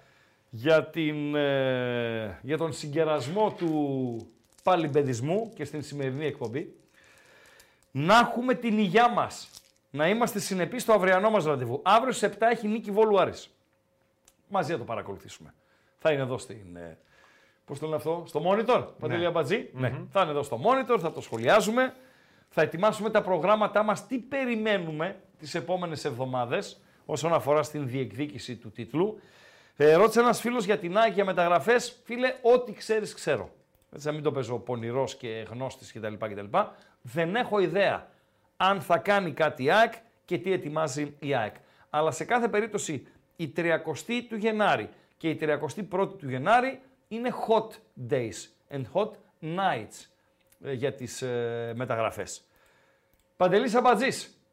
[0.49, 4.31] για, την, ε, για τον συγκερασμό του
[4.63, 6.73] παλιμπεδισμού και στην σημερινή εκπομπή.
[7.91, 9.49] Να έχουμε την υγειά μας.
[9.91, 11.81] Να είμαστε συνεπείς στο αυριανό μας ραντεβού.
[11.83, 13.49] Αύριο σε 7 έχει νίκη Βόλου Άρης.
[14.47, 15.53] Μαζί θα το παρακολουθήσουμε.
[15.97, 16.75] Θα είναι εδώ στην...
[16.75, 16.97] Ε,
[17.65, 19.69] πώς το λένε αυτό, στο monitor, Παντελή Αμπατζή.
[19.73, 21.93] Ναι, θα είναι εδώ στο monitor, θα το σχολιάζουμε.
[22.49, 28.71] Θα ετοιμάσουμε τα προγράμματά μας, τι περιμένουμε τις επόμενες εβδομάδες όσον αφορά στην διεκδίκηση του
[28.71, 29.19] τίτλου.
[29.75, 31.99] Ε, ρώτησε ένας φίλος για την ΑΕΚ για μεταγραφές.
[32.03, 33.49] Φίλε, ό,τι ξέρεις, ξέρω.
[33.93, 36.57] Έτσι, να μην το παίζω πονηρός και γνώστης κτλ, κτλ.
[37.01, 38.07] Δεν έχω ιδέα
[38.57, 39.93] αν θα κάνει κάτι η ΑΕΚ
[40.25, 41.55] και τι ετοιμάζει η ΑΕΚ.
[41.89, 47.67] Αλλά σε κάθε περίπτωση η 30η του Γενάρη και η 31η του Γενάρη είναι hot
[48.11, 49.11] days and hot
[49.41, 50.18] nights ε,
[50.59, 52.43] για τις ε, μεταγραφές.
[53.37, 54.43] Παντελής Αμπατζής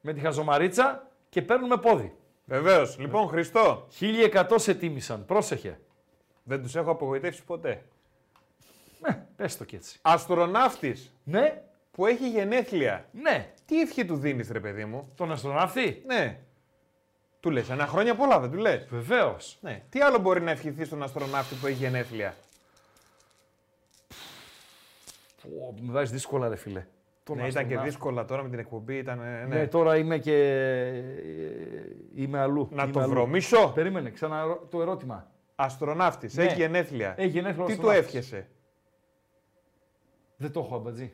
[0.00, 2.16] με τη Χαζομαρίτσα και παίρνουμε πόδι.
[2.44, 2.98] Βεβαίως.
[2.98, 3.86] Λοιπόν, Χριστό.
[4.00, 5.24] 1100 σε τίμησαν.
[5.24, 5.80] Πρόσεχε.
[6.42, 7.84] Δεν τους έχω απογοητεύσει ποτέ.
[9.00, 9.98] Ναι, πες το κι έτσι.
[10.02, 11.12] Αστροναύτης.
[11.24, 11.62] Ναι.
[11.90, 13.08] Που έχει γενέθλια.
[13.12, 13.52] Ναι.
[13.66, 16.38] Τι ευχή του δίνεις, ρε παιδί μου; Τον αστροναύτη; Ναι.
[17.40, 19.58] Του λες, ένα χρόνια πολλά δεν του λες; Βεβαίως.
[19.60, 19.82] Ναι.
[19.88, 22.34] Τι άλλο μπορεί να ευχηθείς στον αστροναύτη που έχει γενέθλια;
[25.44, 26.86] Πω, με βάζεις δύσκολα, ρε φίλε.
[27.24, 28.96] Τον ναι, ήταν και δύσκολα τώρα με την εκπομπή.
[28.96, 29.44] Ήταν, ναι.
[29.56, 30.36] ναι, τώρα είμαι και.
[32.14, 32.68] Είμαι αλλού.
[32.72, 33.10] Να είμαι το αλλού.
[33.10, 33.68] βρωμίσω.
[33.74, 35.30] Περίμενε, ξανά το ερώτημα.
[35.54, 36.44] Αστροναύτης, Ναι.
[36.44, 37.14] έχει γενέθλια.
[37.16, 37.64] Έχει γενέθλια.
[37.66, 38.48] Τι του εύχεσαι;
[40.36, 41.12] Δεν το έχω, αμπατζή.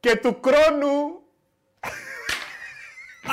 [0.00, 1.20] Και του χρόνου.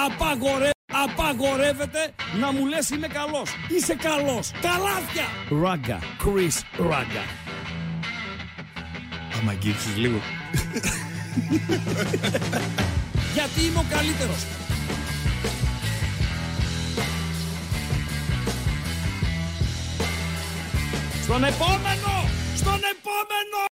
[0.06, 0.70] Απαγορε...
[0.94, 3.56] Απαγορεύεται να μου λες είμαι καλός.
[3.70, 4.52] Είσαι καλός.
[4.52, 5.26] Καλάθια.
[5.62, 6.00] Ράγκα.
[6.00, 7.43] Chris Ράγκα.
[9.44, 10.20] Άμα αγγίξεις λίγο.
[13.34, 14.46] Γιατί είμαι ο καλύτερος;
[21.24, 22.30] Στον επόμενο!
[22.56, 23.64] Στον επόμενο!